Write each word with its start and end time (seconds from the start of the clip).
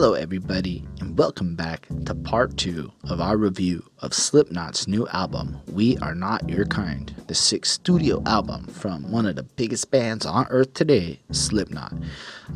Hello, 0.00 0.14
everybody, 0.14 0.86
and 1.00 1.18
welcome 1.18 1.56
back 1.56 1.88
to 2.06 2.14
part 2.14 2.56
two 2.56 2.92
of 3.10 3.20
our 3.20 3.36
review 3.36 3.82
of 3.98 4.14
Slipknot's 4.14 4.86
new 4.86 5.08
album, 5.08 5.60
We 5.72 5.98
Are 5.98 6.14
Not 6.14 6.48
Your 6.48 6.66
Kind, 6.66 7.12
the 7.26 7.34
sixth 7.34 7.72
studio 7.72 8.22
album 8.24 8.68
from 8.68 9.10
one 9.10 9.26
of 9.26 9.34
the 9.34 9.42
biggest 9.42 9.90
bands 9.90 10.24
on 10.24 10.46
earth 10.50 10.72
today, 10.72 11.18
Slipknot. 11.32 11.94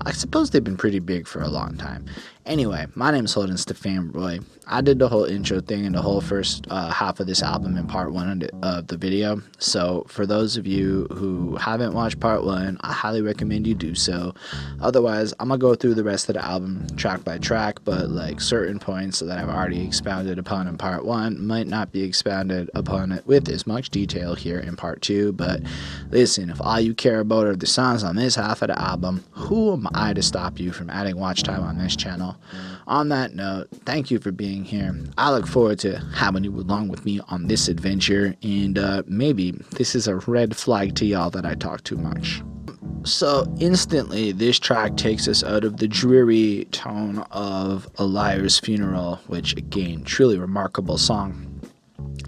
I 0.02 0.12
suppose 0.12 0.50
they've 0.50 0.62
been 0.62 0.76
pretty 0.76 1.00
big 1.00 1.26
for 1.26 1.42
a 1.42 1.48
long 1.48 1.76
time. 1.76 2.06
Anyway, 2.44 2.86
my 2.96 3.12
name 3.12 3.24
is 3.24 3.34
Holden 3.34 3.56
Stefan 3.56 4.10
Roy. 4.10 4.40
I 4.66 4.80
did 4.80 4.98
the 4.98 5.08
whole 5.08 5.24
intro 5.24 5.60
thing 5.60 5.86
and 5.86 5.94
the 5.94 6.02
whole 6.02 6.20
first 6.20 6.66
uh, 6.70 6.90
half 6.90 7.20
of 7.20 7.26
this 7.26 7.42
album 7.42 7.76
in 7.76 7.86
part 7.86 8.12
one 8.12 8.42
of 8.62 8.86
the, 8.88 8.96
video. 8.96 9.42
So, 9.58 10.04
for 10.08 10.26
those 10.26 10.56
of 10.56 10.66
you 10.66 11.06
who 11.12 11.56
haven't 11.56 11.92
watched 11.92 12.20
part 12.20 12.44
one, 12.44 12.78
I 12.80 12.92
highly 12.92 13.22
recommend 13.22 13.66
you 13.66 13.74
do 13.74 13.94
so. 13.94 14.34
Otherwise, 14.80 15.34
I'm 15.40 15.48
gonna 15.48 15.58
go 15.58 15.74
through 15.74 15.94
the 15.94 16.04
rest 16.04 16.28
of 16.28 16.34
the 16.34 16.44
album 16.44 16.86
track 16.96 17.24
by 17.24 17.38
track, 17.38 17.80
but 17.84 18.10
like 18.10 18.40
certain 18.40 18.78
points 18.78 19.20
that 19.20 19.38
I've 19.38 19.48
already 19.48 19.84
expounded 19.84 20.38
upon 20.38 20.68
in 20.68 20.78
part 20.78 21.04
one 21.04 21.44
might 21.44 21.66
not 21.66 21.90
be 21.90 22.02
expounded 22.02 22.70
upon 22.74 23.12
it 23.12 23.26
with 23.26 23.48
as 23.48 23.66
much 23.66 23.90
detail 23.90 24.34
here 24.34 24.58
in 24.58 24.76
part 24.76 25.02
two. 25.02 25.32
But 25.32 25.62
listen, 26.10 26.50
if 26.50 26.60
all 26.60 26.80
you 26.80 26.94
care 26.94 27.20
about 27.20 27.46
are 27.46 27.56
the 27.56 27.66
songs 27.66 28.04
on 28.04 28.16
this 28.16 28.36
half 28.36 28.62
of 28.62 28.68
the 28.68 28.80
album, 28.80 29.24
who 29.32 29.72
am 29.72 29.88
I 29.94 30.12
to 30.12 30.22
stop 30.22 30.60
you 30.60 30.72
from 30.72 30.90
adding 30.90 31.16
watch 31.16 31.42
time 31.42 31.62
on 31.62 31.78
this 31.78 31.96
channel? 31.96 32.31
On 32.86 33.08
that 33.08 33.34
note, 33.34 33.68
thank 33.84 34.10
you 34.10 34.18
for 34.18 34.32
being 34.32 34.64
here. 34.64 34.94
I 35.18 35.30
look 35.30 35.46
forward 35.46 35.78
to 35.80 35.98
having 36.14 36.44
you 36.44 36.54
along 36.54 36.88
with 36.88 37.04
me 37.04 37.20
on 37.28 37.46
this 37.46 37.68
adventure, 37.68 38.34
and 38.42 38.78
uh, 38.78 39.02
maybe 39.06 39.52
this 39.72 39.94
is 39.94 40.08
a 40.08 40.16
red 40.16 40.56
flag 40.56 40.94
to 40.96 41.06
y'all 41.06 41.30
that 41.30 41.46
I 41.46 41.54
talk 41.54 41.84
too 41.84 41.96
much. 41.96 42.42
So, 43.04 43.52
instantly, 43.58 44.30
this 44.30 44.60
track 44.60 44.96
takes 44.96 45.26
us 45.26 45.42
out 45.42 45.64
of 45.64 45.78
the 45.78 45.88
dreary 45.88 46.68
tone 46.70 47.18
of 47.32 47.88
A 47.96 48.04
Liar's 48.04 48.60
Funeral, 48.60 49.16
which, 49.26 49.56
again, 49.56 50.04
truly 50.04 50.38
remarkable 50.38 50.98
song 50.98 51.51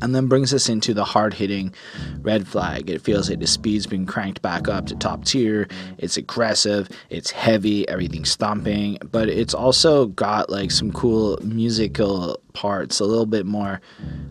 and 0.02 0.14
then 0.14 0.26
brings 0.26 0.52
us 0.52 0.68
into 0.68 0.92
the 0.92 1.04
hard 1.04 1.34
hitting 1.34 1.72
red 2.20 2.46
flag. 2.46 2.90
It 2.90 3.00
feels 3.00 3.30
like 3.30 3.40
the 3.40 3.46
speed's 3.46 3.86
been 3.86 4.06
cranked 4.06 4.42
back 4.42 4.68
up 4.68 4.86
to 4.86 4.96
top 4.96 5.24
tier. 5.24 5.68
It's 5.98 6.16
aggressive, 6.16 6.88
it's 7.10 7.30
heavy, 7.30 7.88
everything's 7.88 8.30
stomping, 8.30 8.98
but 9.10 9.28
it's 9.28 9.54
also 9.54 10.06
got 10.06 10.50
like 10.50 10.70
some 10.70 10.92
cool 10.92 11.38
musical 11.42 12.40
parts, 12.54 13.00
a 13.00 13.04
little 13.04 13.26
bit 13.26 13.44
more. 13.44 13.80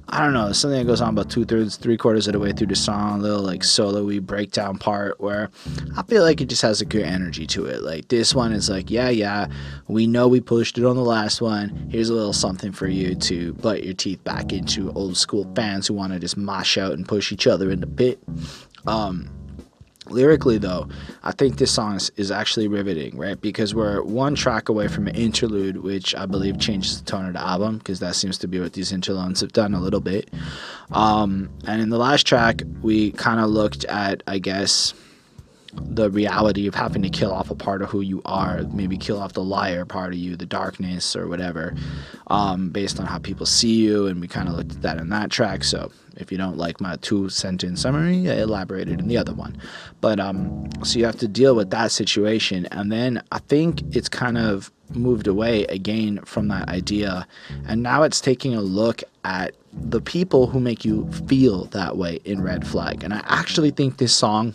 I 0.10 0.24
don't 0.24 0.34
know, 0.34 0.52
something 0.52 0.80
that 0.80 0.88
goes 0.88 1.02
on 1.02 1.10
about 1.10 1.30
two 1.30 1.46
thirds, 1.46 1.76
three 1.76 1.98
quarters 1.98 2.28
of 2.28 2.34
the 2.34 2.40
way 2.40 2.52
through 2.52 2.68
the 2.68 2.76
song, 2.76 3.20
a 3.20 3.24
little 3.24 3.44
like 3.44 3.64
solo-y 3.64 4.20
breakdown 4.20 4.78
part 4.78 5.20
where 5.22 5.50
I 5.96 6.04
feel 6.04 6.24
like 6.24 6.42
it 6.42 6.46
just 6.50 6.62
has 6.64 6.82
a 6.82 6.86
good 6.86 7.04
energy 7.04 7.46
to 7.48 7.66
it. 7.66 7.84
Like 7.84 8.08
this 8.08 8.34
one 8.34 8.54
is 8.54 8.70
like, 8.70 8.90
yeah, 8.90 9.10
yeah, 9.10 9.48
we 9.88 10.08
know 10.08 10.28
we 10.28 10.42
pushed 10.42 10.78
it 10.78 10.86
on 10.86 10.96
the 10.96 11.04
last 11.04 11.42
one. 11.42 11.90
Here's 11.92 12.10
a 12.10 12.14
little 12.14 12.34
something 12.34 12.72
for 12.72 12.88
you 12.88 13.14
to 13.16 13.54
butt 13.54 13.84
your 13.84 13.94
teeth 13.94 14.24
back 14.24 14.52
into 14.52 14.92
old 14.94 15.18
school 15.18 15.52
fans 15.56 15.88
who 15.88 15.94
want 15.94 16.14
to 16.14 16.20
just 16.20 16.38
mosh 16.38 16.78
out 16.78 16.94
and 16.94 17.08
push 17.08 17.32
each 17.32 17.46
other 17.46 17.70
in 17.70 17.82
the 17.82 17.88
pit. 17.88 18.20
Um, 18.88 19.30
Lyrically, 20.10 20.58
though, 20.58 20.88
I 21.24 21.32
think 21.32 21.58
this 21.58 21.72
song 21.72 21.96
is, 21.96 22.12
is, 22.18 22.32
actually 22.32 22.68
riveting, 22.68 23.18
right? 23.18 23.40
Because 23.40 23.74
we're 23.74 24.02
one 24.02 24.36
track 24.36 24.70
away 24.70 24.88
from 24.88 25.08
an 25.08 25.16
interlude, 25.16 25.78
which 25.78 26.14
I 26.16 26.26
believe 26.26 26.60
changes 26.60 27.00
the 27.00 27.06
tone 27.06 27.26
of 27.26 27.34
the 27.34 27.42
album, 27.42 27.78
because 27.78 28.00
that 28.00 28.16
seems 28.16 28.38
to 28.40 28.48
be 28.48 28.60
what 28.60 28.74
these 28.74 28.92
interludes 28.92 29.42
have 29.42 29.54
done 29.54 29.74
a 29.74 29.80
little 29.80 30.02
bit. 30.02 30.30
Um, 30.92 31.50
and 31.66 31.82
in 31.82 31.90
the 31.90 31.98
last 31.98 32.28
track, 32.28 32.64
we 32.82 33.12
kind 33.12 33.40
of 33.40 33.50
looked 33.50 33.86
at, 33.86 34.24
I 34.28 34.40
guess, 34.40 34.94
the 35.76 36.10
reality 36.10 36.68
of 36.68 36.76
having 36.76 37.02
to 37.02 37.10
kill 37.10 37.32
off 37.32 37.50
a 37.50 37.56
part 37.56 37.82
of 37.82 37.90
who 37.90 38.02
you 38.02 38.22
are, 38.26 38.64
maybe 38.72 38.98
kill 38.98 39.20
off 39.20 39.34
the 39.34 39.44
liar 39.44 39.86
part 39.86 40.14
of 40.14 40.20
you, 40.20 40.36
the 40.36 40.46
darkness 40.46 41.16
or 41.16 41.28
whatever, 41.28 41.76
um, 42.28 42.70
based 42.70 43.00
on 43.00 43.06
how 43.06 43.18
people 43.18 43.46
see 43.46 43.76
you. 43.76 44.08
And 44.08 44.22
we 44.22 44.28
kind 44.28 44.48
of 44.48 44.56
looked 44.56 44.72
at 44.72 44.82
that 44.82 44.98
in 44.98 45.10
that 45.10 45.32
track. 45.32 45.64
So 45.64 45.92
if 46.18 46.32
you 46.32 46.38
don't 46.38 46.58
like 46.58 46.80
my 46.80 46.96
two 46.98 47.30
sentence 47.30 47.82
summary, 47.82 48.30
I 48.30 48.36
elaborated 48.36 49.00
in 49.00 49.08
the 49.08 49.18
other 49.18 49.34
one. 49.34 49.60
But 50.02 50.20
um, 50.20 50.70
so 50.84 51.00
you 51.00 51.06
have 51.06 51.18
to 51.20 51.28
deal 51.28 51.56
with 51.56 51.70
that 51.72 51.92
situation. 51.92 52.68
And 52.68 52.92
then 52.92 53.24
I 53.32 53.40
think 53.40 53.96
it's 53.96 54.10
kind 54.10 54.38
of 54.38 54.72
moved 54.92 55.28
away 55.28 55.66
again 55.66 56.20
from 56.24 56.50
that 56.50 56.70
idea. 56.70 57.28
And 57.68 57.82
now 57.82 58.04
it's 58.04 58.22
taking 58.22 58.54
a 58.54 58.62
look 58.62 59.02
at 59.24 59.56
the 59.72 60.02
people 60.02 60.48
who 60.48 60.60
make 60.60 60.86
you 60.86 61.10
feel 61.28 61.66
that 61.66 61.98
way 61.98 62.20
in 62.26 62.42
Red 62.42 62.68
Flag. 62.68 63.04
And 63.04 63.14
I 63.14 63.24
actually 63.26 63.72
think 63.72 63.98
this 63.98 64.14
song 64.14 64.54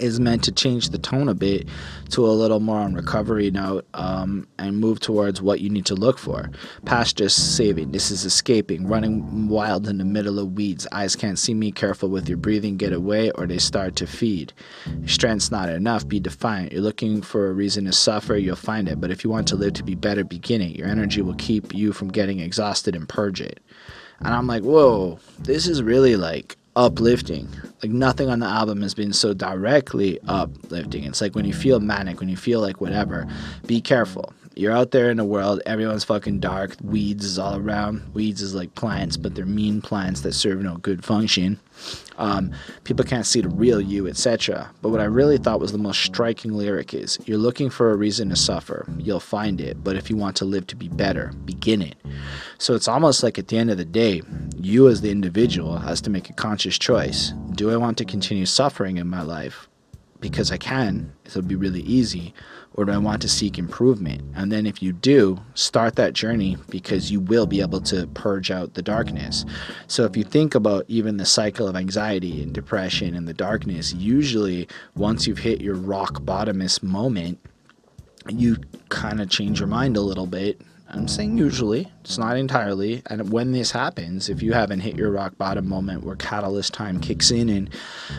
is 0.00 0.20
meant 0.20 0.44
to 0.44 0.52
change 0.52 0.90
the 0.90 0.98
tone 0.98 1.28
a 1.28 1.34
bit 1.34 1.68
to 2.10 2.26
a 2.26 2.30
little 2.30 2.60
more 2.60 2.78
on 2.78 2.94
recovery 2.94 3.50
note 3.50 3.86
um, 3.94 4.46
and 4.58 4.78
move 4.78 5.00
towards 5.00 5.40
what 5.40 5.60
you 5.60 5.70
need 5.70 5.86
to 5.86 5.94
look 5.94 6.18
for. 6.18 6.50
Past 6.84 7.16
just 7.16 7.56
saving, 7.56 7.92
this 7.92 8.10
is 8.10 8.24
escaping, 8.24 8.86
running 8.86 9.48
wild 9.48 9.88
in 9.88 9.98
the 9.98 10.04
middle 10.04 10.38
of 10.38 10.52
weeds. 10.52 10.86
Eyes 10.92 11.16
can't 11.16 11.38
see 11.38 11.54
me, 11.54 11.72
careful 11.72 12.08
with 12.08 12.28
your 12.28 12.38
breathing, 12.38 12.76
get 12.76 12.92
away 12.92 13.30
or 13.32 13.46
they 13.46 13.58
start 13.58 13.96
to 13.96 14.06
feed. 14.06 14.52
Strength's 15.06 15.50
not 15.50 15.68
enough, 15.68 16.06
be 16.06 16.20
defiant. 16.20 16.72
You're 16.72 16.82
looking 16.82 17.22
for 17.22 17.48
a 17.48 17.52
reason 17.52 17.84
to 17.86 17.92
suffer, 17.92 18.36
you'll 18.36 18.56
find 18.56 18.88
it. 18.88 19.00
But 19.00 19.10
if 19.10 19.24
you 19.24 19.30
want 19.30 19.48
to 19.48 19.56
live 19.56 19.74
to 19.74 19.82
be 19.82 19.94
better, 19.94 20.24
begin 20.24 20.62
it. 20.62 20.76
Your 20.76 20.88
energy 20.88 21.22
will 21.22 21.34
keep 21.34 21.74
you 21.74 21.92
from 21.92 22.08
getting 22.08 22.40
exhausted 22.40 22.94
and 22.94 23.08
purge 23.08 23.40
it. 23.40 23.60
And 24.20 24.34
I'm 24.34 24.46
like, 24.46 24.62
whoa, 24.62 25.20
this 25.38 25.66
is 25.68 25.82
really 25.82 26.16
like 26.16 26.57
uplifting. 26.78 27.48
Like 27.82 27.90
nothing 27.90 28.30
on 28.30 28.38
the 28.38 28.46
album 28.46 28.82
has 28.82 28.94
been 28.94 29.12
so 29.12 29.34
directly 29.34 30.20
uplifting. 30.28 31.04
It's 31.04 31.20
like 31.20 31.34
when 31.34 31.44
you 31.44 31.52
feel 31.52 31.80
manic, 31.80 32.20
when 32.20 32.28
you 32.28 32.36
feel 32.36 32.60
like 32.60 32.80
whatever, 32.80 33.26
be 33.66 33.80
careful. 33.80 34.32
You're 34.58 34.72
out 34.72 34.90
there 34.90 35.08
in 35.08 35.18
the 35.18 35.24
world, 35.24 35.62
everyone's 35.66 36.02
fucking 36.02 36.40
dark, 36.40 36.74
weeds 36.82 37.24
is 37.24 37.38
all 37.38 37.56
around. 37.56 38.12
Weeds 38.12 38.42
is 38.42 38.56
like 38.56 38.74
plants, 38.74 39.16
but 39.16 39.36
they're 39.36 39.46
mean 39.46 39.80
plants 39.80 40.22
that 40.22 40.32
serve 40.32 40.60
no 40.60 40.78
good 40.78 41.04
function. 41.04 41.60
Um, 42.16 42.50
people 42.82 43.04
can't 43.04 43.24
see 43.24 43.40
the 43.40 43.50
real 43.50 43.80
you, 43.80 44.08
etc. 44.08 44.68
But 44.82 44.88
what 44.88 44.98
I 45.00 45.04
really 45.04 45.38
thought 45.38 45.60
was 45.60 45.70
the 45.70 45.78
most 45.78 46.02
striking 46.02 46.54
lyric 46.54 46.92
is 46.92 47.20
You're 47.24 47.38
looking 47.38 47.70
for 47.70 47.92
a 47.92 47.96
reason 47.96 48.30
to 48.30 48.36
suffer. 48.36 48.84
You'll 48.98 49.20
find 49.20 49.60
it. 49.60 49.84
But 49.84 49.94
if 49.94 50.10
you 50.10 50.16
want 50.16 50.34
to 50.38 50.44
live 50.44 50.66
to 50.66 50.76
be 50.76 50.88
better, 50.88 51.30
begin 51.44 51.80
it. 51.80 51.94
So 52.58 52.74
it's 52.74 52.88
almost 52.88 53.22
like 53.22 53.38
at 53.38 53.46
the 53.46 53.58
end 53.58 53.70
of 53.70 53.78
the 53.78 53.84
day, 53.84 54.22
you 54.56 54.88
as 54.88 55.02
the 55.02 55.12
individual 55.12 55.78
has 55.78 56.00
to 56.00 56.10
make 56.10 56.30
a 56.30 56.32
conscious 56.32 56.76
choice. 56.76 57.32
Do 57.52 57.70
I 57.70 57.76
want 57.76 57.96
to 57.98 58.04
continue 58.04 58.44
suffering 58.44 58.96
in 58.96 59.06
my 59.06 59.22
life? 59.22 59.68
Because 60.18 60.50
I 60.50 60.56
can, 60.56 61.12
it'll 61.26 61.42
be 61.42 61.54
really 61.54 61.82
easy 61.82 62.34
or 62.74 62.84
do 62.84 62.92
I 62.92 62.98
want 62.98 63.22
to 63.22 63.28
seek 63.28 63.58
improvement? 63.58 64.22
And 64.34 64.52
then 64.52 64.66
if 64.66 64.82
you 64.82 64.92
do, 64.92 65.40
start 65.54 65.96
that 65.96 66.12
journey 66.12 66.56
because 66.70 67.10
you 67.10 67.20
will 67.20 67.46
be 67.46 67.60
able 67.60 67.80
to 67.82 68.06
purge 68.08 68.50
out 68.50 68.74
the 68.74 68.82
darkness. 68.82 69.44
So 69.86 70.04
if 70.04 70.16
you 70.16 70.24
think 70.24 70.54
about 70.54 70.84
even 70.88 71.16
the 71.16 71.26
cycle 71.26 71.66
of 71.66 71.76
anxiety 71.76 72.42
and 72.42 72.52
depression 72.52 73.14
and 73.14 73.26
the 73.26 73.34
darkness, 73.34 73.92
usually 73.94 74.68
once 74.94 75.26
you've 75.26 75.38
hit 75.38 75.60
your 75.60 75.74
rock 75.74 76.22
bottomest 76.22 76.82
moment, 76.82 77.40
you 78.28 78.58
kind 78.90 79.20
of 79.20 79.28
change 79.28 79.58
your 79.58 79.68
mind 79.68 79.96
a 79.96 80.02
little 80.02 80.26
bit 80.26 80.60
I'm 80.90 81.06
saying 81.06 81.36
usually, 81.36 81.92
it's 82.00 82.16
not 82.16 82.38
entirely. 82.38 83.02
And 83.06 83.30
when 83.30 83.52
this 83.52 83.70
happens, 83.70 84.28
if 84.30 84.42
you 84.42 84.54
haven't 84.54 84.80
hit 84.80 84.96
your 84.96 85.10
rock 85.10 85.36
bottom 85.36 85.68
moment 85.68 86.02
where 86.02 86.16
catalyst 86.16 86.72
time 86.72 86.98
kicks 86.98 87.30
in 87.30 87.50
and 87.50 87.70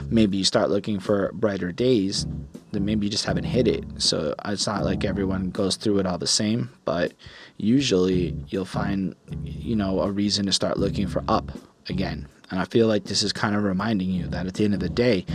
maybe 0.09 0.37
you 0.37 0.43
start 0.43 0.69
looking 0.69 0.99
for 0.99 1.31
brighter 1.33 1.71
days, 1.71 2.27
then 2.71 2.85
maybe 2.85 3.07
you 3.07 3.11
just 3.11 3.25
haven't 3.25 3.45
hit 3.45 3.67
it. 3.67 3.83
So 3.97 4.35
it's 4.45 4.67
not 4.67 4.85
like 4.85 5.03
everyone 5.03 5.49
goes 5.49 5.77
through 5.77 5.99
it 5.99 6.05
all 6.05 6.19
the 6.19 6.27
same, 6.27 6.69
but 6.85 7.13
usually 7.57 8.35
you'll 8.49 8.65
find, 8.65 9.15
you 9.43 9.75
know, 9.75 10.01
a 10.01 10.11
reason 10.11 10.45
to 10.45 10.51
start 10.51 10.77
looking 10.77 11.07
for 11.07 11.23
up 11.27 11.51
again. 11.87 12.27
And 12.51 12.59
I 12.59 12.65
feel 12.65 12.87
like 12.87 13.05
this 13.05 13.23
is 13.23 13.33
kind 13.33 13.55
of 13.55 13.63
reminding 13.63 14.09
you 14.09 14.27
that 14.27 14.45
at 14.45 14.53
the 14.53 14.65
end 14.65 14.75
of 14.75 14.79
the 14.79 14.89
day, 14.89 15.25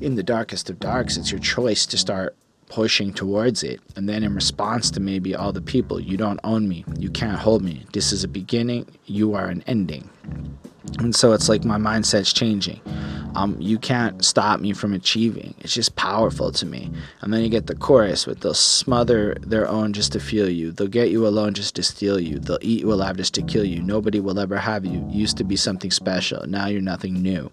in 0.00 0.16
the 0.16 0.22
darkest 0.24 0.70
of 0.70 0.80
darks, 0.80 1.16
it's 1.16 1.30
your 1.30 1.40
choice 1.40 1.86
to 1.86 1.96
start 1.96 2.36
pushing 2.74 3.12
towards 3.12 3.62
it. 3.62 3.80
And 3.94 4.08
then 4.08 4.24
in 4.24 4.34
response 4.34 4.90
to 4.90 5.00
maybe 5.00 5.32
all 5.32 5.52
the 5.52 5.60
people, 5.60 6.00
you 6.00 6.16
don't 6.16 6.40
own 6.42 6.68
me, 6.68 6.84
you 6.98 7.08
can't 7.08 7.38
hold 7.38 7.62
me. 7.62 7.86
This 7.92 8.10
is 8.10 8.24
a 8.24 8.28
beginning, 8.28 8.88
you 9.06 9.34
are 9.34 9.46
an 9.46 9.62
ending. 9.68 10.10
And 10.98 11.14
so 11.14 11.32
it's 11.32 11.48
like 11.48 11.64
my 11.64 11.78
mindset's 11.78 12.32
changing. 12.32 12.80
Um, 13.36 13.56
you 13.60 13.78
can't 13.78 14.24
stop 14.24 14.58
me 14.58 14.72
from 14.72 14.92
achieving. 14.92 15.54
It's 15.60 15.72
just 15.72 15.94
powerful 15.94 16.50
to 16.50 16.66
me. 16.66 16.90
And 17.20 17.32
then 17.32 17.42
you 17.42 17.48
get 17.48 17.68
the 17.68 17.76
chorus 17.76 18.26
with 18.26 18.40
they'll 18.40 18.54
smother 18.54 19.36
their 19.40 19.68
own 19.68 19.92
just 19.92 20.10
to 20.12 20.18
feel 20.18 20.48
you. 20.48 20.72
They'll 20.72 20.88
get 20.88 21.10
you 21.10 21.28
alone 21.28 21.54
just 21.54 21.76
to 21.76 21.84
steal 21.84 22.18
you. 22.18 22.40
They'll 22.40 22.58
eat 22.60 22.80
you 22.80 22.92
alive 22.92 23.18
just 23.18 23.34
to 23.34 23.42
kill 23.42 23.64
you. 23.64 23.82
Nobody 23.82 24.18
will 24.18 24.40
ever 24.40 24.58
have 24.58 24.84
you. 24.84 25.06
Used 25.10 25.36
to 25.36 25.44
be 25.44 25.54
something 25.54 25.92
special. 25.92 26.44
Now 26.48 26.66
you're 26.66 26.80
nothing 26.80 27.22
new. 27.22 27.52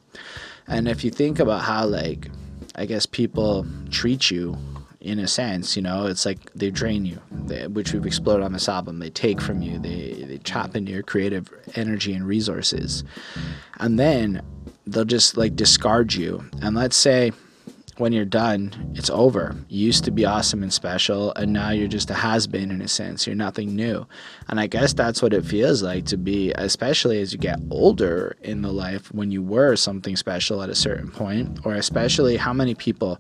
And 0.68 0.88
if 0.88 1.04
you 1.04 1.12
think 1.12 1.38
about 1.38 1.62
how, 1.62 1.86
like, 1.86 2.28
I 2.76 2.86
guess 2.88 3.06
people 3.06 3.68
treat 3.92 4.32
you 4.32 4.58
in 5.02 5.18
a 5.20 5.28
sense, 5.28 5.76
you 5.76 5.82
know, 5.82 6.06
it's 6.06 6.26
like 6.26 6.54
they 6.54 6.70
drain 6.70 7.06
you, 7.06 7.20
they, 7.32 7.68
which 7.68 7.92
we've 7.92 8.06
explored 8.06 8.44
on 8.44 8.54
this 8.54 8.70
album. 8.70 9.00
They 9.00 9.10
take 9.10 9.42
from 9.42 9.62
you, 9.62 9.80
they, 9.80 10.24
they 10.28 10.38
chop 10.40 10.76
into 10.76 10.92
your 10.92 11.04
creative 11.04 11.52
energy 11.76 12.14
and 12.14 12.26
resources. 12.26 13.04
And 13.80 14.00
then 14.00 14.44
they'll 14.86 15.06
just 15.06 15.38
like 15.38 15.56
discard 15.56 16.14
you. 16.14 16.46
And 16.62 16.76
let's 16.76 16.96
say 16.96 17.32
when 18.02 18.12
you're 18.12 18.26
done, 18.26 18.74
it's 18.96 19.12
over. 19.12 19.56
You 19.68 19.86
used 19.86 20.04
to 20.06 20.12
be 20.12 20.26
awesome 20.26 20.64
and 20.64 20.74
special, 20.74 21.32
and 21.36 21.54
now 21.54 21.70
you're 21.70 21.88
just 21.88 22.10
a 22.10 22.16
has 22.16 22.48
been 22.48 22.72
in 22.72 22.82
a 22.82 22.88
sense. 22.88 23.28
You're 23.28 23.36
nothing 23.36 23.76
new. 23.76 24.08
And 24.50 24.60
I 24.60 24.66
guess 24.66 24.92
that's 24.92 25.22
what 25.22 25.34
it 25.34 25.46
feels 25.46 25.84
like 25.84 26.06
to 26.08 26.18
be, 26.18 26.52
especially 26.54 27.22
as 27.22 27.32
you 27.32 27.38
get 27.38 27.60
older 27.70 28.36
in 28.42 28.64
the 28.64 28.72
life 28.72 29.14
when 29.14 29.30
you 29.30 29.44
were 29.44 29.76
something 29.76 30.16
special 30.16 30.64
at 30.64 30.70
a 30.70 30.74
certain 30.74 31.12
point, 31.12 31.64
or 31.64 31.76
especially 31.76 32.38
how 32.38 32.54
many 32.54 32.74
people, 32.74 33.20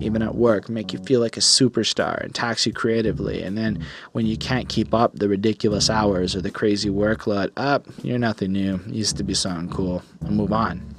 even 0.00 0.22
at 0.22 0.34
work, 0.34 0.70
make 0.70 0.94
you 0.94 0.98
feel 1.00 1.20
like 1.20 1.36
a 1.36 1.40
superstar 1.40 2.18
and 2.22 2.34
tax 2.34 2.64
you 2.64 2.72
creatively. 2.72 3.42
And 3.42 3.58
then 3.58 3.84
when 4.12 4.24
you 4.24 4.38
can't 4.38 4.66
keep 4.66 4.94
up 4.94 5.14
the 5.14 5.28
ridiculous 5.28 5.90
hours 5.90 6.34
or 6.34 6.40
the 6.40 6.50
crazy 6.50 6.88
workload, 6.88 7.50
up, 7.58 7.84
you're 8.02 8.18
nothing 8.18 8.52
new. 8.52 8.80
You 8.86 8.94
used 8.94 9.18
to 9.18 9.24
be 9.24 9.34
something 9.34 9.68
cool, 9.68 10.02
and 10.22 10.34
move 10.34 10.54
on. 10.54 10.91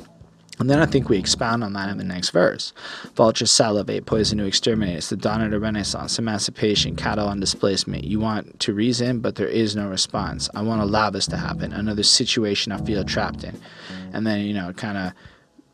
And 0.59 0.69
then 0.69 0.79
I 0.79 0.85
think 0.85 1.09
we 1.09 1.17
expound 1.17 1.63
on 1.63 1.73
that 1.73 1.89
in 1.89 1.97
the 1.97 2.03
next 2.03 2.29
verse. 2.29 2.73
Vultures 3.15 3.49
salivate, 3.49 4.05
poison 4.05 4.37
to 4.37 4.45
exterminate. 4.45 4.97
It's 4.97 5.09
the 5.09 5.17
dawn 5.17 5.41
of 5.41 5.51
the 5.51 5.59
Renaissance, 5.59 6.19
emancipation, 6.19 6.95
cattle 6.95 7.27
on 7.27 7.39
displacement. 7.39 8.03
You 8.03 8.19
want 8.19 8.59
to 8.59 8.73
reason, 8.73 9.19
but 9.19 9.35
there 9.35 9.47
is 9.47 9.75
no 9.75 9.89
response. 9.89 10.49
I 10.53 10.61
won't 10.61 10.81
allow 10.81 11.09
this 11.09 11.25
to 11.27 11.37
happen. 11.37 11.73
Another 11.73 12.03
situation 12.03 12.71
I 12.71 12.77
feel 12.77 13.03
trapped 13.03 13.43
in. 13.43 13.59
And 14.13 14.27
then, 14.27 14.41
you 14.41 14.53
know, 14.53 14.71
kind 14.73 14.97
of 14.97 15.13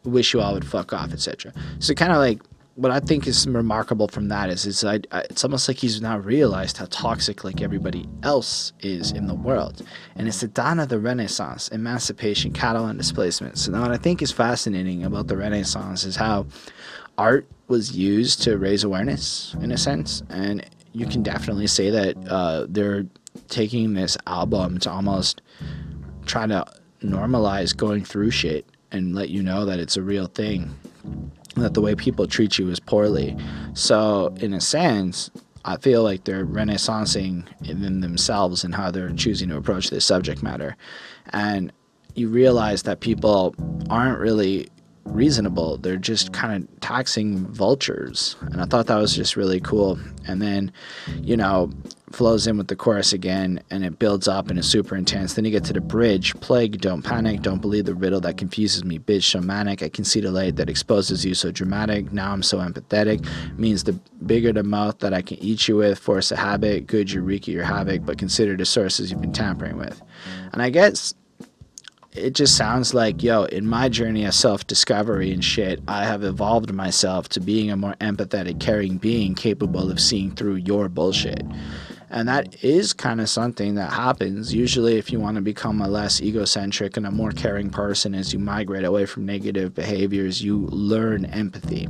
wish 0.09 0.33
you 0.33 0.39
all 0.39 0.53
would 0.53 0.65
fuck 0.65 0.93
off, 0.93 1.11
etc. 1.11 1.53
So 1.79 1.93
kind 1.93 2.13
of 2.13 2.19
like 2.19 2.41
what 2.79 2.91
I 2.91 3.01
think 3.01 3.27
is 3.27 3.45
remarkable 3.45 4.07
from 4.07 4.29
that 4.29 4.49
is, 4.49 4.65
is 4.65 4.85
I, 4.85 5.01
I, 5.11 5.19
it's 5.29 5.43
almost 5.43 5.67
like 5.67 5.75
he's 5.75 6.01
now 6.01 6.17
realized 6.17 6.77
how 6.77 6.85
toxic 6.85 7.43
like 7.43 7.61
everybody 7.61 8.07
else 8.23 8.71
is 8.79 9.11
in 9.11 9.27
the 9.27 9.33
world, 9.35 9.85
and 10.15 10.29
it's 10.29 10.39
the 10.39 10.47
dawn 10.47 10.79
of 10.79 10.87
the 10.87 10.97
Renaissance, 10.97 11.67
emancipation, 11.67 12.53
cattle 12.53 12.85
and 12.85 12.97
displacement. 12.97 13.57
So 13.57 13.73
now 13.73 13.81
what 13.81 13.91
I 13.91 13.97
think 13.97 14.21
is 14.21 14.31
fascinating 14.31 15.03
about 15.03 15.27
the 15.27 15.35
Renaissance 15.35 16.05
is 16.05 16.15
how 16.15 16.45
art 17.17 17.45
was 17.67 17.97
used 17.97 18.43
to 18.43 18.57
raise 18.57 18.85
awareness 18.85 19.57
in 19.61 19.73
a 19.73 19.77
sense, 19.77 20.23
and 20.29 20.65
you 20.93 21.05
can 21.05 21.21
definitely 21.21 21.67
say 21.67 21.89
that 21.89 22.15
uh, 22.29 22.65
they're 22.69 23.05
taking 23.49 23.93
this 23.93 24.17
album 24.25 24.79
to 24.79 24.89
almost 24.89 25.41
try 26.25 26.47
to 26.47 26.65
normalize 27.03 27.75
going 27.75 28.05
through 28.05 28.31
shit 28.31 28.65
and 28.93 29.13
let 29.13 29.27
you 29.27 29.43
know 29.43 29.65
that 29.65 29.79
it's 29.79 29.97
a 29.97 30.01
real 30.01 30.27
thing 30.27 30.73
that 31.59 31.73
the 31.73 31.81
way 31.81 31.95
people 31.95 32.27
treat 32.27 32.57
you 32.57 32.69
is 32.69 32.79
poorly. 32.79 33.37
So, 33.73 34.35
in 34.39 34.53
a 34.53 34.61
sense, 34.61 35.29
I 35.65 35.77
feel 35.77 36.03
like 36.03 36.23
they're 36.23 36.45
renaissancing 36.45 37.45
in 37.67 38.01
themselves 38.01 38.63
and 38.63 38.73
how 38.73 38.91
they're 38.91 39.11
choosing 39.11 39.49
to 39.49 39.57
approach 39.57 39.89
this 39.89 40.05
subject 40.05 40.41
matter. 40.41 40.75
And 41.31 41.71
you 42.15 42.29
realize 42.29 42.83
that 42.83 43.01
people 43.01 43.55
aren't 43.89 44.19
really 44.19 44.69
reasonable. 45.05 45.77
They're 45.77 45.97
just 45.97 46.31
kind 46.33 46.63
of 46.63 46.79
taxing 46.79 47.45
vultures. 47.47 48.35
And 48.41 48.61
I 48.61 48.65
thought 48.65 48.87
that 48.87 48.97
was 48.97 49.15
just 49.15 49.35
really 49.35 49.59
cool. 49.59 49.99
And 50.27 50.41
then, 50.41 50.71
you 51.21 51.35
know, 51.35 51.71
flows 52.11 52.47
in 52.47 52.57
with 52.57 52.67
the 52.67 52.75
chorus 52.75 53.13
again 53.13 53.61
and 53.69 53.83
it 53.83 53.99
builds 53.99 54.27
up 54.27 54.49
and 54.49 54.59
is 54.59 54.67
super 54.67 54.95
intense. 54.95 55.33
Then 55.33 55.45
you 55.45 55.51
get 55.51 55.63
to 55.65 55.73
the 55.73 55.81
bridge. 55.81 56.33
Plague, 56.39 56.81
don't 56.81 57.01
panic, 57.01 57.41
don't 57.41 57.61
believe 57.61 57.85
the 57.85 57.95
riddle 57.95 58.19
that 58.21 58.37
confuses 58.37 58.83
me. 58.83 58.99
Bitch, 58.99 59.23
so 59.23 59.39
manic. 59.39 59.83
I 59.83 59.89
can 59.89 60.03
see 60.03 60.19
the 60.19 60.31
light 60.31 60.55
that 60.57 60.69
exposes 60.69 61.25
you 61.25 61.33
so 61.33 61.51
dramatic. 61.51 62.11
Now 62.11 62.31
I'm 62.31 62.43
so 62.43 62.59
empathetic. 62.59 63.27
Means 63.57 63.83
the 63.83 63.93
bigger 64.25 64.53
the 64.53 64.63
mouth 64.63 64.99
that 64.99 65.13
I 65.13 65.21
can 65.21 65.37
eat 65.39 65.67
you 65.67 65.77
with. 65.77 65.99
Force 65.99 66.31
a 66.31 66.35
habit. 66.35 66.87
Good, 66.87 67.11
you 67.11 67.21
wreak 67.21 67.47
your 67.47 67.63
havoc, 67.63 68.05
but 68.05 68.17
consider 68.17 68.57
the 68.57 68.65
sources 68.65 69.11
you've 69.11 69.21
been 69.21 69.33
tampering 69.33 69.77
with. 69.77 70.01
And 70.53 70.61
I 70.61 70.69
guess 70.69 71.13
it 72.13 72.33
just 72.33 72.57
sounds 72.57 72.93
like, 72.93 73.21
yo, 73.21 73.43
in 73.43 73.67
my 73.67 73.87
journey 73.87 74.25
of 74.25 74.33
self 74.33 74.65
discovery 74.65 75.31
and 75.31 75.43
shit, 75.43 75.81
I 75.87 76.05
have 76.05 76.23
evolved 76.23 76.73
myself 76.73 77.29
to 77.29 77.39
being 77.39 77.69
a 77.69 77.77
more 77.77 77.95
empathetic, 78.01 78.59
caring 78.59 78.97
being 78.97 79.35
capable 79.35 79.91
of 79.91 79.99
seeing 79.99 80.31
through 80.31 80.55
your 80.55 80.89
bullshit. 80.89 81.43
And 82.09 82.27
that 82.27 82.51
mm. 82.51 82.63
is 82.63 82.93
kind 82.93 83.21
of 83.21 83.29
something 83.29 83.75
that 83.75 83.91
happens. 83.91 84.53
Usually, 84.53 84.97
if 84.97 85.11
you 85.11 85.19
want 85.19 85.35
to 85.35 85.41
become 85.41 85.81
a 85.81 85.87
less 85.87 86.21
egocentric 86.21 86.97
and 86.97 87.05
a 87.05 87.11
more 87.11 87.31
caring 87.31 87.69
person 87.69 88.15
as 88.15 88.33
you 88.33 88.39
migrate 88.39 88.85
away 88.85 89.05
from 89.05 89.25
negative 89.25 89.73
behaviors, 89.73 90.43
you 90.43 90.67
learn 90.71 91.25
empathy. 91.25 91.87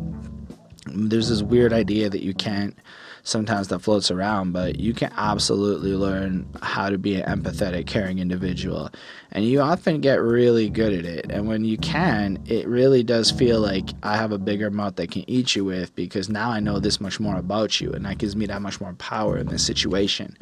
There's 0.88 1.30
this 1.30 1.44
weird 1.44 1.72
idea 1.72 2.10
that 2.10 2.24
you 2.24 2.34
can't 2.34 2.78
sometimes 3.24 3.68
that 3.70 3.80
floats 3.80 4.12
around, 4.12 4.52
but 4.52 4.80
you 4.80 4.94
can 4.94 5.12
absolutely 5.18 5.94
learn 5.94 6.48
how 6.62 6.90
to 6.90 6.98
be 6.98 7.16
an 7.16 7.42
empathetic, 7.42 7.88
caring 7.88 8.20
individual. 8.20 8.90
And 9.32 9.46
you 9.46 9.62
often 9.62 10.02
get 10.02 10.22
really 10.22 10.70
good 10.70 10.94
at 10.94 11.06
it. 11.06 11.28
And 11.30 11.48
when 11.48 11.64
you 11.64 11.78
can, 11.78 12.42
it 12.48 12.68
really 12.68 13.04
does 13.04 13.32
feel 13.32 13.60
like 13.60 13.90
I 14.04 14.18
have 14.18 14.32
a 14.32 14.38
bigger 14.38 14.72
mouth 14.72 14.96
that 14.96 15.12
can 15.12 15.30
eat 15.30 15.56
you 15.56 15.66
with 15.66 15.96
because 15.96 16.30
now 16.30 16.50
I 16.50 16.60
know 16.60 16.80
this 16.80 17.00
much 17.00 17.20
more 17.20 17.38
about 17.38 17.80
you, 17.80 17.92
and 17.92 18.06
that 18.06 18.18
gives 18.18 18.36
me 18.36 18.46
that 18.48 18.62
much 18.62 18.82
more 18.82 18.94
power 18.94 19.38
in 19.38 19.48
this 19.48 19.66
situation. 19.66 20.38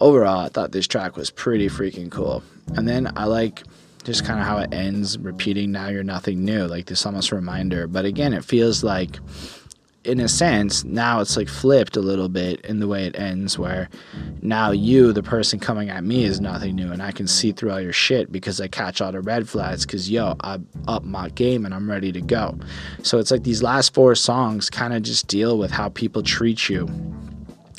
Overall, 0.00 0.46
I 0.46 0.48
thought 0.48 0.72
this 0.72 0.86
track 0.86 1.16
was 1.16 1.30
pretty 1.30 1.68
freaking 1.68 2.10
cool. 2.10 2.42
And 2.74 2.86
then 2.86 3.12
I 3.16 3.24
like 3.24 3.62
just 4.04 4.24
kind 4.24 4.40
of 4.40 4.46
how 4.46 4.58
it 4.58 4.72
ends, 4.72 5.18
repeating, 5.18 5.70
Now 5.70 5.88
you're 5.88 6.02
nothing 6.02 6.44
new, 6.44 6.66
like 6.66 6.86
this 6.86 7.04
almost 7.04 7.32
reminder. 7.32 7.86
But 7.86 8.04
again, 8.04 8.32
it 8.32 8.44
feels 8.44 8.82
like 8.82 9.18
in 10.08 10.20
a 10.20 10.28
sense, 10.28 10.84
now 10.84 11.20
it's 11.20 11.36
like 11.36 11.48
flipped 11.48 11.96
a 11.96 12.00
little 12.00 12.30
bit 12.30 12.60
in 12.62 12.80
the 12.80 12.88
way 12.88 13.04
it 13.04 13.18
ends, 13.18 13.58
where 13.58 13.90
now 14.40 14.70
you, 14.70 15.12
the 15.12 15.22
person 15.22 15.60
coming 15.60 15.90
at 15.90 16.02
me, 16.02 16.24
is 16.24 16.40
nothing 16.40 16.74
new, 16.76 16.90
and 16.90 17.02
I 17.02 17.12
can 17.12 17.28
see 17.28 17.52
through 17.52 17.70
all 17.70 17.80
your 17.80 17.92
shit 17.92 18.32
because 18.32 18.60
I 18.60 18.68
catch 18.68 19.00
all 19.00 19.12
the 19.12 19.20
red 19.20 19.48
flags. 19.48 19.84
Because 19.84 20.10
yo, 20.10 20.34
I'm 20.40 20.66
up 20.88 21.04
my 21.04 21.28
game 21.28 21.66
and 21.66 21.74
I'm 21.74 21.88
ready 21.88 22.10
to 22.12 22.20
go. 22.22 22.58
So 23.02 23.18
it's 23.18 23.30
like 23.30 23.44
these 23.44 23.62
last 23.62 23.92
four 23.92 24.14
songs 24.14 24.70
kind 24.70 24.94
of 24.94 25.02
just 25.02 25.26
deal 25.28 25.58
with 25.58 25.70
how 25.70 25.90
people 25.90 26.22
treat 26.22 26.68
you 26.68 26.88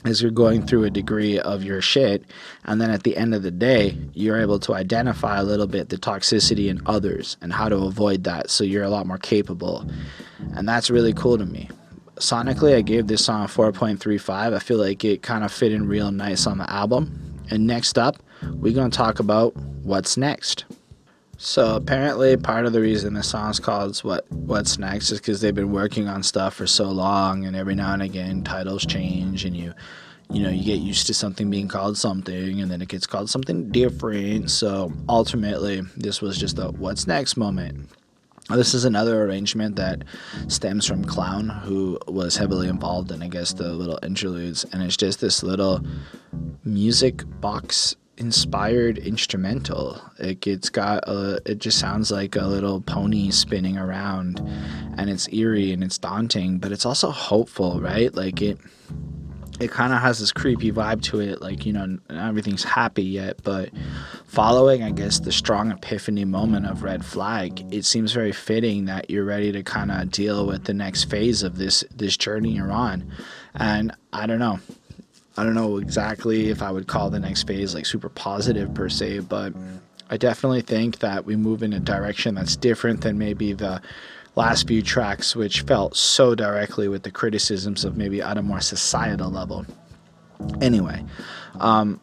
as 0.06 0.22
you're 0.22 0.32
going 0.32 0.66
through 0.66 0.86
a 0.86 0.90
degree 0.90 1.38
of 1.40 1.64
your 1.64 1.82
shit 1.82 2.24
and 2.66 2.80
then 2.80 2.90
at 2.90 3.04
the 3.04 3.18
end 3.18 3.36
of 3.36 3.44
the 3.44 3.52
day 3.52 3.98
you're 4.14 4.40
able 4.40 4.58
to 4.58 4.74
identify 4.74 5.38
a 5.38 5.44
little 5.44 5.68
bit 5.68 5.90
the 5.90 5.98
toxicity 5.98 6.70
in 6.70 6.82
others 6.86 7.36
and 7.42 7.52
how 7.52 7.68
to 7.68 7.76
avoid 7.76 8.24
that 8.24 8.50
so 8.50 8.64
you're 8.64 8.84
a 8.84 8.90
lot 8.90 9.06
more 9.06 9.18
capable 9.18 9.86
and 10.56 10.70
that's 10.70 10.90
really 10.90 11.12
cool 11.12 11.38
to 11.38 11.46
me 11.46 11.70
sonically, 12.20 12.76
I 12.76 12.82
gave 12.82 13.08
this 13.08 13.26
song 13.26 13.44
a 13.44 13.48
4.35. 13.48 14.54
I 14.54 14.60
feel 14.60 14.78
like 14.78 15.04
it 15.04 15.22
kind 15.22 15.44
of 15.44 15.52
fit 15.52 15.72
in 15.72 15.88
real 15.88 16.12
nice 16.12 16.46
on 16.46 16.58
the 16.58 16.70
album. 16.70 17.40
And 17.50 17.66
next 17.66 17.98
up, 17.98 18.18
we're 18.44 18.74
going 18.74 18.92
to 18.92 18.98
talk 18.98 19.20
about 19.20 19.56
what's 19.58 20.18
next. 20.18 20.66
So 21.42 21.78
apparently, 21.78 22.36
part 22.36 22.66
of 22.66 22.74
the 22.74 22.82
reason 22.82 23.14
the 23.14 23.24
song's 23.24 23.62
called 23.62 23.98
"What 24.00 24.30
What's 24.30 24.78
Next" 24.78 25.10
is 25.10 25.20
because 25.20 25.40
they've 25.40 25.56
been 25.56 25.72
working 25.72 26.10
on 26.10 26.22
stuff 26.22 26.56
for 26.56 26.68
so 26.68 26.92
long, 26.92 27.46
and 27.46 27.56
every 27.56 27.76
now 27.76 27.94
and 27.94 28.02
again, 28.02 28.44
titles 28.44 28.86
change, 28.86 29.46
and 29.46 29.56
you, 29.56 29.74
you 30.30 30.44
know, 30.44 30.50
you 30.50 30.66
get 30.66 30.82
used 30.82 31.08
to 31.08 31.14
something 31.14 31.50
being 31.50 31.70
called 31.70 31.98
something, 31.98 32.60
and 32.60 32.70
then 32.70 32.82
it 32.82 32.90
gets 32.90 33.08
called 33.08 33.30
something 33.30 33.72
different. 33.72 34.52
So 34.52 34.92
ultimately, 35.08 35.80
this 35.96 36.22
was 36.22 36.38
just 36.38 36.60
a 36.60 36.72
"What's 36.72 37.08
Next" 37.08 37.38
moment. 37.38 37.90
This 38.50 38.74
is 38.74 38.84
another 38.84 39.24
arrangement 39.24 39.76
that 39.76 40.04
stems 40.48 40.86
from 40.88 41.06
Clown, 41.06 41.50
who 41.50 42.00
was 42.08 42.36
heavily 42.36 42.68
involved 42.68 43.12
in, 43.12 43.22
I 43.22 43.28
guess, 43.28 43.54
the 43.54 43.74
little 43.74 44.00
interludes. 44.02 44.66
And 44.74 44.82
it's 44.82 44.98
just 44.98 45.22
this 45.22 45.44
little 45.44 45.82
music 46.64 47.24
box 47.40 47.96
inspired 48.18 48.98
instrumental. 48.98 50.02
It, 50.18 50.46
it's 50.48 50.70
got 50.70 51.08
a, 51.08 51.40
it 51.46 51.60
just 51.60 51.80
sounds 51.80 52.12
like 52.12 52.36
a 52.36 52.46
little 52.46 52.82
pony 52.82 53.32
spinning 53.32 53.78
around 53.78 54.40
and 54.98 55.10
it's 55.10 55.32
eerie 55.32 55.72
and 55.72 55.84
it's 55.84 55.98
daunting, 55.98 56.58
but 56.58 56.72
it's 56.72 56.86
also 56.86 57.12
hopeful, 57.12 57.80
right? 57.80 58.14
Like 58.14 58.42
it, 58.42 58.58
it 59.60 59.72
kind 59.72 59.94
of 59.94 60.00
has 60.00 60.20
this 60.20 60.32
creepy 60.32 60.72
vibe 60.72 61.02
to 61.02 61.20
it 61.20 61.42
like 61.42 61.66
you 61.66 61.74
know 61.74 61.98
everything's 62.10 62.64
happy 62.64 63.04
yet 63.04 63.42
but 63.44 63.70
following 64.26 64.84
i 64.84 64.92
guess 64.92 65.20
the 65.20 65.32
strong 65.32 65.72
epiphany 65.72 66.26
moment 66.26 66.66
of 66.66 66.84
red 66.84 67.04
flag 67.04 67.66
it 67.74 67.86
seems 67.86 68.12
very 68.12 68.32
fitting 68.32 68.86
that 68.86 69.10
you're 69.10 69.26
ready 69.26 69.52
to 69.52 69.64
kind 69.64 69.92
of 69.92 70.10
deal 70.12 70.46
with 70.46 70.64
the 70.66 70.74
next 70.74 71.06
phase 71.06 71.44
of 71.44 71.58
this 71.58 71.84
this 71.96 72.18
journey 72.18 72.52
you're 72.52 72.72
on. 72.72 73.12
And 73.56 73.96
i 74.14 74.26
don't 74.26 74.40
know. 74.40 74.60
I 75.38 75.44
don't 75.44 75.56
know 75.56 75.78
exactly 75.78 76.50
if 76.50 76.62
i 76.62 76.72
would 76.72 76.88
call 76.88 77.10
the 77.10 77.20
next 77.20 77.44
phase 77.44 77.74
like 77.74 77.86
super 77.86 78.10
positive 78.10 78.74
per 78.74 78.90
se 78.90 79.20
but 79.20 79.54
i 80.10 80.18
definitely 80.18 80.62
think 80.62 81.00
that 81.00 81.26
we 81.26 81.36
move 81.36 81.64
in 81.64 81.74
a 81.74 81.80
direction 81.80 82.36
that's 82.36 82.56
different 82.58 83.02
than 83.02 83.18
maybe 83.18 83.54
the 83.54 83.82
last 84.40 84.68
few 84.68 84.82
tracks, 84.82 85.36
which 85.36 85.62
felt 85.64 85.98
so 85.98 86.34
directly 86.34 86.88
with 86.88 87.04
the 87.04 87.12
criticisms 87.12 87.84
of 87.84 87.98
maybe 87.98 88.22
at 88.22 88.38
a 88.38 88.42
more 88.42 88.62
societal 88.62 89.30
level. 89.30 89.66
Anyway, 90.62 91.04
um, 91.60 92.00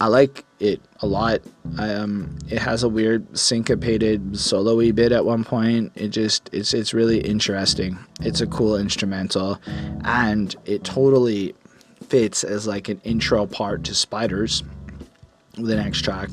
I 0.00 0.06
like 0.06 0.44
it 0.60 0.80
a 1.00 1.06
lot. 1.08 1.40
Um, 1.78 2.38
it 2.48 2.58
has 2.58 2.84
a 2.84 2.88
weird 2.88 3.36
syncopated 3.36 4.38
solo-y 4.38 4.92
bit 4.92 5.10
at 5.10 5.24
one 5.24 5.42
point. 5.42 5.90
It 5.96 6.08
just 6.08 6.48
it's 6.52 6.72
it's 6.72 6.94
really 6.94 7.20
interesting. 7.20 7.98
It's 8.20 8.40
a 8.40 8.46
cool 8.46 8.76
instrumental, 8.76 9.60
and 10.04 10.54
it 10.66 10.84
totally 10.84 11.54
fits 12.08 12.44
as 12.44 12.68
like 12.68 12.88
an 12.88 13.00
intro 13.02 13.44
part 13.46 13.82
to 13.84 13.94
Spiders, 13.94 14.62
the 15.56 15.76
next 15.76 16.02
track 16.02 16.30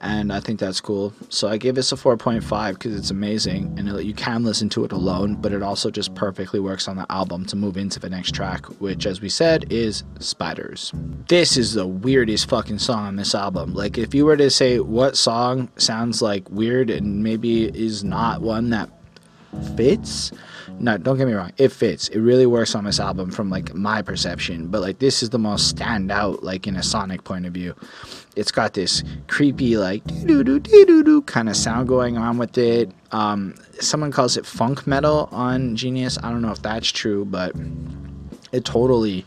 and 0.00 0.32
I 0.32 0.40
think 0.40 0.60
that's 0.60 0.80
cool. 0.80 1.12
So 1.30 1.48
I 1.48 1.56
gave 1.56 1.74
this 1.74 1.92
a 1.92 1.96
4.5 1.96 2.74
because 2.74 2.94
it's 2.94 3.10
amazing, 3.10 3.74
and 3.78 3.88
it, 3.88 4.04
you 4.04 4.14
can 4.14 4.44
listen 4.44 4.68
to 4.70 4.84
it 4.84 4.92
alone, 4.92 5.36
but 5.36 5.52
it 5.52 5.62
also 5.62 5.90
just 5.90 6.14
perfectly 6.14 6.60
works 6.60 6.88
on 6.88 6.96
the 6.96 7.06
album 7.10 7.46
to 7.46 7.56
move 7.56 7.76
into 7.76 7.98
the 7.98 8.10
next 8.10 8.34
track, 8.34 8.66
which, 8.80 9.06
as 9.06 9.20
we 9.20 9.28
said, 9.28 9.72
is 9.72 10.04
Spiders. 10.18 10.92
This 11.28 11.56
is 11.56 11.74
the 11.74 11.86
weirdest 11.86 12.48
fucking 12.48 12.78
song 12.78 13.06
on 13.06 13.16
this 13.16 13.34
album. 13.34 13.74
Like, 13.74 13.96
if 13.96 14.14
you 14.14 14.26
were 14.26 14.36
to 14.36 14.50
say 14.50 14.80
what 14.80 15.16
song 15.16 15.68
sounds 15.76 16.20
like 16.20 16.48
weird 16.50 16.90
and 16.90 17.22
maybe 17.22 17.64
is 17.64 18.04
not 18.04 18.42
one 18.42 18.70
that 18.70 18.90
fits, 19.76 20.30
no, 20.78 20.98
don't 20.98 21.16
get 21.16 21.26
me 21.26 21.32
wrong, 21.32 21.52
it 21.56 21.72
fits. 21.72 22.08
It 22.08 22.20
really 22.20 22.44
works 22.44 22.74
on 22.74 22.84
this 22.84 23.00
album 23.00 23.30
from 23.30 23.48
like 23.48 23.72
my 23.72 24.02
perception, 24.02 24.68
but 24.68 24.82
like 24.82 24.98
this 24.98 25.22
is 25.22 25.30
the 25.30 25.38
most 25.38 25.74
standout 25.74 26.42
like 26.42 26.66
in 26.66 26.76
a 26.76 26.82
sonic 26.82 27.24
point 27.24 27.46
of 27.46 27.54
view 27.54 27.74
it's 28.36 28.52
got 28.52 28.74
this 28.74 29.02
creepy 29.28 29.76
like 29.76 30.04
doo 30.26 30.44
doo 30.44 30.60
doo 30.60 30.84
doo 30.84 31.02
doo 31.02 31.22
kind 31.22 31.48
of 31.48 31.56
sound 31.56 31.88
going 31.88 32.16
on 32.18 32.38
with 32.38 32.56
it. 32.58 32.90
Um, 33.10 33.54
someone 33.80 34.12
calls 34.12 34.36
it 34.36 34.46
funk 34.46 34.86
metal 34.86 35.28
on 35.32 35.74
Genius. 35.74 36.18
I 36.22 36.30
don't 36.30 36.42
know 36.42 36.52
if 36.52 36.62
that's 36.62 36.92
true, 36.92 37.24
but 37.24 37.54
it 38.52 38.64
totally 38.64 39.24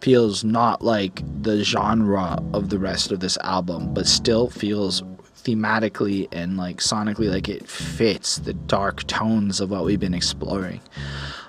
feels 0.00 0.44
not 0.44 0.82
like 0.82 1.22
the 1.42 1.62
genre 1.64 2.42
of 2.54 2.70
the 2.70 2.78
rest 2.78 3.10
of 3.12 3.20
this 3.20 3.36
album, 3.38 3.92
but 3.92 4.06
still 4.06 4.48
feels 4.48 5.02
thematically 5.42 6.28
and 6.32 6.56
like 6.56 6.78
sonically 6.78 7.30
like 7.30 7.48
it 7.48 7.66
fits 7.66 8.36
the 8.36 8.52
dark 8.52 9.06
tones 9.06 9.60
of 9.60 9.70
what 9.70 9.84
we've 9.84 10.00
been 10.00 10.14
exploring. 10.14 10.80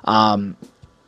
Um, 0.06 0.56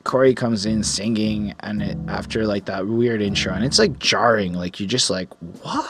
Corey 0.04 0.34
comes 0.34 0.66
in 0.66 0.84
singing, 0.84 1.54
and 1.62 1.82
it, 1.82 1.98
after 2.08 2.46
like 2.46 2.66
that 2.66 2.88
weird 2.88 3.22
intro, 3.22 3.54
and 3.54 3.64
it's 3.64 3.80
like 3.80 4.00
jarring. 4.00 4.54
Like 4.54 4.80
you're 4.80 4.90
just 4.90 5.10
like 5.10 5.30
what? 5.64 5.90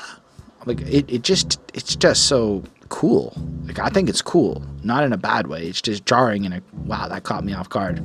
Like 0.66 0.82
it, 0.82 1.10
it 1.10 1.22
just 1.24 1.60
it's 1.74 1.96
just 1.96 2.28
so 2.28 2.64
cool. 2.90 3.34
Like 3.66 3.80
I 3.80 3.90
think 3.90 4.10
it's 4.10 4.22
cool, 4.22 4.64
not 4.84 5.04
in 5.04 5.14
a 5.14 5.18
bad 5.18 5.48
way. 5.48 5.66
It's 5.68 5.82
just 5.82 6.06
jarring, 6.06 6.46
and 6.46 6.56
a 6.56 6.62
wow, 6.86 7.08
that 7.08 7.24
caught 7.24 7.44
me 7.44 7.54
off 7.54 7.70
guard. 7.70 8.02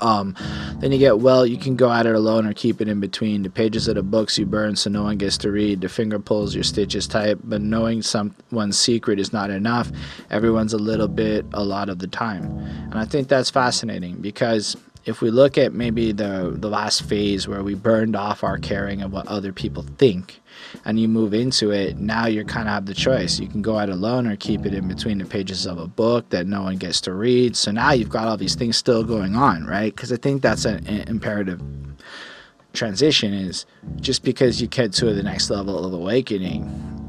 Um, 0.00 0.36
then 0.78 0.92
you 0.92 0.98
get 0.98 1.18
well, 1.18 1.46
you 1.46 1.58
can 1.58 1.76
go 1.76 1.90
at 1.92 2.06
it 2.06 2.14
alone 2.14 2.46
or 2.46 2.52
keep 2.52 2.80
it 2.80 2.88
in 2.88 3.00
between. 3.00 3.42
The 3.42 3.50
pages 3.50 3.88
of 3.88 3.96
the 3.96 4.02
books 4.02 4.38
you 4.38 4.46
burn 4.46 4.76
so 4.76 4.90
no 4.90 5.02
one 5.02 5.16
gets 5.16 5.36
to 5.38 5.50
read. 5.50 5.80
The 5.80 5.88
finger 5.88 6.18
pulls 6.18 6.54
your 6.54 6.64
stitches 6.64 7.06
tight, 7.06 7.38
but 7.42 7.60
knowing 7.60 8.02
someone's 8.02 8.78
secret 8.78 9.18
is 9.18 9.32
not 9.32 9.50
enough. 9.50 9.90
Everyone's 10.30 10.72
a 10.72 10.78
little 10.78 11.08
bit 11.08 11.44
a 11.52 11.64
lot 11.64 11.88
of 11.88 11.98
the 11.98 12.06
time, 12.06 12.44
and 12.44 12.94
I 12.94 13.04
think 13.04 13.28
that's 13.28 13.50
fascinating 13.50 14.16
because 14.16 14.76
if 15.08 15.22
we 15.22 15.30
look 15.30 15.56
at 15.56 15.72
maybe 15.72 16.12
the 16.12 16.54
the 16.54 16.68
last 16.68 17.02
phase 17.02 17.48
where 17.48 17.62
we 17.62 17.74
burned 17.74 18.14
off 18.14 18.44
our 18.44 18.58
caring 18.58 19.00
of 19.00 19.10
what 19.10 19.26
other 19.26 19.54
people 19.54 19.82
think 19.96 20.40
and 20.84 21.00
you 21.00 21.08
move 21.08 21.32
into 21.32 21.70
it 21.70 21.96
now 21.96 22.26
you 22.26 22.44
kind 22.44 22.68
of 22.68 22.74
have 22.74 22.84
the 22.86 22.94
choice. 22.94 23.40
You 23.40 23.48
can 23.48 23.62
go 23.62 23.78
out 23.78 23.88
alone 23.88 24.26
or 24.26 24.36
keep 24.36 24.66
it 24.66 24.74
in 24.74 24.86
between 24.86 25.18
the 25.18 25.24
pages 25.24 25.66
of 25.66 25.78
a 25.78 25.86
book 25.86 26.28
that 26.28 26.46
no 26.46 26.62
one 26.62 26.76
gets 26.76 27.00
to 27.02 27.14
read. 27.14 27.56
So 27.56 27.70
now 27.70 27.92
you've 27.92 28.10
got 28.10 28.28
all 28.28 28.36
these 28.36 28.54
things 28.54 28.76
still 28.76 29.02
going 29.02 29.34
on 29.34 29.64
right? 29.64 29.94
Because 29.94 30.12
i 30.12 30.16
think 30.16 30.42
that's 30.42 30.66
an, 30.66 30.86
an 30.86 31.08
imperative 31.08 31.60
transition 32.74 33.32
is 33.32 33.64
just 34.00 34.22
because 34.22 34.60
you 34.60 34.66
get 34.66 34.92
to 34.92 35.14
the 35.14 35.22
next 35.22 35.48
level 35.48 35.84
of 35.86 35.92
awakening 35.94 36.62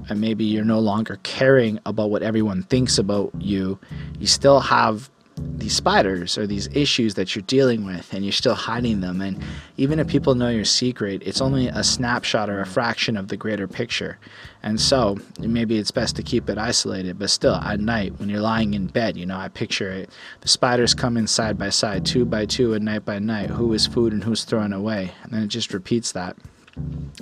and 0.10 0.22
maybe 0.22 0.46
you're 0.46 0.63
no 0.63 0.79
longer 0.79 1.20
caring 1.24 1.77
about 1.86 2.10
what 2.10 2.24
everyone 2.24 2.63
thinks 2.63 2.98
about 2.98 3.29
you 3.39 3.77
you 4.20 4.25
still 4.25 4.62
have 4.62 5.10
these 5.39 5.75
spiders 5.75 6.38
or 6.38 6.48
these 6.48 6.67
issues 6.74 7.15
that 7.15 7.36
you're 7.36 7.43
dealing 7.43 7.86
with 7.86 8.13
and 8.13 8.24
you're 8.24 8.31
still 8.31 8.55
hiding 8.55 9.01
them. 9.01 9.22
And 9.22 9.41
even 9.77 10.00
if 10.00 10.08
people 10.08 10.36
know 10.36 10.50
your 10.50 10.65
secret 10.65 11.22
it's 11.25 11.41
only 11.41 11.67
a 11.67 11.84
snapshot 11.84 12.50
or 12.50 12.62
a 12.62 12.65
fraction 12.65 13.17
of 13.17 13.27
the 13.27 13.38
greater 13.38 13.67
picture. 13.67 14.17
And 14.63 14.79
so 14.79 15.17
maybe 15.39 15.77
it's 15.77 15.91
best 15.91 16.15
to 16.17 16.24
keep 16.24 16.50
it 16.50 16.58
isolated 16.58 17.19
but 17.19 17.29
still 17.29 17.55
at 17.55 17.79
night 17.79 18.19
when 18.19 18.29
you're 18.29 18.41
lying 18.41 18.74
in 18.74 18.88
bed 18.88 19.17
you 19.17 19.25
know 19.25 19.38
i 19.38 19.48
picture 19.48 19.91
it. 19.91 20.10
The 20.41 20.48
spiders 20.48 20.93
come 20.93 21.17
in 21.17 21.27
side 21.27 21.58
by 21.58 21.69
side 21.69 22.05
two 22.05 22.25
by 22.25 22.46
two 22.46 22.74
and 22.74 22.86
night 22.86 23.05
by 23.05 23.19
night 23.19 23.50
who 23.50 23.74
is 23.74 23.88
food 23.88 24.13
and 24.13 24.24
who's 24.24 24.43
thrown 24.43 24.74
away? 24.74 25.12
And 25.24 25.31
then 25.31 25.43
it 25.43 25.48
just 25.48 25.74
repeats 25.74 26.12
that 26.13 26.36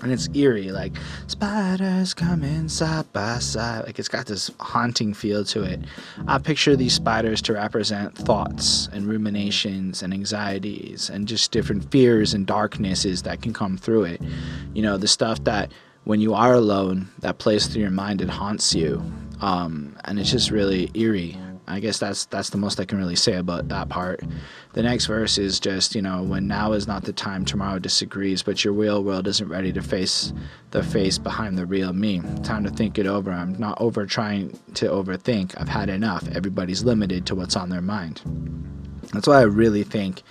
and 0.03 0.11
it's 0.11 0.29
eerie 0.35 0.71
like 0.71 0.93
spiders 1.27 2.13
coming 2.13 2.69
side 2.69 3.11
by 3.13 3.39
side. 3.39 3.85
Like 3.85 3.99
it's 3.99 4.07
got 4.07 4.27
this 4.27 4.51
haunting 4.59 5.13
feel 5.13 5.43
to 5.45 5.63
it. 5.63 5.79
I 6.27 6.37
picture 6.37 6.75
these 6.75 6.93
spiders 6.93 7.41
to 7.43 7.53
represent 7.53 8.15
thoughts 8.15 8.89
and 8.93 9.07
ruminations 9.07 10.03
and 10.03 10.13
anxieties 10.13 11.09
and 11.09 11.27
just 11.27 11.51
different 11.51 11.91
fears 11.91 12.33
and 12.33 12.45
darknesses 12.45 13.23
that 13.23 13.41
can 13.41 13.53
come 13.53 13.77
through 13.77 14.03
it. 14.03 14.21
You 14.73 14.83
know 14.83 14.97
the 14.97 15.07
stuff 15.07 15.43
that 15.45 15.71
when 16.03 16.21
you 16.21 16.33
are 16.33 16.53
alone 16.53 17.09
that 17.19 17.37
plays 17.37 17.67
through 17.67 17.81
your 17.81 17.91
mind 17.91 18.21
and 18.21 18.31
haunts 18.31 18.73
you. 18.73 19.03
Um, 19.41 19.97
and 20.05 20.19
it's 20.19 20.31
just 20.31 20.51
really 20.51 20.89
eerie. 20.93 21.37
I 21.67 21.81
guess 21.81 21.99
that's 21.99 22.25
that's 22.25 22.49
the 22.49 22.57
most 22.57 22.79
I 22.79 22.85
can 22.85 22.97
really 22.97 23.17
say 23.17 23.35
about 23.35 23.67
that 23.67 23.89
part. 23.89 24.21
The 24.77 24.83
next 24.83 25.07
verse 25.07 25.39
is 25.39 25.59
just, 25.59 25.95
you 25.95 26.03
know, 26.03 26.21
when 26.21 26.45
now 26.45 26.73
is 26.73 26.85
not 26.85 27.03
the 27.03 27.11
time, 27.11 27.45
tomorrow 27.45 27.79
disagrees, 27.79 28.43
but 28.43 28.63
your 28.63 28.75
real 28.75 29.03
world 29.03 29.27
isn't 29.27 29.49
ready 29.49 29.73
to 29.73 29.81
face 29.81 30.31
the 30.69 30.83
face 30.83 31.17
behind 31.17 31.57
the 31.57 31.65
real 31.65 31.93
me. 31.93 32.21
Time 32.43 32.63
to 32.63 32.69
think 32.69 32.99
it 32.99 33.07
over. 33.07 33.31
I'm 33.31 33.53
not 33.53 33.81
over 33.81 34.05
trying 34.05 34.51
to 34.75 34.85
overthink. 34.85 35.59
I've 35.59 35.67
had 35.67 35.89
enough. 35.89 36.27
Everybody's 36.27 36.83
limited 36.83 37.25
to 37.25 37.33
what's 37.33 37.55
on 37.55 37.69
their 37.69 37.81
mind. 37.81 38.21
That's 39.13 39.27
why 39.27 39.39
I 39.39 39.43
really 39.43 39.83
think 39.83 40.23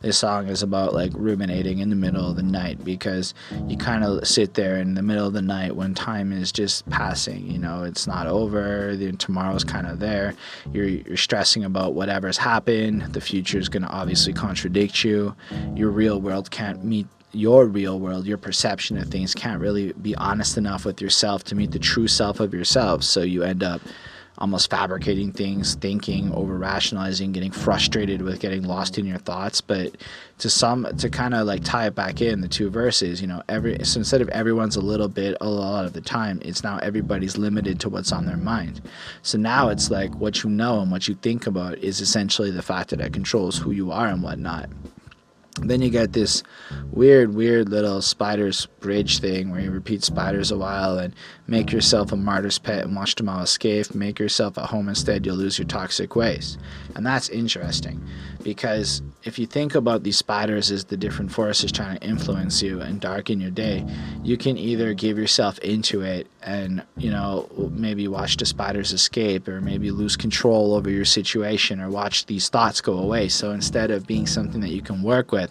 this 0.00 0.18
song 0.18 0.48
is 0.48 0.62
about 0.62 0.92
like 0.92 1.12
ruminating 1.14 1.78
in 1.78 1.90
the 1.90 1.96
middle 1.96 2.28
of 2.28 2.36
the 2.36 2.42
night 2.42 2.84
because 2.84 3.32
you 3.68 3.76
kind 3.76 4.04
of 4.04 4.26
sit 4.26 4.54
there 4.54 4.76
in 4.76 4.94
the 4.94 5.02
middle 5.02 5.26
of 5.26 5.32
the 5.32 5.42
night 5.42 5.76
when 5.76 5.94
time 5.94 6.32
is 6.32 6.50
just 6.50 6.88
passing. 6.90 7.50
You 7.50 7.58
know, 7.58 7.84
it's 7.84 8.06
not 8.06 8.26
over. 8.26 8.96
The, 8.96 9.12
tomorrow's 9.12 9.64
kind 9.64 9.86
of 9.86 10.00
there. 10.00 10.34
You're 10.72 10.88
you're 10.88 11.16
stressing 11.16 11.64
about 11.64 11.94
whatever's 11.94 12.38
happened. 12.38 13.02
The 13.12 13.20
future 13.20 13.58
is 13.58 13.68
going 13.68 13.84
to 13.84 13.88
obviously 13.88 14.32
contradict 14.32 15.04
you. 15.04 15.34
Your 15.74 15.90
real 15.90 16.20
world 16.20 16.50
can't 16.50 16.84
meet 16.84 17.06
your 17.34 17.66
real 17.66 17.98
world, 17.98 18.26
your 18.26 18.38
perception 18.38 18.96
of 18.96 19.08
things 19.08 19.34
can't 19.34 19.60
really 19.60 19.92
be 19.94 20.14
honest 20.14 20.56
enough 20.56 20.84
with 20.84 21.00
yourself 21.00 21.42
to 21.44 21.54
meet 21.54 21.72
the 21.72 21.78
true 21.78 22.06
self 22.06 22.40
of 22.40 22.54
yourself. 22.54 23.02
So 23.02 23.22
you 23.22 23.42
end 23.42 23.62
up 23.62 23.80
almost 24.38 24.70
fabricating 24.70 25.30
things, 25.30 25.76
thinking, 25.76 26.32
over 26.32 26.58
rationalizing, 26.58 27.32
getting 27.32 27.52
frustrated 27.52 28.22
with 28.22 28.40
getting 28.40 28.64
lost 28.64 28.98
in 28.98 29.06
your 29.06 29.18
thoughts. 29.18 29.60
But 29.60 29.96
to 30.38 30.50
some, 30.50 30.86
to 30.98 31.08
kind 31.08 31.34
of 31.34 31.46
like 31.46 31.62
tie 31.62 31.86
it 31.86 31.94
back 31.94 32.20
in 32.20 32.40
the 32.40 32.48
two 32.48 32.68
verses, 32.68 33.20
you 33.20 33.26
know, 33.26 33.42
every 33.48 33.78
so 33.84 33.98
instead 34.00 34.20
of 34.20 34.28
everyone's 34.30 34.76
a 34.76 34.80
little 34.80 35.08
bit 35.08 35.36
a 35.40 35.48
lot 35.48 35.84
of 35.84 35.92
the 35.92 36.00
time, 36.00 36.40
it's 36.44 36.64
now 36.64 36.78
everybody's 36.78 37.38
limited 37.38 37.78
to 37.80 37.88
what's 37.88 38.12
on 38.12 38.26
their 38.26 38.36
mind. 38.36 38.80
So 39.22 39.38
now 39.38 39.68
it's 39.68 39.90
like 39.90 40.14
what 40.16 40.42
you 40.42 40.50
know 40.50 40.80
and 40.80 40.90
what 40.90 41.06
you 41.06 41.14
think 41.14 41.46
about 41.46 41.78
is 41.78 42.00
essentially 42.00 42.50
the 42.50 42.62
factor 42.62 42.96
that 42.96 43.06
it 43.06 43.12
controls 43.12 43.58
who 43.58 43.70
you 43.70 43.92
are 43.92 44.08
and 44.08 44.22
whatnot. 44.22 44.68
Then 45.60 45.80
you 45.82 45.90
get 45.90 46.12
this 46.12 46.42
weird, 46.90 47.34
weird 47.34 47.68
little 47.68 48.02
spiders 48.02 48.66
bridge 48.80 49.20
thing 49.20 49.50
where 49.50 49.60
you 49.60 49.70
repeat 49.70 50.02
spiders 50.02 50.50
a 50.50 50.58
while 50.58 50.98
and 50.98 51.14
make 51.46 51.72
yourself 51.72 52.12
a 52.12 52.16
martyr's 52.16 52.58
pet 52.58 52.84
and 52.84 52.96
watch 52.96 53.14
them 53.14 53.28
all 53.28 53.42
escape. 53.42 53.94
Make 53.94 54.18
yourself 54.18 54.56
at 54.58 54.70
home 54.70 54.88
instead, 54.88 55.26
you'll 55.26 55.36
lose 55.36 55.58
your 55.58 55.66
toxic 55.66 56.16
ways. 56.16 56.58
And 56.94 57.04
that's 57.04 57.28
interesting 57.28 58.02
because 58.42 59.02
if 59.24 59.38
you 59.38 59.46
think 59.46 59.74
about 59.74 60.02
these 60.02 60.18
spiders 60.18 60.70
as 60.70 60.84
the 60.84 60.96
different 60.96 61.32
forces 61.32 61.72
trying 61.72 61.98
to 61.98 62.06
influence 62.06 62.62
you 62.62 62.80
and 62.80 63.00
darken 63.00 63.40
your 63.40 63.50
day, 63.50 63.84
you 64.22 64.36
can 64.36 64.56
either 64.56 64.94
give 64.94 65.18
yourself 65.18 65.58
into 65.60 66.02
it 66.02 66.26
and, 66.42 66.82
you 66.96 67.10
know, 67.10 67.48
maybe 67.72 68.06
watch 68.06 68.36
the 68.36 68.46
spiders 68.46 68.92
escape 68.92 69.48
or 69.48 69.60
maybe 69.60 69.90
lose 69.90 70.16
control 70.16 70.74
over 70.74 70.90
your 70.90 71.06
situation 71.06 71.80
or 71.80 71.88
watch 71.88 72.26
these 72.26 72.48
thoughts 72.48 72.80
go 72.80 72.98
away. 72.98 73.28
So 73.28 73.50
instead 73.52 73.90
of 73.90 74.06
being 74.06 74.26
something 74.26 74.60
that 74.60 74.70
you 74.70 74.82
can 74.82 75.02
work 75.02 75.32
with, 75.32 75.50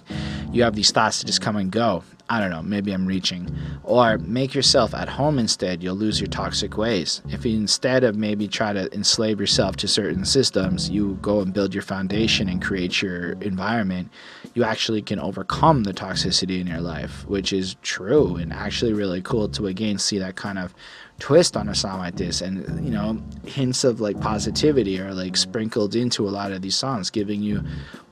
you 0.51 0.63
have 0.63 0.75
these 0.75 0.91
thoughts 0.91 1.19
to 1.19 1.25
just 1.25 1.41
come 1.41 1.55
and 1.55 1.71
go. 1.71 2.03
I 2.29 2.39
don't 2.39 2.49
know, 2.49 2.61
maybe 2.61 2.91
I'm 2.93 3.05
reaching. 3.05 3.53
Or 3.83 4.17
make 4.17 4.53
yourself 4.53 4.93
at 4.93 5.09
home 5.09 5.37
instead, 5.37 5.83
you'll 5.83 5.95
lose 5.95 6.21
your 6.21 6.29
toxic 6.29 6.77
ways. 6.77 7.21
If 7.29 7.45
you 7.45 7.55
instead 7.57 8.03
of 8.03 8.15
maybe 8.15 8.47
try 8.47 8.71
to 8.71 8.91
enslave 8.93 9.39
yourself 9.39 9.75
to 9.77 9.87
certain 9.87 10.23
systems, 10.23 10.89
you 10.89 11.19
go 11.21 11.41
and 11.41 11.53
build 11.53 11.73
your 11.73 11.83
foundation 11.83 12.47
and 12.47 12.61
create 12.61 13.01
your 13.01 13.33
environment, 13.41 14.09
you 14.53 14.63
actually 14.63 15.01
can 15.01 15.19
overcome 15.19 15.83
the 15.83 15.93
toxicity 15.93 16.61
in 16.61 16.67
your 16.67 16.79
life, 16.79 17.25
which 17.27 17.51
is 17.51 17.75
true 17.81 18.37
and 18.37 18.53
actually 18.53 18.93
really 18.93 19.21
cool 19.21 19.49
to 19.49 19.67
again 19.67 19.97
see 19.97 20.17
that 20.19 20.35
kind 20.35 20.57
of 20.57 20.73
twist 21.19 21.55
on 21.55 21.69
a 21.69 21.75
song 21.75 21.99
like 21.99 22.15
this 22.15 22.41
and 22.41 22.83
you 22.83 22.91
know 22.91 23.21
hints 23.45 23.83
of 23.83 24.01
like 24.01 24.19
positivity 24.19 24.99
are 24.99 25.13
like 25.13 25.37
sprinkled 25.37 25.95
into 25.95 26.27
a 26.27 26.31
lot 26.31 26.51
of 26.51 26.61
these 26.61 26.75
songs 26.75 27.09
giving 27.09 27.41
you 27.41 27.63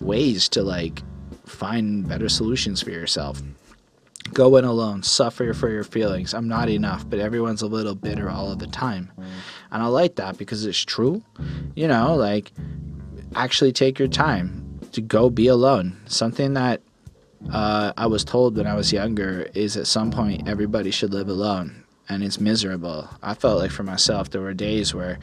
ways 0.01 0.47
to 0.47 0.61
like 0.61 1.01
find 1.45 2.07
better 2.07 2.29
solutions 2.29 2.81
for 2.81 2.91
yourself 2.91 3.41
Go 4.33 4.55
in 4.57 4.65
alone, 4.65 5.03
suffer 5.03 5.53
for 5.53 5.69
your 5.69 5.83
feelings. 5.83 6.33
I'm 6.33 6.47
not 6.47 6.69
enough, 6.69 7.09
but 7.09 7.19
everyone's 7.19 7.61
a 7.61 7.67
little 7.67 7.95
bitter 7.95 8.29
all 8.29 8.51
of 8.51 8.59
the 8.59 8.67
time. 8.67 9.11
And 9.71 9.83
I 9.83 9.87
like 9.87 10.15
that 10.15 10.37
because 10.37 10.65
it's 10.65 10.83
true. 10.85 11.21
You 11.75 11.87
know, 11.87 12.15
like 12.15 12.51
actually 13.35 13.71
take 13.73 13.99
your 13.99 14.07
time 14.07 14.79
to 14.93 15.01
go 15.01 15.29
be 15.29 15.47
alone. 15.47 15.97
Something 16.05 16.53
that 16.53 16.81
uh, 17.51 17.91
I 17.97 18.07
was 18.07 18.23
told 18.23 18.55
when 18.57 18.67
I 18.67 18.75
was 18.75 18.93
younger 18.93 19.47
is 19.53 19.75
at 19.75 19.87
some 19.87 20.11
point 20.11 20.47
everybody 20.47 20.91
should 20.91 21.13
live 21.13 21.27
alone. 21.29 21.83
and 22.11 22.23
it's 22.23 22.39
miserable. 22.41 23.07
I 23.23 23.33
felt 23.33 23.59
like 23.59 23.71
for 23.71 23.83
myself, 23.83 24.29
there 24.31 24.41
were 24.41 24.53
days 24.53 24.93
where 24.93 25.17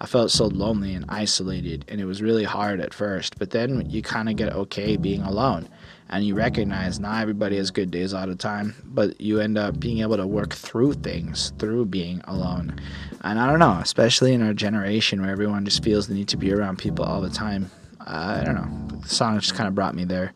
I 0.00 0.06
felt 0.06 0.30
so 0.30 0.46
lonely 0.46 0.92
and 0.94 1.06
isolated, 1.08 1.86
and 1.88 1.98
it 1.98 2.04
was 2.04 2.20
really 2.20 2.44
hard 2.44 2.78
at 2.80 2.92
first. 2.92 3.38
But 3.38 3.50
then 3.50 3.88
you 3.88 4.02
kind 4.02 4.28
of 4.28 4.36
get 4.36 4.52
okay 4.52 4.96
being 4.98 5.22
alone, 5.22 5.66
and 6.08 6.24
you 6.24 6.34
recognize 6.34 7.00
not 7.00 7.20
everybody 7.20 7.56
has 7.56 7.70
good 7.70 7.90
days 7.90 8.14
all 8.14 8.26
the 8.26 8.36
time, 8.36 8.74
but 8.84 9.20
you 9.20 9.40
end 9.40 9.58
up 9.58 9.80
being 9.80 10.00
able 10.00 10.16
to 10.16 10.26
work 10.26 10.54
through 10.54 10.94
things 10.94 11.52
through 11.58 11.86
being 11.86 12.20
alone. 12.24 12.78
And 13.22 13.38
I 13.38 13.48
don't 13.48 13.58
know, 13.58 13.78
especially 13.82 14.32
in 14.32 14.42
our 14.42 14.54
generation 14.54 15.20
where 15.20 15.30
everyone 15.30 15.64
just 15.64 15.82
feels 15.82 16.06
the 16.06 16.14
need 16.14 16.28
to 16.28 16.36
be 16.36 16.52
around 16.52 16.78
people 16.78 17.04
all 17.04 17.20
the 17.20 17.30
time. 17.30 17.70
I 18.00 18.44
don't 18.44 18.54
know. 18.54 18.98
The 19.00 19.08
song 19.08 19.38
just 19.40 19.54
kind 19.54 19.66
of 19.66 19.74
brought 19.74 19.96
me 19.96 20.04
there. 20.04 20.32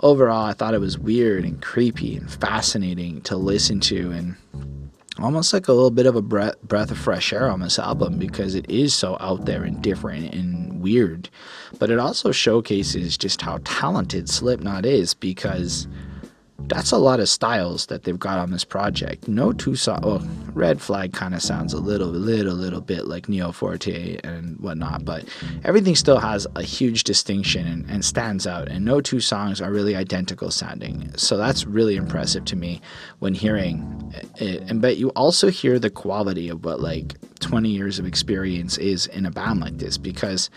Overall, 0.00 0.46
I 0.46 0.54
thought 0.54 0.74
it 0.74 0.80
was 0.80 0.98
weird 0.98 1.44
and 1.44 1.60
creepy 1.60 2.16
and 2.16 2.30
fascinating 2.30 3.20
to 3.22 3.36
listen 3.36 3.80
to 3.80 4.10
and 4.12 4.36
almost 5.22 5.52
like 5.52 5.68
a 5.68 5.72
little 5.72 5.90
bit 5.90 6.06
of 6.06 6.16
a 6.16 6.22
breath, 6.22 6.60
breath 6.62 6.90
of 6.90 6.98
fresh 6.98 7.32
air 7.32 7.48
on 7.48 7.60
this 7.60 7.78
album 7.78 8.18
because 8.18 8.54
it 8.54 8.68
is 8.68 8.92
so 8.92 9.16
out 9.20 9.44
there 9.44 9.62
and 9.62 9.80
different 9.80 10.34
and 10.34 10.82
weird. 10.82 11.28
But 11.78 11.90
it 11.90 11.98
also 11.98 12.32
showcases 12.32 13.16
just 13.16 13.40
how 13.40 13.60
talented 13.64 14.28
Slipknot 14.28 14.84
is 14.84 15.14
because 15.14 15.86
that's 16.66 16.92
a 16.92 16.98
lot 16.98 17.20
of 17.20 17.28
styles 17.28 17.86
that 17.86 18.04
they've 18.04 18.18
got 18.18 18.38
on 18.38 18.50
this 18.50 18.64
project. 18.64 19.28
No 19.28 19.52
two 19.52 19.76
songs. 19.76 20.04
Well, 20.04 20.26
Red 20.54 20.80
Flag 20.80 21.12
kind 21.12 21.34
of 21.34 21.42
sounds 21.42 21.72
a 21.72 21.80
little, 21.80 22.08
little, 22.08 22.54
little 22.54 22.80
bit 22.80 23.06
like 23.06 23.28
Nero 23.28 23.52
Forte 23.52 24.18
and 24.24 24.58
whatnot, 24.58 25.04
but 25.04 25.24
everything 25.64 25.96
still 25.96 26.18
has 26.18 26.46
a 26.56 26.62
huge 26.62 27.04
distinction 27.04 27.66
and, 27.66 27.88
and 27.90 28.04
stands 28.04 28.46
out. 28.46 28.68
And 28.68 28.84
no 28.84 29.00
two 29.00 29.20
songs 29.20 29.60
are 29.60 29.70
really 29.70 29.96
identical 29.96 30.50
sounding. 30.50 31.10
So 31.16 31.36
that's 31.36 31.66
really 31.66 31.96
impressive 31.96 32.44
to 32.46 32.56
me 32.56 32.80
when 33.18 33.34
hearing 33.34 34.12
it. 34.36 34.62
And 34.68 34.80
but 34.80 34.96
you 34.96 35.10
also 35.10 35.48
hear 35.48 35.78
the 35.78 35.90
quality 35.90 36.48
of 36.48 36.64
what 36.64 36.80
like 36.80 37.16
20 37.40 37.68
years 37.68 37.98
of 37.98 38.06
experience 38.06 38.78
is 38.78 39.06
in 39.06 39.26
a 39.26 39.30
band 39.30 39.60
like 39.60 39.78
this 39.78 39.98
because 39.98 40.48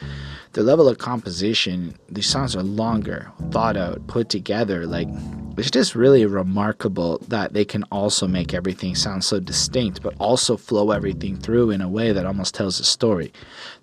the 0.53 0.63
level 0.63 0.88
of 0.88 0.97
composition, 0.97 1.97
these 2.09 2.27
songs 2.27 2.55
are 2.55 2.63
longer, 2.63 3.31
thought 3.51 3.75
out, 3.75 4.05
put 4.07 4.29
together. 4.29 4.85
Like 4.85 5.09
it's 5.57 5.71
just 5.71 5.95
really 5.95 6.25
remarkable 6.25 7.19
that 7.27 7.53
they 7.53 7.65
can 7.65 7.83
also 7.91 8.27
make 8.27 8.53
everything 8.53 8.95
sound 8.95 9.24
so 9.24 9.39
distinct, 9.39 10.01
but 10.01 10.13
also 10.19 10.57
flow 10.57 10.91
everything 10.91 11.38
through 11.38 11.69
in 11.71 11.81
a 11.81 11.89
way 11.89 12.12
that 12.12 12.25
almost 12.25 12.53
tells 12.55 12.79
a 12.79 12.83
story. 12.83 13.31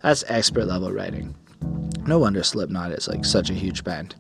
That's 0.03 0.25
expert 0.29 0.67
level 0.67 0.93
writing. 0.93 1.35
No 2.07 2.19
wonder 2.19 2.43
Slipknot 2.43 2.93
is 2.93 3.09
like 3.09 3.25
such 3.25 3.49
a 3.49 3.55
huge 3.55 3.85
band. 3.85 4.15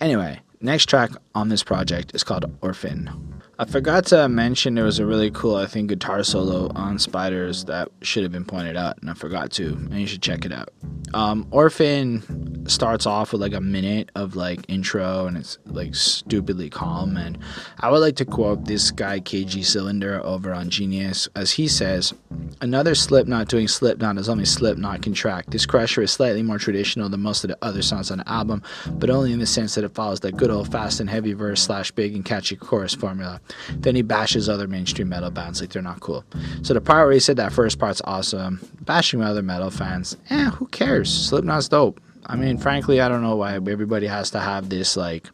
Anyway, 0.00 0.40
next 0.60 0.86
track 0.86 1.10
on 1.34 1.48
this 1.48 1.62
project 1.62 2.14
is 2.14 2.24
called 2.24 2.50
Orphan. 2.62 3.37
I 3.60 3.64
forgot 3.64 4.06
to 4.06 4.28
mention 4.28 4.76
there 4.76 4.84
was 4.84 5.00
a 5.00 5.06
really 5.06 5.32
cool, 5.32 5.56
I 5.56 5.66
think, 5.66 5.88
guitar 5.88 6.22
solo 6.22 6.70
on 6.76 6.96
Spiders 7.00 7.64
that 7.64 7.88
should 8.02 8.22
have 8.22 8.30
been 8.30 8.44
pointed 8.44 8.76
out, 8.76 8.98
and 9.00 9.10
I 9.10 9.14
forgot 9.14 9.50
to, 9.52 9.66
and 9.66 9.98
you 9.98 10.06
should 10.06 10.22
check 10.22 10.44
it 10.44 10.52
out. 10.52 10.68
Um, 11.12 11.44
Orphan 11.50 12.68
starts 12.68 13.04
off 13.04 13.32
with 13.32 13.40
like 13.40 13.54
a 13.54 13.60
minute 13.60 14.10
of 14.14 14.36
like 14.36 14.60
intro, 14.68 15.26
and 15.26 15.36
it's 15.36 15.58
like 15.66 15.96
stupidly 15.96 16.70
calm. 16.70 17.16
And 17.16 17.36
I 17.80 17.90
would 17.90 17.98
like 17.98 18.14
to 18.16 18.24
quote 18.24 18.64
this 18.66 18.92
guy, 18.92 19.18
KG 19.18 19.64
Cylinder, 19.64 20.24
over 20.24 20.54
on 20.54 20.70
Genius, 20.70 21.28
as 21.34 21.50
he 21.50 21.66
says, 21.66 22.14
Another 22.60 22.94
Slipknot 22.94 23.48
doing 23.48 23.68
Slipknot 23.68 24.18
is 24.18 24.28
only 24.28 24.44
Slipknot 24.44 25.02
can 25.02 25.14
track. 25.14 25.46
This 25.46 25.66
Crusher 25.66 26.02
is 26.02 26.10
slightly 26.10 26.42
more 26.42 26.58
traditional 26.58 27.08
than 27.08 27.20
most 27.20 27.44
of 27.44 27.48
the 27.48 27.58
other 27.62 27.82
songs 27.82 28.10
on 28.10 28.18
the 28.18 28.28
album, 28.28 28.62
but 28.92 29.10
only 29.10 29.32
in 29.32 29.38
the 29.38 29.46
sense 29.46 29.74
that 29.74 29.84
it 29.84 29.94
follows 29.94 30.20
that 30.20 30.36
good 30.36 30.50
old 30.50 30.70
fast 30.70 31.00
and 31.00 31.08
heavy 31.08 31.32
verse 31.32 31.62
slash 31.62 31.90
big 31.92 32.14
and 32.14 32.24
catchy 32.24 32.56
chorus 32.56 32.94
formula. 32.94 33.40
Then 33.70 33.94
he 33.94 34.02
bashes 34.02 34.48
other 34.48 34.66
mainstream 34.66 35.08
metal 35.08 35.30
bands 35.30 35.60
like 35.60 35.70
they're 35.70 35.82
not 35.82 36.00
cool. 36.00 36.24
So 36.62 36.74
the 36.74 36.80
part 36.80 37.06
where 37.06 37.14
he 37.14 37.20
said 37.20 37.36
that 37.36 37.52
first 37.52 37.78
part's 37.78 38.02
awesome, 38.04 38.60
bashing 38.82 39.22
other 39.22 39.42
metal 39.42 39.70
fans, 39.70 40.16
eh, 40.30 40.50
who 40.50 40.66
cares? 40.66 41.12
Slipknot's 41.12 41.68
dope. 41.68 42.00
I 42.26 42.36
mean, 42.36 42.58
frankly, 42.58 43.00
I 43.00 43.08
don't 43.08 43.22
know 43.22 43.36
why 43.36 43.54
everybody 43.54 44.06
has 44.06 44.30
to 44.30 44.40
have 44.40 44.68
this 44.68 44.96
like 44.96 45.28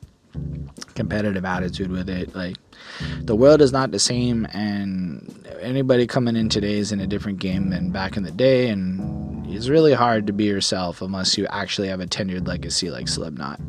competitive 0.94 1.44
attitude 1.44 1.90
with 1.90 2.08
it. 2.08 2.34
Like, 2.34 2.56
the 3.20 3.34
world 3.34 3.60
is 3.60 3.72
not 3.72 3.90
the 3.90 3.98
same, 3.98 4.46
and 4.52 5.48
anybody 5.60 6.06
coming 6.06 6.36
in 6.36 6.48
today 6.48 6.74
is 6.74 6.92
in 6.92 7.00
a 7.00 7.06
different 7.06 7.38
game 7.38 7.70
than 7.70 7.90
back 7.90 8.16
in 8.16 8.22
the 8.22 8.30
day, 8.30 8.68
and 8.68 9.46
it's 9.46 9.68
really 9.68 9.92
hard 9.92 10.26
to 10.26 10.32
be 10.32 10.44
yourself 10.44 11.02
unless 11.02 11.36
you 11.36 11.46
actually 11.46 11.88
have 11.88 12.00
a 12.00 12.06
tenured 12.06 12.46
legacy 12.46 12.90
like 12.90 13.08
Slipknot. 13.08 13.60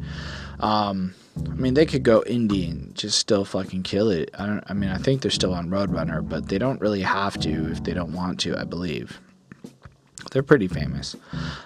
Um, 0.60 1.14
I 1.38 1.56
mean, 1.56 1.74
they 1.74 1.86
could 1.86 2.04
go 2.04 2.22
indie 2.22 2.70
and 2.70 2.96
just 2.96 3.18
still 3.20 3.46
fucking 3.46 3.84
kill 3.84 4.10
it. 4.10 4.30
I 4.38 4.46
don't. 4.46 4.64
I 4.68 4.74
mean, 4.74 4.90
I 4.90 4.98
think 4.98 5.22
they're 5.22 5.32
still 5.32 5.54
on 5.54 5.70
Roadrunner, 5.70 6.28
but 6.28 6.48
they 6.48 6.58
don't 6.58 6.80
really 6.80 7.02
have 7.02 7.38
to 7.40 7.72
if 7.72 7.84
they 7.84 7.94
don't 7.94 8.14
want 8.14 8.40
to. 8.42 8.58
I 8.58 8.64
believe. 8.64 9.20
They're 10.36 10.44
pretty 10.44 10.68
famous. 10.68 11.16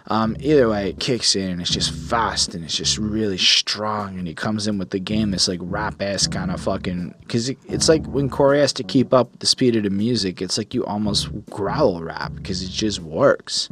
Um, 0.10 0.38
either 0.39 0.69
way, 0.69 0.89
it 0.89 0.99
kicks 0.99 1.36
in 1.36 1.49
and 1.49 1.60
it's 1.60 1.71
just 1.71 1.91
fast 1.91 2.53
and 2.53 2.63
it's 2.63 2.77
just 2.77 2.99
really 2.99 3.39
strong. 3.39 4.19
And 4.19 4.27
he 4.27 4.36
comes 4.36 4.67
in 4.67 4.77
with 4.77 4.91
the 4.91 4.99
game 4.99 5.32
this 5.32 5.47
like 5.47 5.60
rap 5.63 5.99
ass 6.03 6.27
kind 6.27 6.51
of 6.51 6.62
fucking. 6.62 7.15
Because 7.21 7.49
it's 7.49 7.89
like 7.89 8.05
when 8.05 8.29
Corey 8.29 8.60
has 8.60 8.71
to 8.73 8.84
keep 8.84 9.12
up 9.12 9.39
the 9.39 9.47
speed 9.47 9.75
of 9.75 9.82
the 9.86 9.89
music, 9.89 10.39
it's 10.39 10.55
like 10.55 10.75
you 10.75 10.86
almost 10.86 11.29
growl 11.49 12.03
rap 12.03 12.34
because 12.36 12.62
it 12.62 12.69
just 12.69 12.99
works. 12.99 13.69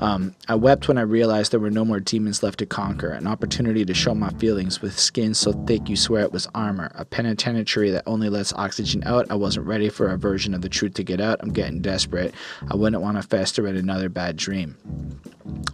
Um, 0.00 0.34
I 0.48 0.56
wept 0.56 0.88
when 0.88 0.98
I 0.98 1.02
realized 1.02 1.52
there 1.52 1.60
were 1.60 1.70
no 1.70 1.84
more 1.84 2.00
demons 2.00 2.42
left 2.42 2.58
to 2.58 2.66
conquer. 2.66 3.10
An 3.10 3.28
opportunity 3.28 3.84
to 3.84 3.94
show 3.94 4.12
my 4.12 4.30
feelings 4.30 4.82
with 4.82 4.98
skin 4.98 5.34
so 5.34 5.52
thick 5.68 5.88
you 5.88 5.94
swear 5.94 6.24
it 6.24 6.32
was 6.32 6.48
armor. 6.52 6.90
A 6.96 7.04
penitentiary 7.04 7.90
that 7.90 8.02
only 8.08 8.28
lets 8.28 8.52
oxygen 8.54 9.04
out. 9.06 9.30
I 9.30 9.36
wasn't 9.36 9.68
ready 9.68 9.88
for 9.88 10.08
a 10.08 10.18
version 10.18 10.52
of 10.52 10.62
the 10.62 10.68
truth 10.68 10.94
to 10.94 11.04
get 11.04 11.20
out. 11.20 11.38
I'm 11.40 11.52
getting 11.52 11.80
desperate. 11.80 12.34
I 12.68 12.74
wouldn't 12.74 13.00
want 13.00 13.22
to 13.22 13.22
fester 13.22 13.68
in 13.68 13.76
another 13.76 14.08
bad 14.08 14.31
bad 14.32 14.36
dream. 14.38 14.76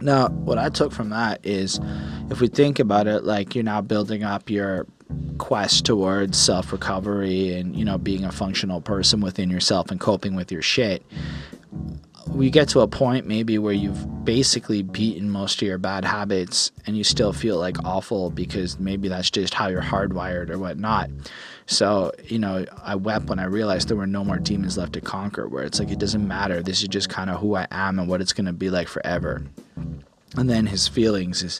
Now, 0.01 0.29
what 0.29 0.57
I 0.57 0.69
took 0.69 0.91
from 0.91 1.09
that 1.09 1.45
is 1.45 1.79
if 2.29 2.41
we 2.41 2.47
think 2.47 2.79
about 2.79 3.07
it 3.07 3.23
like 3.23 3.55
you're 3.55 3.63
now 3.63 3.81
building 3.81 4.23
up 4.23 4.49
your 4.49 4.85
quest 5.37 5.85
towards 5.85 6.37
self 6.37 6.71
recovery 6.71 7.53
and, 7.53 7.75
you 7.75 7.85
know, 7.85 7.97
being 7.97 8.25
a 8.25 8.31
functional 8.31 8.81
person 8.81 9.21
within 9.21 9.49
yourself 9.49 9.91
and 9.91 9.99
coping 9.99 10.35
with 10.35 10.51
your 10.51 10.61
shit, 10.61 11.03
we 12.27 12.49
get 12.49 12.67
to 12.69 12.81
a 12.81 12.87
point 12.87 13.25
maybe 13.25 13.57
where 13.57 13.73
you've 13.73 14.25
basically 14.25 14.83
beaten 14.83 15.29
most 15.29 15.61
of 15.61 15.67
your 15.67 15.77
bad 15.77 16.05
habits 16.05 16.71
and 16.85 16.97
you 16.97 17.03
still 17.03 17.33
feel 17.33 17.57
like 17.57 17.83
awful 17.83 18.29
because 18.29 18.79
maybe 18.79 19.07
that's 19.07 19.31
just 19.31 19.53
how 19.53 19.67
you're 19.67 19.81
hardwired 19.81 20.49
or 20.49 20.59
whatnot. 20.59 21.09
So, 21.69 22.11
you 22.25 22.39
know, 22.39 22.65
I 22.83 22.95
wept 22.95 23.27
when 23.27 23.37
I 23.37 23.45
realized 23.45 23.89
there 23.89 23.95
were 23.95 24.07
no 24.07 24.23
more 24.23 24.37
demons 24.37 24.75
left 24.75 24.93
to 24.93 25.01
conquer, 25.01 25.47
where 25.47 25.63
it's 25.63 25.79
like, 25.79 25.91
it 25.91 25.99
doesn't 25.99 26.27
matter. 26.27 26.63
This 26.63 26.81
is 26.81 26.87
just 26.87 27.09
kind 27.09 27.29
of 27.29 27.39
who 27.39 27.55
I 27.55 27.67
am 27.69 27.99
and 27.99 28.09
what 28.09 28.21
it's 28.21 28.33
going 28.33 28.47
to 28.47 28.53
be 28.53 28.71
like 28.71 28.87
forever 28.87 29.43
and 30.37 30.49
then 30.49 30.67
his 30.67 30.87
feelings 30.87 31.41
is 31.41 31.59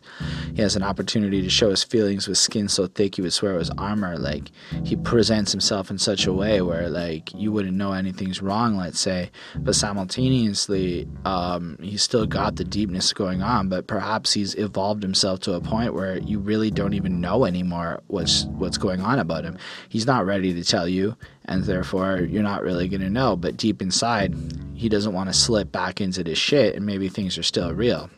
he 0.54 0.62
has 0.62 0.76
an 0.76 0.84
opportunity 0.84 1.42
to 1.42 1.50
show 1.50 1.72
his 1.72 1.84
feelings 1.84 2.28
with 2.28 2.38
skin 2.38 2.68
so 2.68 2.86
thick 2.88 3.18
you 3.18 3.24
would 3.24 3.34
swear 3.34 3.56
it 3.56 3.58
was 3.58 3.72
armor. 3.72 4.18
Like 4.18 4.52
he 4.84 4.96
presents 4.96 5.52
himself 5.52 5.90
in 5.90 5.98
such 5.98 6.28
a 6.28 6.34
way 6.34 6.62
where 6.62 6.90
like 6.90 7.34
you 7.34 7.52
wouldn't 7.52 7.76
know 7.76 7.94
anything's 7.94 8.42
wrong 8.42 8.78
let's 8.78 9.00
say. 9.00 9.32
But 9.56 9.76
simultaneously 9.76 11.08
um, 11.26 11.78
he's 11.82 12.04
still 12.04 12.28
got 12.28 12.58
the 12.58 12.64
deepness 12.64 13.12
going 13.14 13.42
on 13.42 13.70
but 13.70 13.88
perhaps 13.88 14.34
he's 14.34 14.56
evolved 14.56 15.02
himself 15.02 15.40
to 15.42 15.54
a 15.54 15.62
point 15.62 15.94
where 15.94 16.20
you 16.20 16.40
really 16.40 16.70
don't 16.70 16.94
even 16.94 17.20
know 17.20 17.46
anymore 17.46 18.02
what's 18.08 18.46
what's 18.46 18.78
going 18.78 19.02
on 19.02 19.20
about 19.20 19.44
him. 19.44 19.58
He's 19.90 20.06
not 20.06 20.26
ready 20.26 20.54
to 20.54 20.64
tell 20.64 20.88
you 20.88 21.16
and 21.50 21.66
therefore 21.66 22.20
you're 22.22 22.44
not 22.44 22.64
really 22.64 22.88
going 22.88 23.02
to 23.02 23.10
know 23.10 23.36
but 23.36 23.58
deep 23.58 23.82
inside 23.82 24.34
he 24.74 24.88
doesn't 24.88 25.14
want 25.14 25.28
to 25.28 25.34
slip 25.34 25.72
back 25.72 26.00
into 26.00 26.24
this 26.24 26.38
shit 26.38 26.76
and 26.76 26.86
maybe 26.86 27.10
things 27.10 27.38
are 27.38 27.44
still 27.44 27.74
real 27.74 28.10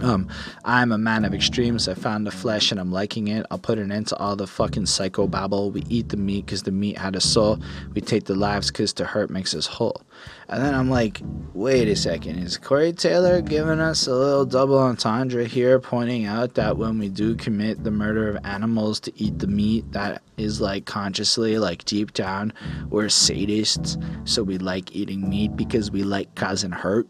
um, 0.00 0.28
I'm 0.64 0.92
a 0.92 0.98
man 0.98 1.24
of 1.24 1.34
extremes. 1.34 1.88
I 1.88 1.94
found 1.94 2.26
the 2.26 2.30
flesh 2.30 2.70
and 2.70 2.80
I'm 2.80 2.92
liking 2.92 3.28
it. 3.28 3.44
I'll 3.50 3.58
put 3.58 3.78
an 3.78 3.90
end 3.90 4.06
to 4.08 4.16
all 4.16 4.36
the 4.36 4.46
fucking 4.46 4.86
psycho 4.86 5.26
babble. 5.26 5.70
We 5.70 5.82
eat 5.88 6.10
the 6.10 6.16
meat 6.16 6.46
because 6.46 6.62
the 6.62 6.70
meat 6.70 6.96
had 6.96 7.16
a 7.16 7.20
soul. 7.20 7.58
We 7.94 8.00
take 8.00 8.24
the 8.24 8.34
lives 8.34 8.68
because 8.68 8.92
the 8.92 9.04
hurt 9.04 9.30
makes 9.30 9.54
us 9.54 9.66
whole. 9.66 10.02
And 10.50 10.64
then 10.64 10.74
I'm 10.74 10.88
like, 10.88 11.20
wait 11.52 11.88
a 11.88 11.96
second. 11.96 12.38
Is 12.38 12.56
Corey 12.56 12.94
Taylor 12.94 13.42
giving 13.42 13.80
us 13.80 14.06
a 14.06 14.14
little 14.14 14.46
double 14.46 14.78
entendre 14.78 15.44
here, 15.44 15.78
pointing 15.78 16.24
out 16.24 16.54
that 16.54 16.78
when 16.78 16.98
we 16.98 17.10
do 17.10 17.34
commit 17.34 17.84
the 17.84 17.90
murder 17.90 18.30
of 18.30 18.44
animals 18.44 18.98
to 19.00 19.12
eat 19.22 19.38
the 19.40 19.46
meat, 19.46 19.92
that 19.92 20.22
is 20.38 20.60
like 20.60 20.86
consciously, 20.86 21.58
like 21.58 21.84
deep 21.84 22.14
down, 22.14 22.54
we're 22.88 23.06
sadists. 23.06 24.02
So 24.26 24.42
we 24.42 24.56
like 24.56 24.96
eating 24.96 25.28
meat 25.28 25.54
because 25.54 25.90
we 25.90 26.02
like 26.02 26.34
causing 26.34 26.72
hurt 26.72 27.06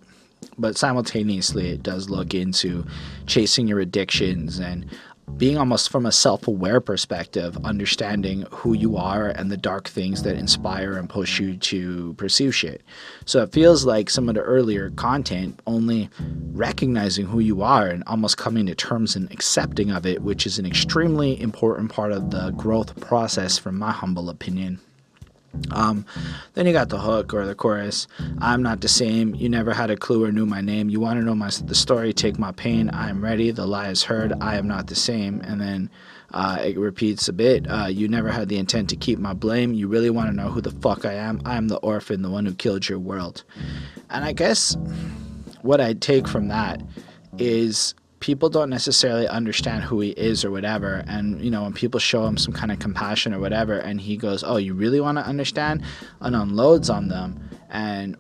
but 0.57 0.77
simultaneously 0.77 1.71
it 1.71 1.83
does 1.83 2.11
look 2.11 2.35
into 2.35 2.85
chasing 3.27 3.67
your 3.67 3.81
addictions 3.81 4.59
and 4.59 4.87
being 5.37 5.59
almost 5.59 5.91
from 5.91 6.07
a 6.07 6.13
self-aware 6.13 6.81
perspective 6.81 7.57
understanding 7.65 8.47
who 8.51 8.73
you 8.73 8.97
are 8.97 9.29
and 9.29 9.51
the 9.51 9.57
dark 9.57 9.89
things 9.89 10.23
that 10.23 10.37
inspire 10.37 10.95
and 10.97 11.09
push 11.09 11.39
you 11.39 11.57
to 11.57 12.15
pursue 12.15 12.51
shit. 12.51 12.83
So 13.25 13.43
it 13.43 13.53
feels 13.53 13.85
like 13.85 14.11
some 14.11 14.29
of 14.29 14.35
the 14.35 14.41
earlier 14.41 14.91
content 14.91 15.61
only 15.67 16.11
recognizing 16.53 17.27
who 17.27 17.41
you 17.41 17.63
are 17.63 17.87
and 17.87 18.03
almost 18.07 18.37
coming 18.37 18.67
to 18.67 18.75
terms 18.75 19.15
and 19.15 19.31
accepting 19.31 19.91
of 19.91 20.07
it 20.07 20.23
which 20.23 20.47
is 20.47 20.59
an 20.59 20.67
extremely 20.67 21.41
important 21.41 21.93
part 21.93 22.13
of 22.13 22.31
the 22.31 22.51
growth 22.53 23.01
process 23.01 23.59
from 23.59 23.79
my 23.79 23.93
humble 23.93 24.29
opinion 24.31 24.81
Um, 25.71 26.05
then 26.55 26.67
you 26.67 26.73
got 26.73 26.89
the 26.89 26.99
hook 26.99 27.35
or 27.35 27.47
the 27.47 27.55
chorus. 27.55 28.07
I'm 28.39 28.63
not 28.63 28.81
the 28.81 28.89
same. 28.89 29.35
You 29.35 29.49
never 29.49 29.73
had 29.73 29.91
a 29.91 29.97
clue 29.97 30.25
or 30.25 30.33
knew 30.33 30.47
my 30.47 30.61
name. 30.61 30.89
You 30.89 31.01
want 31.01 31.19
to 31.19 31.25
know 31.25 31.35
my 31.35 31.51
the 31.65 31.75
story? 31.75 32.13
Take 32.13 32.39
my 32.39 32.53
pain. 32.53 32.91
I 32.91 33.11
am 33.11 33.23
ready. 33.23 33.51
The 33.51 33.67
lie 33.67 33.89
is 33.89 34.03
heard. 34.03 34.33
I 34.41 34.57
am 34.57 34.69
not 34.69 34.87
the 34.87 34.95
same. 34.95 35.41
And 35.41 35.61
then 35.61 35.91
uh, 36.33 36.59
it 36.63 36.79
repeats 36.79 37.29
a 37.29 37.33
bit. 37.33 37.67
Uh, 37.69 37.87
you 37.87 38.09
never 38.09 38.31
had 38.31 38.49
the 38.49 38.59
intent 38.59 38.91
to 38.91 38.97
keep 38.97 39.19
my 39.19 39.33
blame. 39.33 39.73
You 39.73 39.89
really 39.89 40.11
want 40.11 40.29
to 40.29 40.37
know 40.37 40.51
who 40.51 40.61
the 40.61 40.71
fuck 40.71 41.05
I 41.05 41.15
am? 41.15 41.41
I 41.45 41.57
am 41.57 41.69
the 41.69 41.79
orphan, 41.79 42.23
the 42.23 42.31
one 42.31 42.45
who 42.45 42.55
killed 42.55 42.89
your 42.89 42.99
world. 42.99 43.45
And 44.11 44.25
I 44.25 44.33
guess 44.33 44.77
what 45.63 45.81
I 45.81 45.95
take 45.95 46.29
from 46.29 46.49
that 46.49 46.83
is 47.39 47.95
people 48.21 48.49
don't 48.49 48.71
necessarily 48.71 49.29
understand 49.29 49.85
who 49.85 50.01
he 50.01 50.11
is 50.11 50.45
or 50.45 50.51
whatever. 50.51 51.05
And 51.07 51.41
you 51.43 51.51
know 51.51 51.63
when 51.63 51.73
people 51.73 52.01
show 52.01 52.27
him 52.27 52.37
some 52.37 52.53
kind 52.53 52.73
of 52.73 52.79
compassion 52.79 53.33
or 53.33 53.41
whatever 53.41 53.79
and 53.79 54.01
he 54.01 54.17
goes 54.17 54.43
oh 54.45 54.57
you 54.57 54.75
really 54.75 55.01
want 55.01 55.19
to 55.19 55.25
understand? 55.25 55.83
and 56.21 56.35
unloads 56.35 56.91
on 56.91 57.09
them 57.09 57.39
and 57.71 58.17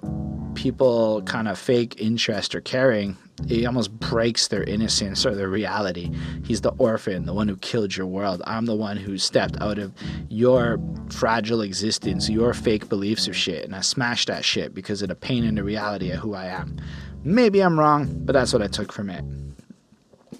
people 0.54 1.22
kind 1.22 1.48
of 1.48 1.58
fake 1.58 2.00
interest 2.00 2.54
or 2.54 2.60
caring 2.60 3.16
he 3.46 3.64
almost 3.66 3.92
breaks 4.00 4.48
their 4.48 4.64
innocence 4.64 5.24
or 5.24 5.32
their 5.34 5.48
reality. 5.48 6.10
He's 6.44 6.60
the 6.60 6.72
orphan 6.78 7.24
the 7.24 7.34
one 7.34 7.48
who 7.48 7.56
killed 7.56 7.96
your 7.96 8.06
world. 8.06 8.42
I'm 8.46 8.66
the 8.66 8.74
one 8.74 8.96
who 8.96 9.16
stepped 9.16 9.60
out 9.60 9.78
of 9.78 9.92
your 10.28 10.80
fragile 11.10 11.60
existence 11.60 12.28
your 12.28 12.54
fake 12.54 12.88
beliefs 12.88 13.26
of 13.28 13.36
shit 13.36 13.64
and 13.64 13.74
i 13.74 13.80
smashed 13.80 14.28
that 14.28 14.44
shit 14.44 14.74
because 14.74 15.02
of 15.02 15.08
the 15.08 15.14
pain 15.14 15.44
and 15.44 15.56
the 15.56 15.64
reality 15.64 16.10
of 16.10 16.18
who 16.18 16.34
i 16.34 16.46
am. 16.46 16.76
Maybe 17.24 17.60
i'm 17.60 17.78
wrong 17.78 18.06
but 18.24 18.32
that's 18.32 18.52
what 18.52 18.62
i 18.62 18.66
took 18.66 18.92
from 18.92 19.10
it 19.10 19.24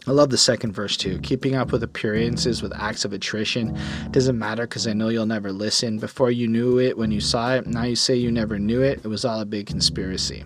I 0.07 0.13
love 0.13 0.31
the 0.31 0.39
second 0.39 0.73
verse 0.73 0.97
too. 0.97 1.19
Keeping 1.21 1.55
up 1.55 1.73
with 1.73 1.83
appearances 1.83 2.63
with 2.63 2.73
acts 2.75 3.05
of 3.05 3.13
attrition 3.13 3.79
doesn't 4.11 4.39
matter 4.39 4.63
because 4.63 4.87
I 4.87 4.93
know 4.93 5.09
you'll 5.09 5.27
never 5.27 5.53
listen. 5.53 5.99
Before 5.99 6.31
you 6.31 6.49
knew 6.49 6.79
it, 6.79 6.97
when 6.97 7.11
you 7.11 7.21
saw 7.21 7.55
it, 7.55 7.67
now 7.67 7.85
you 7.85 7.97
say 7.97 8.15
you 8.15 8.31
never 8.31 8.59
knew 8.59 8.83
it. 8.83 9.01
It 9.05 9.09
was 9.09 9.25
all 9.25 9.41
a 9.41 9.47
big 9.47 9.67
conspiracy. 9.67 10.45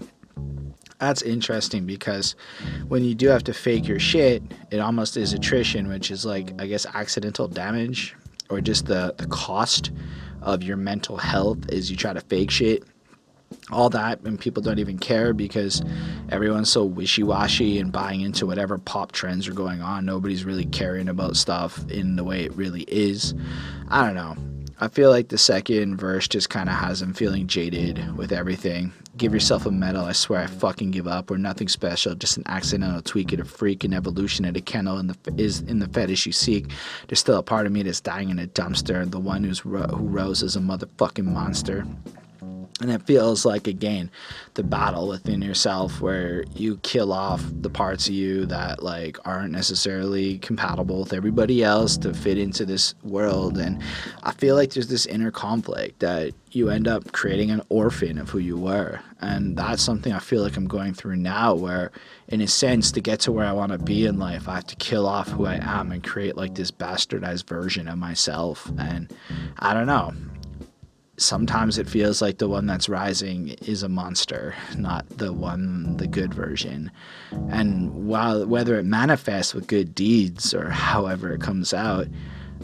That's 0.98 1.22
interesting 1.22 1.84
because 1.84 2.36
when 2.88 3.04
you 3.04 3.14
do 3.14 3.28
have 3.28 3.42
to 3.44 3.52
fake 3.52 3.88
your 3.88 3.98
shit, 3.98 4.42
it 4.70 4.78
almost 4.78 5.16
is 5.16 5.32
attrition, 5.32 5.88
which 5.88 6.10
is 6.10 6.24
like, 6.24 6.52
I 6.60 6.66
guess, 6.66 6.86
accidental 6.86 7.48
damage 7.48 8.14
or 8.48 8.60
just 8.60 8.86
the, 8.86 9.14
the 9.18 9.26
cost 9.26 9.90
of 10.42 10.62
your 10.62 10.76
mental 10.76 11.16
health 11.16 11.70
as 11.70 11.90
you 11.90 11.96
try 11.96 12.12
to 12.12 12.20
fake 12.20 12.50
shit 12.50 12.84
all 13.70 13.90
that 13.90 14.20
and 14.20 14.38
people 14.38 14.62
don't 14.62 14.78
even 14.78 14.98
care 14.98 15.32
because 15.32 15.82
everyone's 16.30 16.70
so 16.70 16.84
wishy-washy 16.84 17.78
and 17.78 17.92
buying 17.92 18.20
into 18.20 18.46
whatever 18.46 18.78
pop 18.78 19.12
trends 19.12 19.48
are 19.48 19.54
going 19.54 19.80
on. 19.80 20.04
Nobody's 20.04 20.44
really 20.44 20.66
caring 20.66 21.08
about 21.08 21.36
stuff 21.36 21.88
in 21.90 22.16
the 22.16 22.24
way 22.24 22.44
it 22.44 22.52
really 22.54 22.82
is. 22.82 23.34
I 23.88 24.04
don't 24.06 24.14
know. 24.14 24.36
I 24.82 24.88
feel 24.88 25.10
like 25.10 25.28
the 25.28 25.38
second 25.38 25.96
verse 25.96 26.26
just 26.26 26.50
kind 26.50 26.68
of 26.68 26.74
has 26.74 27.00
him 27.00 27.14
feeling 27.14 27.46
jaded 27.46 28.16
with 28.16 28.32
everything. 28.32 28.92
Give 29.16 29.32
yourself 29.32 29.64
a 29.64 29.70
medal 29.70 30.06
i 30.06 30.12
swear 30.12 30.40
i 30.40 30.46
fucking 30.46 30.90
give 30.90 31.06
up. 31.06 31.30
We're 31.30 31.36
nothing 31.36 31.68
special 31.68 32.16
just 32.16 32.36
an 32.36 32.42
accidental 32.46 33.00
tweak 33.00 33.32
at 33.32 33.38
a 33.38 33.44
freak 33.44 33.84
an 33.84 33.92
evolution 33.92 34.44
at 34.44 34.56
a 34.56 34.60
kennel 34.60 34.98
in 34.98 35.06
the 35.06 35.16
is 35.36 35.60
in 35.60 35.78
the 35.78 35.86
fetish 35.86 36.26
you 36.26 36.32
seek. 36.32 36.72
There's 37.06 37.20
still 37.20 37.38
a 37.38 37.44
part 37.44 37.66
of 37.66 37.72
me 37.72 37.84
that's 37.84 38.00
dying 38.00 38.30
in 38.30 38.40
a 38.40 38.48
dumpster 38.48 39.08
the 39.08 39.20
one 39.20 39.44
who's 39.44 39.60
who 39.60 39.78
rose 39.78 40.42
as 40.42 40.56
a 40.56 40.60
motherfucking 40.60 41.26
monster 41.26 41.86
and 42.82 42.90
it 42.90 43.02
feels 43.02 43.44
like 43.44 43.66
again 43.66 44.10
the 44.54 44.62
battle 44.62 45.08
within 45.08 45.40
yourself 45.40 46.00
where 46.00 46.44
you 46.54 46.76
kill 46.78 47.12
off 47.12 47.42
the 47.60 47.70
parts 47.70 48.08
of 48.08 48.14
you 48.14 48.44
that 48.46 48.82
like 48.82 49.16
aren't 49.24 49.52
necessarily 49.52 50.38
compatible 50.38 51.00
with 51.00 51.12
everybody 51.12 51.62
else 51.62 51.96
to 51.96 52.12
fit 52.12 52.36
into 52.36 52.66
this 52.66 52.94
world. 53.02 53.56
And 53.56 53.80
i 54.22 54.32
feel 54.32 54.56
like 54.56 54.72
there's 54.72 54.88
this 54.88 55.06
inner 55.06 55.30
conflict 55.30 56.00
that 56.00 56.32
you 56.50 56.68
end 56.68 56.86
up 56.86 57.12
creating 57.12 57.50
an 57.50 57.62
orphan 57.70 58.18
of 58.18 58.28
who 58.28 58.38
you 58.38 58.56
were. 58.58 59.00
And 59.20 59.56
that's 59.56 59.82
something 59.82 60.12
i 60.12 60.18
feel 60.18 60.42
like 60.42 60.56
i'm 60.56 60.66
going 60.66 60.94
through 60.94 61.16
now 61.16 61.54
where 61.54 61.92
in 62.28 62.40
a 62.40 62.48
sense 62.48 62.90
to 62.92 63.00
get 63.00 63.20
to 63.20 63.32
where 63.32 63.46
i 63.46 63.52
want 63.52 63.72
to 63.72 63.78
be 63.78 64.06
in 64.06 64.18
life 64.18 64.48
i 64.48 64.56
have 64.56 64.66
to 64.66 64.76
kill 64.76 65.06
off 65.06 65.28
who 65.28 65.46
i 65.46 65.60
am 65.62 65.92
and 65.92 66.02
create 66.02 66.36
like 66.36 66.54
this 66.54 66.70
bastardized 66.70 67.46
version 67.46 67.86
of 67.86 67.96
myself. 67.98 68.70
And 68.78 69.12
i 69.60 69.72
don't 69.72 69.86
know 69.86 70.12
sometimes 71.22 71.78
it 71.78 71.88
feels 71.88 72.20
like 72.20 72.38
the 72.38 72.48
one 72.48 72.66
that's 72.66 72.88
rising 72.88 73.50
is 73.66 73.82
a 73.82 73.88
monster, 73.88 74.54
not 74.76 75.08
the 75.08 75.32
one, 75.32 75.96
the 75.96 76.06
good 76.06 76.34
version. 76.34 76.90
And 77.50 78.06
while 78.06 78.46
whether 78.46 78.78
it 78.78 78.84
manifests 78.84 79.54
with 79.54 79.66
good 79.66 79.94
deeds 79.94 80.52
or 80.52 80.68
however 80.68 81.32
it 81.32 81.40
comes 81.40 81.72
out, 81.72 82.08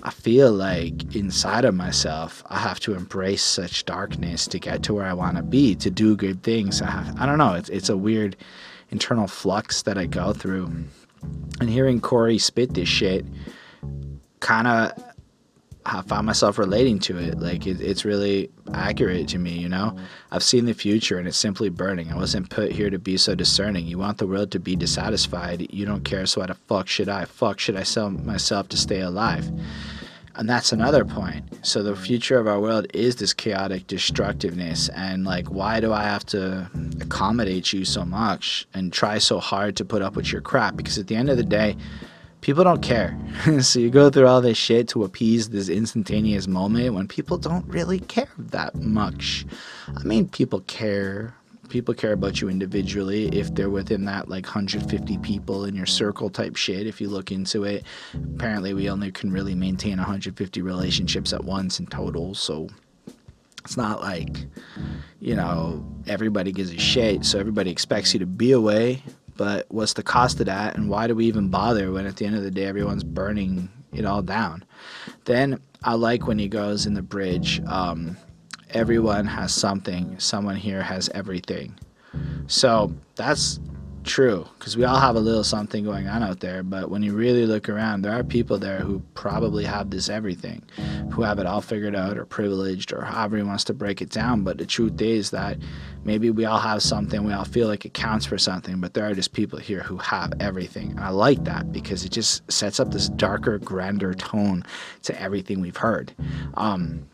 I 0.02 0.10
feel 0.10 0.52
like 0.52 1.14
inside 1.16 1.64
of 1.64 1.74
myself, 1.74 2.42
I 2.46 2.58
have 2.58 2.80
to 2.80 2.94
embrace 2.94 3.42
such 3.42 3.84
darkness 3.84 4.46
to 4.48 4.58
get 4.58 4.82
to 4.84 4.94
where 4.94 5.06
I 5.06 5.12
want 5.12 5.36
to 5.36 5.42
be, 5.42 5.74
to 5.76 5.90
do 5.90 6.16
good 6.16 6.42
things. 6.42 6.82
I, 6.82 6.90
have, 6.90 7.20
I 7.20 7.26
don't 7.26 7.38
know. 7.38 7.54
It's, 7.54 7.68
it's 7.68 7.88
a 7.88 7.96
weird 7.96 8.36
internal 8.90 9.26
flux 9.26 9.82
that 9.82 9.98
I 9.98 10.06
go 10.06 10.32
through. 10.32 10.72
And 11.60 11.68
hearing 11.68 12.00
Corey 12.00 12.38
spit 12.38 12.74
this 12.74 12.88
shit 12.88 13.26
kind 14.40 14.68
of 14.68 14.92
I 15.86 16.02
found 16.02 16.26
myself 16.26 16.58
relating 16.58 16.98
to 17.00 17.18
it. 17.18 17.38
Like 17.38 17.66
it, 17.66 17.80
it's 17.80 18.04
really 18.04 18.50
accurate 18.74 19.28
to 19.28 19.38
me, 19.38 19.52
you 19.52 19.68
know? 19.68 19.96
I've 20.30 20.42
seen 20.42 20.66
the 20.66 20.74
future 20.74 21.18
and 21.18 21.26
it's 21.26 21.38
simply 21.38 21.68
burning. 21.70 22.10
I 22.10 22.16
wasn't 22.16 22.50
put 22.50 22.72
here 22.72 22.90
to 22.90 22.98
be 22.98 23.16
so 23.16 23.34
discerning. 23.34 23.86
You 23.86 23.98
want 23.98 24.18
the 24.18 24.26
world 24.26 24.50
to 24.52 24.58
be 24.58 24.76
dissatisfied. 24.76 25.72
You 25.72 25.86
don't 25.86 26.04
care, 26.04 26.26
so 26.26 26.40
why 26.40 26.46
the 26.48 26.54
fuck 26.54 26.88
should 26.88 27.08
I? 27.08 27.24
Fuck 27.24 27.58
should 27.58 27.76
I 27.76 27.84
sell 27.84 28.10
myself 28.10 28.68
to 28.68 28.76
stay 28.76 29.00
alive? 29.00 29.50
And 30.38 30.48
that's 30.48 30.72
another 30.72 31.04
point. 31.04 31.66
So 31.66 31.82
the 31.82 31.96
future 31.96 32.38
of 32.38 32.46
our 32.46 32.60
world 32.60 32.86
is 32.94 33.16
this 33.16 33.34
chaotic 33.34 33.88
destructiveness 33.88 34.88
and 34.90 35.24
like 35.24 35.48
why 35.48 35.80
do 35.80 35.92
I 35.92 36.04
have 36.04 36.24
to 36.26 36.70
accommodate 37.00 37.72
you 37.72 37.84
so 37.84 38.04
much 38.04 38.68
and 38.72 38.92
try 38.92 39.18
so 39.18 39.40
hard 39.40 39.74
to 39.76 39.84
put 39.84 40.00
up 40.00 40.14
with 40.14 40.30
your 40.30 40.40
crap? 40.40 40.76
Because 40.76 40.96
at 40.96 41.08
the 41.08 41.16
end 41.16 41.28
of 41.28 41.38
the 41.38 41.44
day, 41.44 41.76
people 42.40 42.64
don't 42.64 42.82
care. 42.82 43.18
so 43.60 43.78
you 43.78 43.90
go 43.90 44.10
through 44.10 44.26
all 44.26 44.40
this 44.40 44.58
shit 44.58 44.88
to 44.88 45.04
appease 45.04 45.48
this 45.50 45.68
instantaneous 45.68 46.46
moment 46.46 46.94
when 46.94 47.08
people 47.08 47.38
don't 47.38 47.66
really 47.66 48.00
care 48.00 48.28
that 48.38 48.74
much. 48.76 49.46
I 49.96 50.02
mean, 50.04 50.28
people 50.28 50.60
care. 50.60 51.34
People 51.68 51.92
care 51.92 52.14
about 52.14 52.40
you 52.40 52.48
individually 52.48 53.28
if 53.28 53.54
they're 53.54 53.68
within 53.68 54.06
that 54.06 54.30
like 54.30 54.46
150 54.46 55.18
people 55.18 55.66
in 55.66 55.76
your 55.76 55.84
circle 55.84 56.30
type 56.30 56.56
shit. 56.56 56.86
If 56.86 56.98
you 56.98 57.10
look 57.10 57.30
into 57.30 57.64
it, 57.64 57.84
apparently 58.14 58.72
we 58.72 58.88
only 58.88 59.12
can 59.12 59.30
really 59.30 59.54
maintain 59.54 59.98
150 59.98 60.62
relationships 60.62 61.34
at 61.34 61.44
once 61.44 61.78
in 61.78 61.86
total. 61.86 62.34
So 62.34 62.68
it's 63.64 63.76
not 63.76 64.00
like, 64.00 64.46
you 65.20 65.36
know, 65.36 65.86
everybody 66.06 66.52
gives 66.52 66.72
a 66.72 66.78
shit. 66.78 67.26
So 67.26 67.38
everybody 67.38 67.70
expects 67.70 68.14
you 68.14 68.20
to 68.20 68.26
be 68.26 68.52
away 68.52 69.02
but 69.38 69.64
what's 69.70 69.94
the 69.94 70.02
cost 70.02 70.38
of 70.40 70.46
that 70.46 70.76
and 70.76 70.90
why 70.90 71.06
do 71.06 71.14
we 71.14 71.24
even 71.24 71.48
bother 71.48 71.90
when 71.90 72.04
at 72.04 72.16
the 72.16 72.26
end 72.26 72.36
of 72.36 72.42
the 72.42 72.50
day 72.50 72.66
everyone's 72.66 73.04
burning 73.04 73.70
it 73.94 74.04
all 74.04 74.20
down? 74.20 74.62
Then 75.24 75.60
i 75.82 75.94
like 75.94 76.26
when 76.26 76.38
he 76.38 76.48
goes 76.48 76.86
in 76.86 76.94
the 76.94 77.02
bridge 77.02 77.62
um, 77.66 78.16
everyone 78.70 79.26
has 79.26 79.54
something 79.54 80.18
someone 80.18 80.56
here 80.56 80.82
has 80.82 81.08
everything. 81.14 81.74
So 82.48 82.92
that's 83.16 83.60
true 84.08 84.46
because 84.58 84.76
we 84.76 84.84
all 84.84 84.98
have 84.98 85.14
a 85.14 85.20
little 85.20 85.44
something 85.44 85.84
going 85.84 86.08
on 86.08 86.22
out 86.22 86.40
there. 86.40 86.62
But 86.62 86.90
when 86.90 87.02
you 87.02 87.14
really 87.14 87.46
look 87.46 87.68
around, 87.68 88.02
there 88.02 88.12
are 88.12 88.24
people 88.24 88.58
there 88.58 88.80
who 88.80 89.00
probably 89.14 89.64
have 89.64 89.90
this 89.90 90.08
everything, 90.08 90.62
who 91.12 91.22
have 91.22 91.38
it 91.38 91.46
all 91.46 91.60
figured 91.60 91.94
out 91.94 92.18
or 92.18 92.24
privileged 92.24 92.92
or 92.92 93.02
however 93.02 93.36
he 93.36 93.42
wants 93.42 93.64
to 93.64 93.74
break 93.74 94.02
it 94.02 94.10
down. 94.10 94.42
But 94.42 94.58
the 94.58 94.66
truth 94.66 95.00
is 95.00 95.30
that 95.30 95.58
maybe 96.04 96.30
we 96.30 96.44
all 96.44 96.58
have 96.58 96.82
something, 96.82 97.22
we 97.22 97.32
all 97.32 97.44
feel 97.44 97.68
like 97.68 97.84
it 97.84 97.94
counts 97.94 98.26
for 98.26 98.38
something, 98.38 98.80
but 98.80 98.94
there 98.94 99.08
are 99.08 99.14
just 99.14 99.32
people 99.32 99.58
here 99.58 99.82
who 99.82 99.98
have 99.98 100.32
everything. 100.40 100.90
And 100.90 101.00
I 101.00 101.10
like 101.10 101.44
that 101.44 101.70
because 101.70 102.04
it 102.04 102.10
just 102.10 102.50
sets 102.50 102.80
up 102.80 102.90
this 102.90 103.08
darker, 103.10 103.58
grander 103.58 104.14
tone 104.14 104.64
to 105.02 105.20
everything 105.20 105.60
we've 105.60 105.76
heard. 105.76 106.12
Um, 106.54 107.06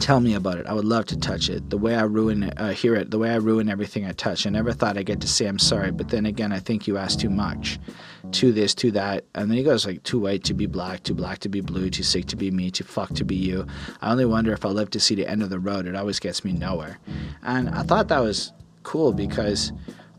Tell 0.00 0.20
me 0.20 0.34
about 0.34 0.58
it. 0.58 0.66
I 0.66 0.74
would 0.74 0.84
love 0.84 1.06
to 1.06 1.16
touch 1.16 1.48
it. 1.48 1.70
The 1.70 1.78
way 1.78 1.94
I 1.94 2.02
ruin 2.02 2.44
uh, 2.56 2.72
hear 2.72 2.94
it, 2.94 3.10
the 3.10 3.18
way 3.18 3.30
I 3.30 3.36
ruin 3.36 3.68
everything 3.70 4.04
I 4.04 4.12
touch. 4.12 4.46
I 4.46 4.50
never 4.50 4.72
thought 4.72 4.98
I'd 4.98 5.06
get 5.06 5.20
to 5.20 5.28
say 5.28 5.46
I'm 5.46 5.58
sorry, 5.58 5.92
but 5.92 6.08
then 6.08 6.26
again, 6.26 6.52
I 6.52 6.58
think 6.58 6.86
you 6.86 6.98
ask 6.98 7.18
too 7.18 7.30
much. 7.30 7.78
To 8.32 8.52
this, 8.52 8.74
to 8.76 8.90
that. 8.92 9.24
And 9.34 9.50
then 9.50 9.56
he 9.56 9.62
goes 9.62 9.86
like, 9.86 10.02
too 10.02 10.18
white 10.18 10.44
to 10.44 10.54
be 10.54 10.66
black, 10.66 11.04
too 11.04 11.14
black 11.14 11.38
to 11.40 11.48
be 11.48 11.60
blue, 11.60 11.90
too 11.90 12.02
sick 12.02 12.26
to 12.26 12.36
be 12.36 12.50
me, 12.50 12.70
too 12.70 12.84
fuck 12.84 13.14
to 13.14 13.24
be 13.24 13.36
you. 13.36 13.66
I 14.02 14.10
only 14.10 14.24
wonder 14.24 14.52
if 14.52 14.64
I'll 14.64 14.72
live 14.72 14.90
to 14.90 15.00
see 15.00 15.14
the 15.14 15.28
end 15.28 15.42
of 15.42 15.50
the 15.50 15.58
road. 15.58 15.86
It 15.86 15.94
always 15.94 16.18
gets 16.18 16.44
me 16.44 16.52
nowhere. 16.52 16.98
And 17.42 17.68
I 17.70 17.82
thought 17.82 18.08
that 18.08 18.20
was 18.20 18.52
cool 18.82 19.12
because 19.12 19.72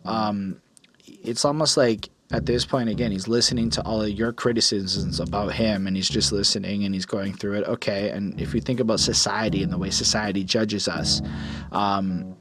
um, 0.05 0.61
it's 1.05 1.43
almost 1.43 1.77
like 1.77 2.09
at 2.35 2.45
this 2.45 2.65
point 2.65 2.89
again 2.89 3.11
he's 3.11 3.27
listening 3.27 3.69
to 3.69 3.81
all 3.83 4.01
of 4.01 4.09
your 4.09 4.33
criticisms 4.33 5.19
about 5.19 5.53
him 5.53 5.87
and 5.87 5.95
he's 5.95 6.09
just 6.09 6.31
listening 6.31 6.83
and 6.83 6.93
he's 6.93 7.05
going 7.05 7.33
through 7.33 7.53
it 7.53 7.65
okay 7.65 8.09
and 8.09 8.39
if 8.39 8.53
we 8.53 8.59
think 8.59 8.79
about 8.79 8.99
society 8.99 9.63
and 9.63 9.71
the 9.71 9.77
way 9.77 9.89
society 9.89 10.43
judges 10.43 10.87
us 10.87 11.21
um, 11.71 12.35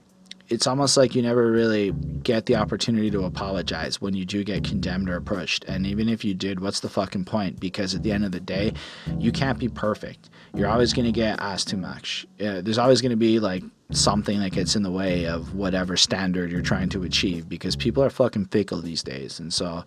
it's 0.49 0.67
almost 0.67 0.97
like 0.97 1.15
you 1.15 1.23
never 1.23 1.51
really 1.51 1.93
get 2.23 2.47
the 2.47 2.57
opportunity 2.57 3.11
to 3.11 3.25
apologize 3.25 4.01
when 4.01 4.15
you 4.15 4.25
do 4.25 4.45
get 4.45 4.63
condemned 4.63 5.09
or 5.09 5.21
pushed. 5.21 5.65
And 5.65 5.87
even 5.87 6.09
if 6.09 6.23
you 6.23 6.35
did, 6.35 6.61
what's 6.61 6.81
the 6.81 6.89
fucking 6.91 7.25
point? 7.25 7.59
Because 7.59 7.95
at 7.95 8.03
the 8.03 8.13
end 8.13 8.27
of 8.27 8.33
the 8.33 8.41
day, 8.41 8.75
you 9.19 9.33
can't 9.33 9.59
be 9.59 9.69
perfect. 9.69 10.29
You're 10.55 10.69
always 10.69 10.93
going 10.93 11.07
to 11.07 11.13
get 11.13 11.41
asked 11.41 11.69
too 11.69 11.79
much. 11.79 12.27
Uh, 12.39 12.61
there's 12.61 12.79
always 12.79 13.01
going 13.01 13.11
to 13.11 13.17
be 13.17 13.41
like 13.41 13.65
something 13.95 14.41
that 14.41 14.53
gets 14.53 14.77
in 14.77 14.83
the 14.83 14.91
way 14.91 15.27
of 15.27 15.55
whatever 15.55 15.97
standard 15.97 16.51
you're 16.51 16.63
trying 16.63 16.89
to 16.91 17.03
achieve 17.05 17.49
because 17.49 17.77
people 17.77 18.03
are 18.03 18.11
fucking 18.11 18.47
fickle 18.47 18.81
these 18.81 19.03
days. 19.03 19.39
And 19.39 19.53
so 19.53 19.85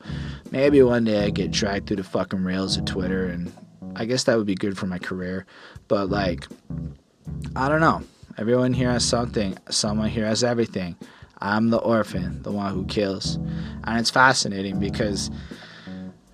maybe 0.52 0.82
one 0.82 1.04
day 1.04 1.26
I 1.26 1.30
get 1.30 1.52
dragged 1.52 1.88
through 1.88 1.98
the 1.98 2.04
fucking 2.04 2.43
rails 2.43 2.78
of 2.78 2.86
Twitter 2.86 3.26
and 3.28 3.52
I 3.96 4.06
guess 4.06 4.24
that 4.26 4.38
would 4.38 4.48
be 4.48 4.56
good 4.56 4.78
for 4.78 4.86
my 4.86 5.00
career. 5.00 5.46
But 5.88 6.10
like, 6.10 6.48
I 7.56 7.67
don't 7.67 7.82
know. 7.82 8.04
Everyone 8.38 8.74
here 8.74 8.91
has 8.91 9.04
something, 9.04 9.58
someone 9.70 10.10
here 10.10 10.26
has 10.26 10.43
everything. 10.43 10.96
I'm 11.39 11.70
the 11.70 11.78
orphan, 11.78 12.41
the 12.43 12.52
one 12.52 12.74
who 12.74 12.86
kills. 12.86 13.36
And 13.84 14.00
it's 14.00 14.10
fascinating 14.10 14.80
because 14.80 15.30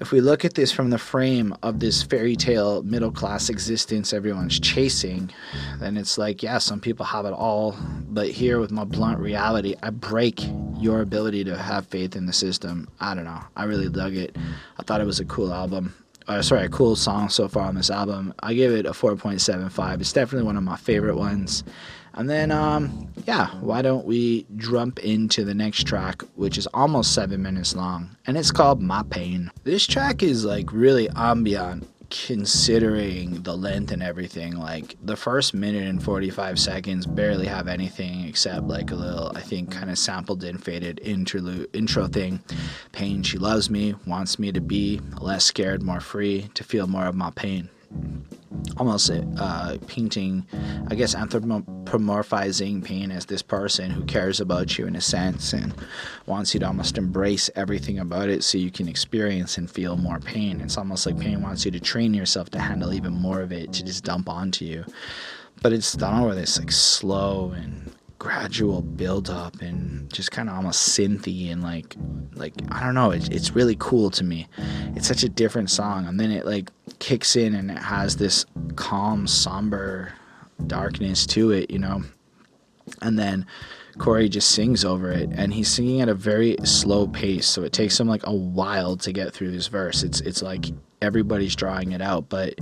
if 0.04 0.12
we 0.12 0.20
look 0.20 0.44
at 0.44 0.56
this 0.56 0.70
from 0.70 0.90
the 0.90 0.98
frame 0.98 1.56
of 1.64 1.80
this 1.80 2.04
fairy 2.04 2.36
tale 2.36 2.84
middle 2.84 3.10
class 3.10 3.48
existence 3.48 4.12
everyone's 4.12 4.60
chasing, 4.60 5.32
then 5.80 5.96
it's 5.96 6.18
like, 6.18 6.44
yeah, 6.44 6.58
some 6.58 6.82
people 6.82 7.06
have 7.06 7.26
it 7.26 7.32
all. 7.32 7.74
But 8.10 8.28
here 8.28 8.60
with 8.60 8.70
my 8.70 8.84
blunt 8.84 9.18
reality, 9.20 9.76
I 9.82 9.92
break 9.92 10.42
your 10.78 11.00
ability 11.00 11.46
to 11.46 11.58
have 11.58 11.88
faith 11.88 12.18
in 12.18 12.26
the 12.26 12.34
system. 12.34 12.90
I 13.00 13.16
don't 13.16 13.24
know. 13.24 13.40
I 13.56 13.64
really 13.64 13.88
dug 13.88 14.14
it. 14.14 14.36
I 14.78 14.84
thought 14.84 15.00
it 15.00 15.08
was 15.08 15.22
a 15.22 15.26
cool 15.26 15.54
album. 15.54 15.96
Uh, 16.28 16.42
sorry, 16.42 16.66
a 16.66 16.70
cool 16.70 16.98
song 16.98 17.30
so 17.30 17.48
far 17.48 17.64
on 17.64 17.76
this 17.76 17.90
album. 17.90 18.34
I 18.42 18.54
give 18.54 18.74
it 18.74 18.86
a 18.86 18.92
4.75. 18.92 20.02
It's 20.02 20.12
definitely 20.12 20.46
one 20.46 20.58
of 20.58 20.64
my 20.64 20.76
favorite 20.76 21.16
ones. 21.16 21.64
And 22.14 22.30
then, 22.30 22.52
um, 22.52 23.12
yeah, 23.26 23.48
why 23.60 23.82
don't 23.82 24.06
we 24.06 24.46
jump 24.58 25.00
into 25.00 25.44
the 25.44 25.54
next 25.54 25.88
track, 25.88 26.22
which 26.36 26.58
is 26.58 26.68
almost 26.68 27.14
seven 27.14 27.42
minutes 27.42 27.76
long, 27.76 28.16
and 28.28 28.38
it's 28.38 28.52
called 28.52 28.82
My 28.82 29.04
Pain. 29.04 29.52
This 29.64 29.88
track 29.88 30.22
is 30.22 30.46
like 30.46 30.72
really 30.72 31.10
ambient 31.16 31.88
considering 32.10 33.42
the 33.42 33.58
length 33.58 33.92
and 33.92 34.04
everything. 34.04 34.56
Like 34.56 34.96
the 35.04 35.16
first 35.16 35.54
minute 35.56 35.84
and 35.88 36.02
45 36.02 36.60
seconds 36.60 37.08
barely 37.08 37.48
have 37.48 37.68
anything 37.68 38.26
except 38.28 38.66
like 38.66 38.92
a 38.92 38.96
little 38.96 39.32
i 39.36 39.42
think 39.42 39.72
kind 39.72 39.90
of 39.90 39.98
sampled 39.98 40.44
and 40.44 40.64
faded 40.64 41.00
interlude 41.04 41.70
intro 41.74 42.08
thing. 42.08 42.40
Pain 42.92 43.24
she 43.24 43.38
loves 43.40 43.70
me 43.70 43.96
wants 44.06 44.38
me 44.38 44.52
to 44.52 44.62
be 44.62 45.02
less 45.20 45.46
scared 45.46 45.82
more 45.82 46.00
free 46.00 46.50
to 46.54 46.64
feel 46.64 46.86
more 46.86 47.06
of 47.06 47.16
my 47.16 47.32
pain 47.32 47.70
almost 48.78 49.12
uh, 49.38 49.78
painting, 49.88 50.46
I 50.90 50.96
guess, 50.96 51.16
anthropomorphizing 51.16 52.84
pain 52.84 53.12
as 53.12 53.26
this 53.26 53.42
person 53.42 53.92
who 53.92 54.04
cares 54.06 54.40
about 54.40 54.78
you 54.78 54.88
in 54.88 54.96
a 54.96 55.02
sense 55.02 55.54
and 55.54 55.74
wants 56.26 56.54
you 56.54 56.60
to 56.62 56.68
almost 56.68 56.98
embrace 56.98 57.50
everything 57.56 58.00
about 58.00 58.30
it 58.30 58.44
so 58.44 58.58
you 58.58 58.72
can 58.72 58.88
experience 58.88 59.58
and 59.58 59.70
feel 59.70 59.98
more 59.98 60.20
pain. 60.20 60.62
It's 60.62 60.78
almost 60.78 61.06
like 61.06 61.20
pain 61.20 61.42
wants 61.42 61.66
you 61.66 61.72
to 61.72 61.80
train 61.80 62.14
yourself 62.14 62.50
to 62.52 62.60
handle 62.60 62.94
even 62.94 63.14
more 63.14 63.42
of 63.42 63.52
it, 63.52 63.74
to 63.74 63.84
just 63.84 64.04
dump 64.04 64.30
onto 64.30 64.66
you. 64.66 64.86
But 65.62 65.74
it's 65.74 65.94
done 65.94 66.26
with 66.26 66.38
this 66.38 66.60
like 66.60 66.72
slow 66.72 67.52
and 67.52 67.94
gradual 68.20 68.82
build 68.82 69.30
up 69.30 69.62
and 69.62 70.12
just 70.14 70.32
kind 70.32 70.50
of 70.50 70.56
almost 70.56 70.98
synthy 70.98 71.52
and 71.52 71.62
like 71.62 71.96
like 72.36 72.54
I 72.70 72.82
don't 72.84 72.96
know 72.96 73.12
it, 73.12 73.32
it's 73.32 73.52
really 73.52 73.76
cool 73.80 74.10
to 74.12 74.24
me. 74.24 74.48
It's 74.96 75.08
such 75.08 75.24
a 75.24 75.30
different 75.30 75.70
song 75.70 76.06
and 76.08 76.20
then 76.20 76.32
it 76.32 76.46
like 76.46 76.72
kicks 77.00 77.36
in 77.36 77.54
and 77.54 77.70
it 77.70 77.78
has 77.78 78.18
this 78.18 78.46
calm 78.76 79.28
somber 79.28 80.14
darkness 80.68 81.26
to 81.28 81.52
it 81.52 81.70
you 81.70 81.80
know? 81.80 82.04
And 83.02 83.18
then 83.18 83.46
Corey 83.98 84.30
just 84.30 84.52
sings 84.52 84.84
over 84.84 85.12
it 85.12 85.30
and 85.34 85.54
he's 85.54 85.70
singing 85.70 86.02
at 86.02 86.10
a 86.10 86.16
very 86.16 86.58
slow 86.64 87.08
pace 87.08 87.48
so 87.48 87.64
it 87.64 87.74
takes 87.74 88.00
him 88.00 88.08
like 88.08 88.26
a 88.26 88.34
while 88.34 88.96
to 88.98 89.12
get 89.12 89.34
through 89.34 89.52
this 89.52 89.68
verse. 89.68 90.04
It's 90.04 90.22
it's 90.22 90.42
like 90.42 90.66
everybody's 91.04 91.56
drawing 91.56 91.92
it 91.92 92.02
out 92.02 92.30
but 92.30 92.60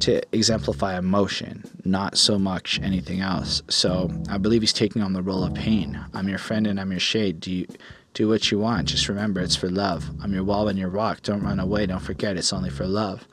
to 0.00 0.22
exemplify 0.34 0.98
emotion, 0.98 1.62
not 1.84 2.16
so 2.16 2.38
much 2.38 2.80
anything 2.82 3.20
else. 3.20 3.62
So 3.68 4.10
I 4.28 4.38
believe 4.38 4.62
he's 4.62 4.72
taking 4.72 5.02
on 5.02 5.12
the 5.12 5.22
role 5.22 5.44
of 5.44 5.54
pain. 5.54 5.98
I'm 6.14 6.28
your 6.28 6.38
friend 6.38 6.66
and 6.66 6.80
I'm 6.80 6.90
your 6.90 7.00
shade. 7.00 7.40
Do 7.40 7.52
you 7.52 7.66
do 8.12 8.26
what 8.26 8.50
you 8.50 8.58
want? 8.58 8.88
Just 8.88 9.08
remember 9.08 9.40
it's 9.40 9.54
for 9.56 9.70
love. 9.70 10.10
I'm 10.22 10.32
your 10.32 10.42
wall 10.42 10.68
and 10.68 10.78
your 10.78 10.88
rock. 10.88 11.22
Don't 11.22 11.42
run 11.42 11.60
away. 11.60 11.86
Don't 11.86 12.00
forget 12.00 12.36
it's 12.36 12.52
only 12.52 12.70
for 12.70 12.86
love. 12.86 13.28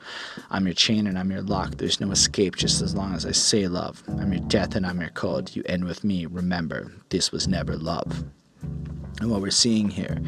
I'm 0.50 0.66
your 0.66 0.74
chain 0.74 1.06
and 1.06 1.18
I'm 1.18 1.30
your 1.30 1.42
lock. 1.42 1.76
There's 1.76 2.00
no 2.00 2.10
escape 2.12 2.54
just 2.54 2.80
as 2.80 2.94
long 2.94 3.14
as 3.14 3.26
I 3.26 3.32
say 3.32 3.66
love. 3.66 4.02
I'm 4.06 4.32
your 4.32 4.42
death 4.42 4.76
and 4.76 4.86
I'm 4.86 5.00
your 5.00 5.10
cold. 5.10 5.56
You 5.56 5.62
end 5.66 5.84
with 5.84 6.04
me. 6.04 6.26
Remember, 6.26 6.92
this 7.08 7.32
was 7.32 7.48
never 7.48 7.76
love. 7.76 8.24
And 9.20 9.30
what 9.30 9.40
we're 9.40 9.50
seeing 9.50 9.88
here 9.88 10.18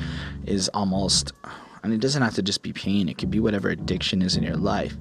is 0.46 0.68
almost, 0.70 1.32
and 1.82 1.92
it 1.92 2.00
doesn't 2.00 2.22
have 2.22 2.34
to 2.34 2.42
just 2.42 2.62
be 2.62 2.72
pain, 2.72 3.08
it 3.08 3.18
could 3.18 3.30
be 3.30 3.40
whatever 3.40 3.68
addiction 3.68 4.22
is 4.22 4.36
in 4.36 4.42
your 4.42 4.56
life 4.56 4.96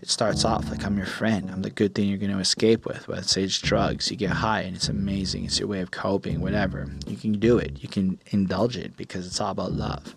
it 0.00 0.08
starts 0.08 0.44
off 0.44 0.70
like 0.70 0.84
I'm 0.84 0.96
your 0.96 1.06
friend. 1.06 1.50
I'm 1.50 1.62
the 1.62 1.70
good 1.70 1.94
thing 1.94 2.08
you're 2.08 2.18
going 2.18 2.30
to 2.30 2.38
escape 2.38 2.86
with. 2.86 3.08
Let's 3.08 3.32
say 3.32 3.42
it's 3.42 3.58
drugs. 3.58 4.10
You 4.10 4.16
get 4.16 4.30
high 4.30 4.60
and 4.60 4.76
it's 4.76 4.88
amazing. 4.88 5.44
It's 5.44 5.58
your 5.58 5.68
way 5.68 5.80
of 5.80 5.90
coping, 5.90 6.40
whatever. 6.40 6.86
You 7.06 7.16
can 7.16 7.32
do 7.32 7.58
it. 7.58 7.82
You 7.82 7.88
can 7.88 8.18
indulge 8.28 8.76
it 8.76 8.96
because 8.96 9.26
it's 9.26 9.40
all 9.40 9.50
about 9.50 9.72
love. 9.72 10.14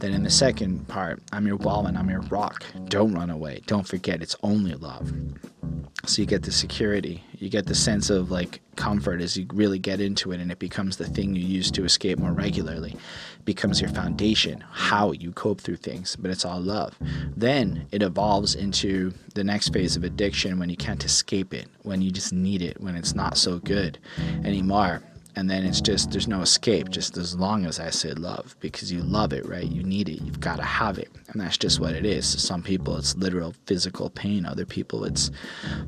Then 0.00 0.12
in 0.12 0.24
the 0.24 0.30
second 0.30 0.88
part, 0.88 1.22
I'm 1.32 1.46
your 1.46 1.56
wall 1.56 1.86
and 1.86 1.96
I'm 1.96 2.10
your 2.10 2.22
rock. 2.22 2.64
Don't 2.86 3.14
run 3.14 3.30
away. 3.30 3.62
Don't 3.66 3.86
forget 3.86 4.20
it's 4.20 4.36
only 4.42 4.74
love. 4.74 5.12
So 6.06 6.22
you 6.22 6.26
get 6.26 6.42
the 6.42 6.52
security. 6.52 7.22
You 7.38 7.48
get 7.48 7.66
the 7.66 7.74
sense 7.74 8.10
of 8.10 8.30
like 8.30 8.60
comfort 8.76 9.20
as 9.20 9.36
you 9.36 9.46
really 9.52 9.78
get 9.78 10.00
into 10.00 10.32
it 10.32 10.40
and 10.40 10.50
it 10.50 10.58
becomes 10.58 10.96
the 10.96 11.06
thing 11.06 11.34
you 11.34 11.44
use 11.44 11.70
to 11.72 11.84
escape 11.84 12.18
more 12.18 12.32
regularly 12.32 12.96
becomes 13.44 13.80
your 13.80 13.90
foundation, 13.90 14.64
how 14.70 15.12
you 15.12 15.32
cope 15.32 15.60
through 15.60 15.76
things, 15.76 16.16
but 16.16 16.30
it's 16.30 16.44
all 16.44 16.60
love. 16.60 16.96
Then 17.36 17.86
it 17.90 18.02
evolves 18.02 18.54
into 18.54 19.12
the 19.34 19.44
next 19.44 19.72
phase 19.72 19.96
of 19.96 20.04
addiction 20.04 20.58
when 20.58 20.70
you 20.70 20.76
can't 20.76 21.04
escape 21.04 21.52
it, 21.52 21.68
when 21.82 22.00
you 22.02 22.10
just 22.10 22.32
need 22.32 22.62
it, 22.62 22.80
when 22.80 22.94
it's 22.94 23.14
not 23.14 23.36
so 23.36 23.58
good 23.58 23.98
anymore. 24.44 25.02
And 25.40 25.48
then 25.48 25.64
it's 25.64 25.80
just, 25.80 26.10
there's 26.10 26.28
no 26.28 26.42
escape, 26.42 26.90
just 26.90 27.16
as 27.16 27.34
long 27.34 27.64
as 27.64 27.80
I 27.80 27.88
say 27.88 28.12
love, 28.12 28.54
because 28.60 28.92
you 28.92 29.00
love 29.00 29.32
it, 29.32 29.48
right? 29.48 29.64
You 29.64 29.82
need 29.82 30.10
it, 30.10 30.20
you've 30.20 30.38
got 30.38 30.56
to 30.56 30.62
have 30.62 30.98
it. 30.98 31.10
And 31.28 31.40
that's 31.40 31.56
just 31.56 31.80
what 31.80 31.94
it 31.94 32.04
is. 32.04 32.26
So 32.26 32.36
some 32.36 32.62
people, 32.62 32.94
it's 32.98 33.16
literal 33.16 33.54
physical 33.64 34.10
pain, 34.10 34.44
other 34.44 34.66
people, 34.66 35.02
it's 35.02 35.30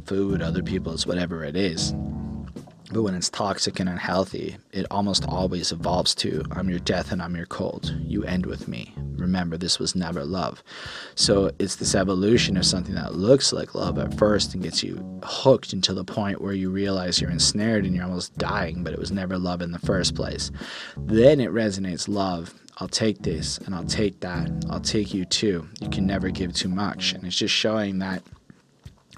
food, 0.07 0.41
other 0.41 0.63
people, 0.63 0.95
it's 0.95 1.07
whatever 1.07 1.45
it 1.45 1.55
is. 1.55 1.93
But 2.93 3.03
when 3.03 3.15
it's 3.15 3.31
toxic 3.31 3.81
and 3.81 3.89
unhealthy, 3.89 4.59
it 4.71 4.85
almost 4.91 5.25
always 5.27 5.73
evolves 5.73 6.15
to 6.17 6.45
I'm 6.51 6.69
your 6.69 6.79
death 6.79 7.11
and 7.11 7.23
I'm 7.23 7.35
your 7.35 7.47
cold. 7.47 7.95
You 8.03 8.23
end 8.25 8.45
with 8.45 8.69
me. 8.69 8.93
Remember, 8.97 9.57
this 9.57 9.79
was 9.79 9.95
never 9.95 10.25
love. 10.25 10.63
So 11.15 11.53
it's 11.59 11.77
this 11.77 11.95
evolution 11.95 12.57
of 12.59 12.67
something 12.67 12.95
that 12.97 13.15
looks 13.15 13.51
like 13.53 13.75
love 13.75 13.99
at 13.99 14.19
first 14.19 14.53
and 14.53 14.63
gets 14.63 14.83
you 14.83 15.21
hooked 15.23 15.73
until 15.73 15.95
the 15.95 16.05
point 16.05 16.43
where 16.43 16.53
you 16.53 16.69
realize 16.69 17.19
you're 17.19 17.31
ensnared 17.31 17.87
and 17.87 17.95
you're 17.95 18.05
almost 18.05 18.37
dying, 18.37 18.85
but 18.85 18.93
it 18.93 18.99
was 18.99 19.13
never 19.13 19.39
love 19.39 19.63
in 19.63 19.73
the 19.73 19.79
first 19.79 20.15
place. 20.15 20.51
Then 20.97 21.41
it 21.41 21.51
resonates 21.51 22.09
love. 22.09 22.53
I'll 22.79 22.89
take 22.89 23.23
this 23.23 23.59
and 23.59 23.75
I'll 23.75 23.85
take 23.85 24.21
that. 24.21 24.51
I'll 24.69 24.81
take 24.81 25.15
you 25.15 25.25
too. 25.25 25.69
You 25.81 25.89
can 25.89 26.07
never 26.07 26.29
give 26.31 26.53
too 26.53 26.69
much. 26.69 27.13
And 27.13 27.25
it's 27.25 27.37
just 27.37 27.55
showing 27.55 28.01
that 28.01 28.23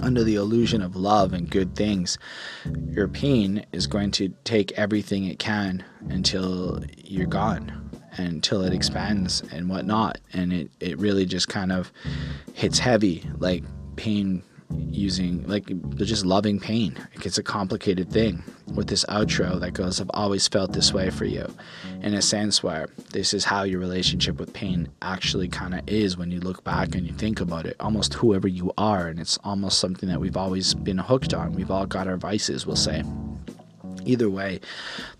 under 0.00 0.24
the 0.24 0.34
illusion 0.34 0.82
of 0.82 0.96
love 0.96 1.32
and 1.32 1.50
good 1.50 1.76
things, 1.76 2.18
your 2.90 3.08
pain 3.08 3.64
is 3.72 3.86
going 3.86 4.10
to 4.12 4.28
take 4.44 4.72
everything 4.72 5.24
it 5.24 5.38
can 5.38 5.84
until 6.08 6.84
you're 6.96 7.26
gone, 7.26 7.90
until 8.16 8.62
it 8.62 8.72
expands 8.72 9.42
and 9.52 9.68
whatnot. 9.68 10.18
And 10.32 10.52
it, 10.52 10.70
it 10.80 10.98
really 10.98 11.26
just 11.26 11.48
kind 11.48 11.72
of 11.72 11.92
hits 12.54 12.78
heavy, 12.78 13.24
like 13.38 13.64
pain 13.96 14.42
using 14.90 15.46
like 15.46 15.70
just 15.96 16.24
loving 16.24 16.60
pain. 16.60 16.96
It's 17.22 17.38
a 17.38 17.42
complicated 17.42 18.10
thing 18.10 18.42
with 18.74 18.88
this 18.88 19.04
outro 19.06 19.60
that 19.60 19.72
goes, 19.72 20.00
I've 20.00 20.10
always 20.14 20.48
felt 20.48 20.72
this 20.72 20.92
way 20.92 21.10
for 21.10 21.24
you, 21.24 21.46
in 22.02 22.14
a 22.14 22.22
sense 22.22 22.62
where 22.62 22.88
this 23.12 23.34
is 23.34 23.44
how 23.44 23.62
your 23.64 23.80
relationship 23.80 24.38
with 24.38 24.52
pain 24.52 24.88
actually 25.02 25.48
kind 25.48 25.74
of 25.74 25.88
is 25.88 26.16
when 26.16 26.30
you 26.30 26.40
look 26.40 26.64
back 26.64 26.94
and 26.94 27.06
you 27.06 27.12
think 27.12 27.40
about 27.40 27.66
it, 27.66 27.76
almost 27.80 28.14
whoever 28.14 28.48
you 28.48 28.72
are. 28.78 29.08
And 29.08 29.20
it's 29.20 29.38
almost 29.44 29.78
something 29.78 30.08
that 30.08 30.20
we've 30.20 30.36
always 30.36 30.74
been 30.74 30.98
hooked 30.98 31.34
on. 31.34 31.52
We've 31.52 31.70
all 31.70 31.86
got 31.86 32.08
our 32.08 32.16
vices, 32.16 32.66
we'll 32.66 32.76
say 32.76 33.02
either 34.06 34.30
way, 34.30 34.60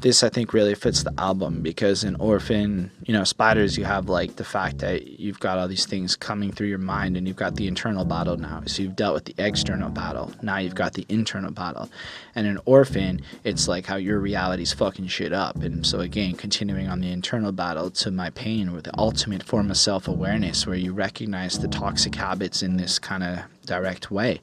this 0.00 0.22
I 0.22 0.28
think 0.28 0.52
really 0.52 0.74
fits 0.74 1.02
the 1.02 1.14
album 1.18 1.62
because 1.62 2.04
in 2.04 2.16
Orphan, 2.16 2.90
you 3.04 3.12
know, 3.12 3.24
Spiders, 3.24 3.76
you 3.76 3.84
have 3.84 4.08
like 4.08 4.36
the 4.36 4.44
fact 4.44 4.78
that 4.78 5.20
you've 5.20 5.40
got 5.40 5.58
all 5.58 5.68
these 5.68 5.86
things 5.86 6.16
coming 6.16 6.52
through 6.52 6.68
your 6.68 6.78
mind 6.78 7.16
and 7.16 7.26
you've 7.26 7.36
got 7.36 7.56
the 7.56 7.66
internal 7.66 8.04
battle 8.04 8.36
now. 8.36 8.62
So 8.66 8.82
you've 8.82 8.96
dealt 8.96 9.14
with 9.14 9.24
the 9.24 9.34
external 9.38 9.90
battle. 9.90 10.32
Now 10.42 10.58
you've 10.58 10.74
got 10.74 10.94
the 10.94 11.06
internal 11.08 11.50
battle. 11.50 11.90
And 12.34 12.46
in 12.46 12.58
Orphan, 12.64 13.22
it's 13.44 13.68
like 13.68 13.86
how 13.86 13.96
your 13.96 14.18
reality's 14.18 14.72
fucking 14.72 15.08
shit 15.08 15.32
up. 15.32 15.56
And 15.56 15.86
so 15.86 16.00
again, 16.00 16.34
continuing 16.34 16.88
on 16.88 17.00
the 17.00 17.10
internal 17.10 17.52
battle 17.52 17.90
to 17.90 18.10
my 18.10 18.30
pain 18.30 18.72
with 18.72 18.84
the 18.84 18.98
ultimate 18.98 19.42
form 19.42 19.70
of 19.70 19.76
self 19.76 20.08
awareness 20.08 20.66
where 20.66 20.76
you 20.76 20.92
recognize 20.92 21.58
the 21.58 21.68
toxic 21.68 22.14
habits 22.14 22.62
in 22.62 22.76
this 22.76 22.98
kind 22.98 23.22
of 23.22 23.40
direct 23.64 24.10
way. 24.10 24.40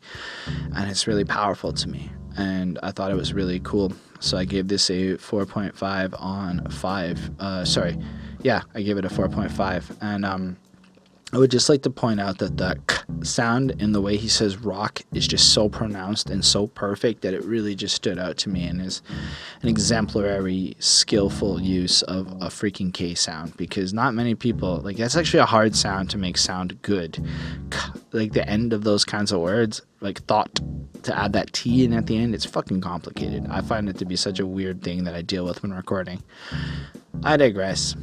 And 0.75 0.89
it's 0.89 1.07
really 1.07 1.25
powerful 1.25 1.73
to 1.73 1.89
me. 1.89 2.11
And 2.37 2.79
I 2.83 2.91
thought 2.91 3.11
it 3.11 3.15
was 3.15 3.33
really 3.33 3.59
cool. 3.59 3.93
So 4.19 4.37
I 4.37 4.45
gave 4.45 4.67
this 4.67 4.89
a 4.89 5.17
4.5 5.17 6.21
on 6.21 6.69
5. 6.69 7.31
Uh, 7.39 7.65
sorry, 7.65 7.97
yeah, 8.41 8.61
I 8.75 8.81
gave 8.81 8.97
it 8.97 9.05
a 9.05 9.09
4.5. 9.09 9.97
And 10.01 10.25
um, 10.25 10.57
I 11.33 11.37
would 11.37 11.51
just 11.51 11.69
like 11.69 11.81
to 11.83 11.89
point 11.89 12.19
out 12.19 12.39
that 12.39 12.57
the 12.57 12.77
k 12.87 12.97
sound 13.23 13.71
in 13.79 13.91
the 13.91 14.01
way 14.01 14.17
he 14.17 14.27
says 14.27 14.57
rock 14.57 15.01
is 15.13 15.27
just 15.27 15.53
so 15.53 15.69
pronounced 15.69 16.29
and 16.29 16.43
so 16.43 16.67
perfect 16.67 17.21
that 17.21 17.33
it 17.33 17.43
really 17.45 17.75
just 17.75 17.95
stood 17.95 18.17
out 18.19 18.37
to 18.37 18.49
me 18.49 18.65
and 18.65 18.81
is 18.81 19.01
an 19.61 19.69
exemplary, 19.69 20.75
skillful 20.79 21.61
use 21.61 22.01
of 22.03 22.27
a 22.27 22.47
freaking 22.47 22.93
K 22.93 23.13
sound 23.13 23.55
because 23.57 23.93
not 23.93 24.13
many 24.13 24.35
people, 24.35 24.77
like, 24.77 24.97
that's 24.97 25.15
actually 25.15 25.39
a 25.39 25.45
hard 25.45 25.75
sound 25.75 26.09
to 26.09 26.17
make 26.17 26.37
sound 26.37 26.81
good. 26.81 27.23
Like, 28.11 28.33
the 28.33 28.47
end 28.49 28.73
of 28.73 28.83
those 28.83 29.05
kinds 29.05 29.31
of 29.31 29.39
words, 29.39 29.81
like, 30.01 30.21
thought 30.23 30.59
to 31.03 31.17
add 31.17 31.33
that 31.33 31.53
T 31.53 31.85
in 31.85 31.93
at 31.93 32.07
the 32.07 32.17
end, 32.17 32.35
it's 32.35 32.45
fucking 32.45 32.81
complicated. 32.81 33.47
I 33.49 33.61
find 33.61 33.87
it 33.87 33.97
to 33.99 34.05
be 34.05 34.15
such 34.15 34.39
a 34.39 34.45
weird 34.45 34.83
thing 34.83 35.05
that 35.05 35.15
I 35.15 35.21
deal 35.21 35.45
with 35.45 35.61
when 35.63 35.73
recording. 35.73 36.21
I 37.23 37.37
digress. 37.37 37.95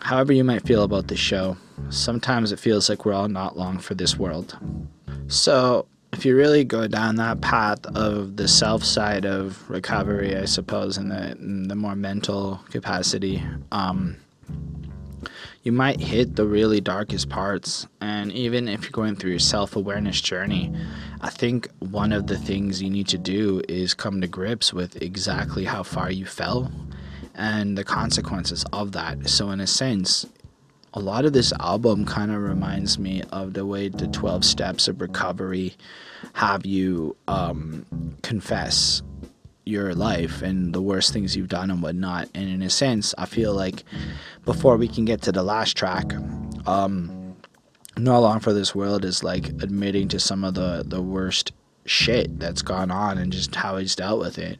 However, 0.00 0.32
you 0.32 0.44
might 0.44 0.66
feel 0.66 0.84
about 0.84 1.08
the 1.08 1.16
show, 1.16 1.56
sometimes 1.90 2.52
it 2.52 2.58
feels 2.58 2.88
like 2.88 3.04
we're 3.04 3.12
all 3.12 3.28
not 3.28 3.56
long 3.56 3.78
for 3.78 3.94
this 3.94 4.16
world. 4.16 4.58
So, 5.28 5.86
if 6.12 6.24
you 6.24 6.36
really 6.36 6.64
go 6.64 6.88
down 6.88 7.16
that 7.16 7.40
path 7.40 7.84
of 7.94 8.36
the 8.36 8.48
self 8.48 8.82
side 8.82 9.26
of 9.26 9.68
recovery, 9.68 10.36
I 10.36 10.46
suppose, 10.46 10.96
and 10.96 11.10
the, 11.10 11.32
in 11.32 11.68
the 11.68 11.74
more 11.74 11.94
mental 11.94 12.60
capacity, 12.70 13.42
um, 13.72 14.16
you 15.62 15.72
might 15.72 16.00
hit 16.00 16.36
the 16.36 16.46
really 16.46 16.80
darkest 16.80 17.28
parts. 17.28 17.86
And 18.00 18.32
even 18.32 18.68
if 18.68 18.82
you're 18.82 18.90
going 18.90 19.16
through 19.16 19.32
your 19.32 19.38
self 19.38 19.76
awareness 19.76 20.20
journey, 20.20 20.72
I 21.20 21.30
think 21.30 21.68
one 21.80 22.12
of 22.12 22.26
the 22.26 22.38
things 22.38 22.82
you 22.82 22.88
need 22.88 23.08
to 23.08 23.18
do 23.18 23.60
is 23.68 23.92
come 23.92 24.20
to 24.20 24.26
grips 24.26 24.72
with 24.72 25.02
exactly 25.02 25.64
how 25.64 25.82
far 25.82 26.10
you 26.10 26.24
fell 26.24 26.72
and 27.38 27.78
the 27.78 27.84
consequences 27.84 28.64
of 28.72 28.92
that. 28.92 29.28
So, 29.30 29.50
in 29.50 29.60
a 29.60 29.66
sense, 29.66 30.26
a 30.92 31.00
lot 31.00 31.24
of 31.24 31.32
this 31.32 31.52
album 31.60 32.04
kind 32.04 32.30
of 32.30 32.42
reminds 32.42 32.98
me 32.98 33.22
of 33.30 33.54
the 33.54 33.64
way 33.64 33.88
the 33.88 34.08
12 34.08 34.44
steps 34.44 34.88
of 34.88 35.00
recovery 35.00 35.76
have 36.34 36.66
you 36.66 37.16
um, 37.28 37.86
confess 38.22 39.02
your 39.64 39.94
life 39.94 40.42
and 40.42 40.74
the 40.74 40.82
worst 40.82 41.12
things 41.12 41.36
you've 41.36 41.48
done 41.48 41.70
and 41.70 41.82
whatnot. 41.82 42.28
And 42.34 42.48
in 42.48 42.62
a 42.62 42.70
sense, 42.70 43.14
I 43.16 43.26
feel 43.26 43.54
like 43.54 43.84
before 44.44 44.76
we 44.76 44.88
can 44.88 45.04
get 45.04 45.22
to 45.22 45.32
the 45.32 45.42
last 45.42 45.76
track, 45.76 46.12
um, 46.66 47.36
No 47.96 48.20
Long 48.20 48.40
for 48.40 48.52
This 48.52 48.74
World 48.74 49.04
is 49.04 49.22
like 49.22 49.48
admitting 49.48 50.08
to 50.08 50.18
some 50.18 50.42
of 50.42 50.54
the, 50.54 50.82
the 50.86 51.02
worst 51.02 51.52
shit 51.84 52.40
that's 52.40 52.62
gone 52.62 52.90
on 52.90 53.18
and 53.18 53.32
just 53.32 53.54
how 53.54 53.76
he's 53.76 53.94
dealt 53.94 54.20
with 54.20 54.38
it. 54.38 54.58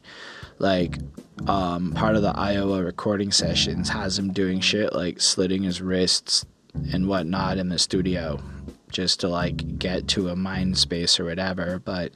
Like, 0.59 0.99
um, 1.47 1.93
part 1.93 2.17
of 2.17 2.23
the 2.23 2.37
Iowa 2.37 2.83
recording 2.83 3.31
sessions 3.31 3.89
has 3.89 4.19
him 4.19 4.33
doing 4.33 4.61
shit 4.61 4.93
like 4.93 5.21
slitting 5.21 5.63
his 5.63 5.81
wrists 5.81 6.45
and 6.93 7.09
whatnot 7.09 7.59
in 7.59 7.69
the 7.69 7.79
studio 7.79 8.41
just 8.91 9.21
to 9.21 9.29
like 9.29 9.79
get 9.79 10.09
to 10.09 10.29
a 10.31 10.37
mind 10.37 10.77
space 10.79 11.21
or 11.21 11.25
whatever. 11.25 11.81
But 11.85 12.13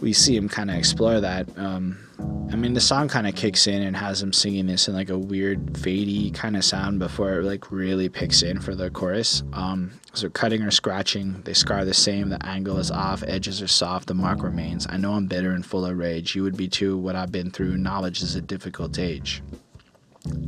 we 0.00 0.12
see 0.12 0.36
him 0.36 0.48
kind 0.48 0.70
of 0.70 0.76
explore 0.76 1.20
that. 1.20 1.46
Um, 1.58 2.07
I 2.20 2.56
mean, 2.56 2.72
the 2.72 2.80
song 2.80 3.08
kind 3.08 3.26
of 3.26 3.34
kicks 3.34 3.66
in 3.66 3.82
and 3.82 3.96
has 3.96 4.22
him 4.22 4.32
singing 4.32 4.66
this 4.66 4.88
in 4.88 4.94
like 4.94 5.10
a 5.10 5.18
weird 5.18 5.74
fadey 5.74 6.34
kind 6.34 6.56
of 6.56 6.64
sound 6.64 6.98
before 6.98 7.40
it 7.40 7.44
like 7.44 7.70
really 7.70 8.08
picks 8.08 8.42
in 8.42 8.58
for 8.60 8.74
the 8.74 8.90
chorus. 8.90 9.42
Um, 9.52 9.92
so 10.14 10.28
cutting 10.30 10.62
or 10.62 10.70
scratching, 10.70 11.42
they 11.42 11.52
scar 11.52 11.84
the 11.84 11.94
same. 11.94 12.30
The 12.30 12.44
angle 12.44 12.78
is 12.78 12.90
off, 12.90 13.22
edges 13.22 13.62
are 13.62 13.68
soft, 13.68 14.08
the 14.08 14.14
mark 14.14 14.42
remains. 14.42 14.86
I 14.88 14.96
know 14.96 15.12
I'm 15.12 15.26
bitter 15.26 15.52
and 15.52 15.64
full 15.64 15.84
of 15.84 15.96
rage. 15.96 16.34
You 16.34 16.42
would 16.42 16.56
be 16.56 16.68
too. 16.68 16.96
What 16.96 17.14
I've 17.16 17.30
been 17.30 17.50
through. 17.50 17.76
Knowledge 17.76 18.22
is 18.22 18.34
a 18.34 18.40
difficult 18.40 18.98
age. 18.98 19.42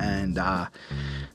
And 0.01 0.39
uh, 0.39 0.67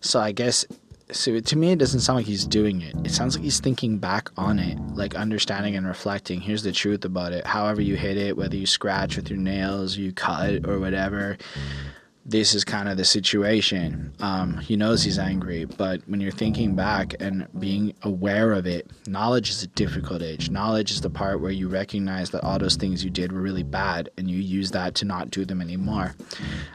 so 0.01 0.19
I 0.19 0.31
guess 0.31 0.65
so 1.11 1.39
to 1.39 1.55
me 1.55 1.71
it 1.71 1.79
doesn't 1.79 1.99
sound 1.99 2.17
like 2.17 2.25
he's 2.25 2.45
doing 2.45 2.81
it. 2.81 2.95
It 3.03 3.11
sounds 3.11 3.35
like 3.35 3.43
he's 3.43 3.59
thinking 3.59 3.97
back 3.97 4.29
on 4.37 4.59
it 4.59 4.77
like 4.95 5.15
understanding 5.15 5.75
and 5.75 5.85
reflecting. 5.85 6.41
Here's 6.41 6.63
the 6.63 6.71
truth 6.71 7.05
about 7.05 7.31
it. 7.33 7.45
However 7.45 7.81
you 7.81 7.95
hit 7.95 8.17
it 8.17 8.37
whether 8.37 8.55
you 8.55 8.65
scratch 8.65 9.15
with 9.15 9.29
your 9.29 9.39
nails 9.39 9.97
you 9.97 10.11
cut 10.11 10.67
or 10.67 10.79
whatever 10.79 11.37
this 12.27 12.55
is 12.55 12.63
kind 12.63 12.89
of 12.89 12.97
the 12.97 13.05
situation. 13.05 14.11
Um, 14.19 14.57
he 14.57 14.75
knows 14.75 15.03
he's 15.03 15.19
angry, 15.19 15.65
but 15.65 16.01
when 16.07 16.19
you're 16.19 16.31
thinking 16.31 16.75
back 16.75 17.13
and 17.19 17.47
being 17.59 17.93
aware 18.01 18.53
of 18.53 18.65
it, 18.65 18.89
knowledge 19.07 19.51
is 19.51 19.61
a 19.61 19.67
difficult 19.67 20.23
age. 20.23 20.49
Knowledge 20.49 20.89
is 20.89 21.01
the 21.01 21.09
part 21.11 21.39
where 21.39 21.51
you 21.51 21.67
recognize 21.67 22.31
that 22.31 22.43
all 22.43 22.57
those 22.57 22.77
things 22.77 23.03
you 23.03 23.11
did 23.11 23.31
were 23.31 23.41
really 23.41 23.61
bad 23.61 24.09
and 24.17 24.29
you 24.29 24.39
use 24.39 24.71
that 24.71 24.95
to 24.95 25.05
not 25.05 25.29
do 25.29 25.45
them 25.45 25.61
anymore. 25.61 26.15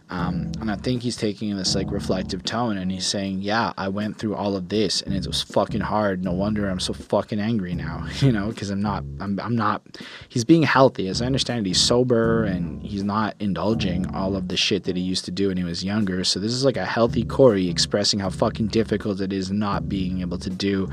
Um, 0.09 0.53
and 0.61 0.71
I 0.71 0.77
think 0.77 1.03
he's 1.03 1.17
taking 1.17 1.57
this 1.57 1.75
like 1.75 1.91
reflective 1.91 2.45
tone 2.45 2.79
and 2.79 2.91
he's 2.93 3.07
saying, 3.07 3.43
Yeah, 3.43 3.73
I 3.77 3.89
went 3.89 4.19
through 4.19 4.37
all 4.37 4.55
of 4.55 4.69
this 4.69 5.03
and 5.03 5.15
it 5.15 5.27
was 5.27 5.43
fucking 5.43 5.81
hard. 5.81 6.25
No 6.25 6.33
wonder 6.33 6.69
I'm 6.69 6.81
so 6.81 6.93
fucking 6.93 7.41
angry 7.41 7.75
now, 7.75 8.07
you 8.21 8.31
know, 8.31 8.51
because 8.51 8.71
I'm 8.71 8.83
not, 8.83 9.03
I'm, 9.19 9.41
I'm 9.41 9.57
not, 9.57 9.83
he's 10.29 10.45
being 10.45 10.63
healthy. 10.63 11.09
As 11.09 11.21
I 11.21 11.27
understand 11.27 11.67
it, 11.67 11.71
he's 11.71 11.81
sober 11.81 12.45
and 12.45 12.81
he's 12.83 13.03
not 13.03 13.35
indulging 13.41 14.07
all 14.15 14.37
of 14.37 14.47
the 14.47 14.57
shit 14.57 14.85
that 14.85 14.97
he 14.97 15.03
used 15.03 15.25
to 15.25 15.33
do 15.33 15.40
do 15.41 15.49
when 15.49 15.57
he 15.57 15.65
was 15.65 15.83
younger. 15.83 16.23
So 16.25 16.39
this 16.39 16.53
is 16.53 16.65
like 16.65 16.77
a 16.77 16.85
healthy 16.85 17.25
Corey 17.25 17.69
expressing 17.69 18.21
how 18.21 18.31
fucking 18.31 18.69
difficult 18.69 19.21
it 19.21 19.33
is 19.33 19.51
not 19.51 19.89
being 19.89 20.21
able 20.21 20.39
to 20.39 20.51
do 20.51 20.91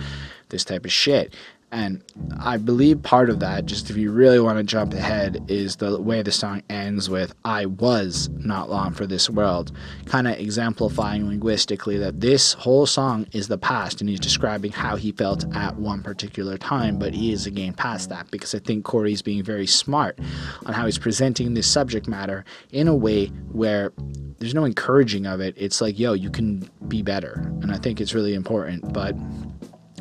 this 0.50 0.64
type 0.64 0.86
of 0.86 0.92
shit. 0.92 1.34
And 1.72 2.02
I 2.40 2.56
believe 2.56 3.04
part 3.04 3.30
of 3.30 3.42
that, 3.42 3.66
just 3.66 3.90
if 3.90 3.98
you 3.98 4.12
really 4.12 4.40
want 4.40 4.58
to 4.58 4.64
jump 4.64 4.94
ahead, 4.94 5.44
is 5.50 5.76
the 5.76 6.02
way 6.02 6.22
the 6.22 6.32
song 6.32 6.64
ends 6.70 7.10
with 7.10 7.36
I 7.44 7.66
was 7.66 8.30
not 8.30 8.70
long 8.70 8.94
for 8.94 9.06
this 9.06 9.30
world, 9.30 9.74
kind 10.06 10.28
of 10.30 10.40
exemplifying 10.40 11.28
linguistically 11.28 11.98
that 11.98 12.22
this 12.22 12.54
whole 12.54 12.86
song 12.86 13.28
is 13.34 13.50
the 13.50 13.58
past 13.58 14.00
and 14.00 14.10
he's 14.10 14.20
describing 14.20 14.72
how 14.72 14.96
he 14.96 15.12
felt 15.12 15.44
at 15.54 15.76
one 15.76 16.04
particular 16.04 16.58
time, 16.58 16.98
but 16.98 17.14
he 17.14 17.34
is 17.34 17.46
again 17.46 17.74
past 17.74 18.10
that 18.10 18.32
because 18.32 18.56
I 18.56 18.60
think 18.60 18.86
Corey's 18.86 19.22
being 19.22 19.44
very 19.44 19.68
smart 19.68 20.20
on 20.66 20.74
how 20.74 20.86
he's 20.86 20.98
presenting 20.98 21.54
this 21.54 21.68
subject 21.68 22.08
matter 22.08 22.46
in 22.72 22.88
a 22.88 22.96
way 22.96 23.28
where 23.52 23.92
there's 24.40 24.54
no 24.54 24.64
encouraging 24.64 25.26
of 25.26 25.42
it. 25.42 25.54
It's 25.58 25.82
like, 25.82 26.00
yo, 26.00 26.14
you 26.14 26.30
can 26.30 26.70
be 26.88 27.02
better. 27.02 27.52
And 27.62 27.72
I 27.72 27.78
think 27.78 28.00
it's 28.00 28.14
really 28.14 28.36
important. 28.36 28.94
But 28.94 29.16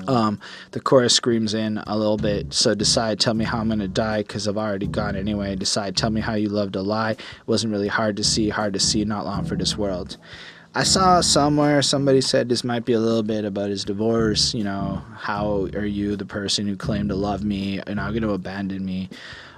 um, 0.08 0.40
the 0.72 0.80
chorus 0.80 1.14
screams 1.14 1.54
in 1.54 1.78
a 1.86 1.96
little 1.96 2.16
bit. 2.16 2.52
So 2.52 2.74
decide, 2.74 3.20
tell 3.20 3.34
me 3.34 3.44
how 3.44 3.58
I'm 3.58 3.68
gonna 3.68 3.88
die, 3.88 4.22
cause 4.22 4.48
I've 4.48 4.56
already 4.56 4.86
gone 4.86 5.16
anyway. 5.16 5.56
Decide, 5.56 5.96
tell 5.96 6.10
me 6.10 6.20
how 6.20 6.34
you 6.34 6.48
loved 6.48 6.76
a 6.76 6.82
lie. 6.82 7.12
It 7.12 7.20
wasn't 7.46 7.72
really 7.72 7.88
hard 7.88 8.16
to 8.16 8.24
see, 8.24 8.48
hard 8.48 8.72
to 8.74 8.80
see, 8.80 9.04
not 9.04 9.24
long 9.24 9.44
for 9.44 9.56
this 9.56 9.76
world. 9.76 10.16
I 10.74 10.82
saw 10.82 11.22
somewhere 11.22 11.80
somebody 11.80 12.20
said 12.20 12.50
this 12.50 12.62
might 12.62 12.84
be 12.84 12.92
a 12.92 13.00
little 13.00 13.22
bit 13.22 13.46
about 13.46 13.70
his 13.70 13.82
divorce. 13.82 14.52
You 14.52 14.64
know, 14.64 15.02
how 15.16 15.68
are 15.72 15.86
you 15.86 16.16
the 16.16 16.26
person 16.26 16.66
who 16.66 16.76
claimed 16.76 17.08
to 17.08 17.14
love 17.14 17.42
me 17.44 17.80
and 17.86 17.96
now 17.96 18.10
to 18.10 18.32
abandon 18.32 18.84
me? 18.84 19.08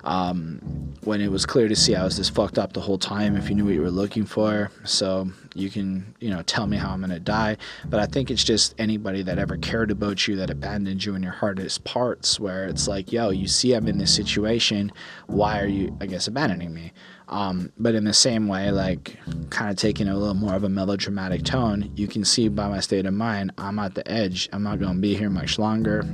Um, 0.08 0.58
when 1.04 1.20
it 1.20 1.30
was 1.30 1.44
clear 1.44 1.68
to 1.68 1.76
see 1.76 1.94
I 1.94 2.02
was 2.02 2.16
this 2.16 2.30
fucked 2.30 2.58
up 2.58 2.72
the 2.72 2.80
whole 2.80 2.96
time 2.96 3.36
if 3.36 3.50
you 3.50 3.54
knew 3.54 3.66
what 3.66 3.74
you 3.74 3.82
were 3.82 3.90
looking 3.90 4.24
for. 4.24 4.70
So 4.84 5.28
you 5.54 5.68
can, 5.68 6.14
you 6.18 6.30
know, 6.30 6.40
tell 6.42 6.66
me 6.66 6.78
how 6.78 6.90
I'm 6.90 7.00
going 7.00 7.10
to 7.10 7.20
die. 7.20 7.58
But 7.84 8.00
I 8.00 8.06
think 8.06 8.30
it's 8.30 8.42
just 8.42 8.74
anybody 8.78 9.22
that 9.22 9.38
ever 9.38 9.58
cared 9.58 9.90
about 9.90 10.26
you 10.26 10.34
that 10.36 10.48
abandoned 10.48 11.04
you 11.04 11.14
in 11.14 11.22
your 11.22 11.32
hardest 11.32 11.84
parts 11.84 12.40
where 12.40 12.66
it's 12.66 12.88
like, 12.88 13.12
yo, 13.12 13.28
you 13.28 13.46
see 13.46 13.74
I'm 13.74 13.86
in 13.86 13.98
this 13.98 14.14
situation. 14.14 14.92
Why 15.26 15.60
are 15.60 15.66
you, 15.66 15.94
I 16.00 16.06
guess, 16.06 16.26
abandoning 16.26 16.72
me? 16.72 16.94
Um, 17.28 17.70
but 17.78 17.94
in 17.94 18.04
the 18.04 18.14
same 18.14 18.48
way, 18.48 18.70
like 18.70 19.18
kind 19.50 19.70
of 19.70 19.76
taking 19.76 20.08
a 20.08 20.16
little 20.16 20.32
more 20.32 20.54
of 20.54 20.64
a 20.64 20.70
melodramatic 20.70 21.44
tone, 21.44 21.92
you 21.96 22.08
can 22.08 22.24
see 22.24 22.48
by 22.48 22.66
my 22.68 22.80
state 22.80 23.04
of 23.04 23.12
mind, 23.12 23.52
I'm 23.58 23.78
at 23.78 23.94
the 23.94 24.10
edge. 24.10 24.48
I'm 24.54 24.62
not 24.62 24.80
going 24.80 24.94
to 24.94 25.00
be 25.00 25.14
here 25.14 25.28
much 25.28 25.58
longer. 25.58 26.06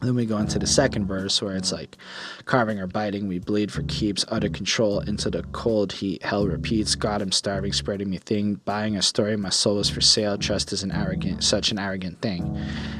Then 0.00 0.14
we 0.14 0.26
go 0.26 0.38
into 0.38 0.58
the 0.58 0.66
second 0.66 1.06
verse 1.06 1.42
where 1.42 1.56
it's 1.56 1.72
like 1.72 1.96
carving 2.44 2.78
or 2.78 2.86
biting, 2.86 3.26
we 3.26 3.40
bleed 3.40 3.72
for 3.72 3.82
keeps, 3.84 4.24
utter 4.28 4.48
control 4.48 5.00
into 5.00 5.28
the 5.28 5.42
cold 5.52 5.92
heat. 5.92 6.22
Hell 6.22 6.46
repeats, 6.46 6.94
God, 6.94 7.20
I'm 7.20 7.32
starving, 7.32 7.72
spreading 7.72 8.08
me 8.08 8.18
thing, 8.18 8.54
buying 8.64 8.96
a 8.96 9.02
story, 9.02 9.36
my 9.36 9.48
soul 9.48 9.80
is 9.80 9.90
for 9.90 10.00
sale. 10.00 10.38
Trust 10.38 10.72
is 10.72 10.84
an 10.84 10.92
arrogant, 10.92 11.42
such 11.42 11.72
an 11.72 11.78
arrogant 11.78 12.20
thing. 12.22 12.56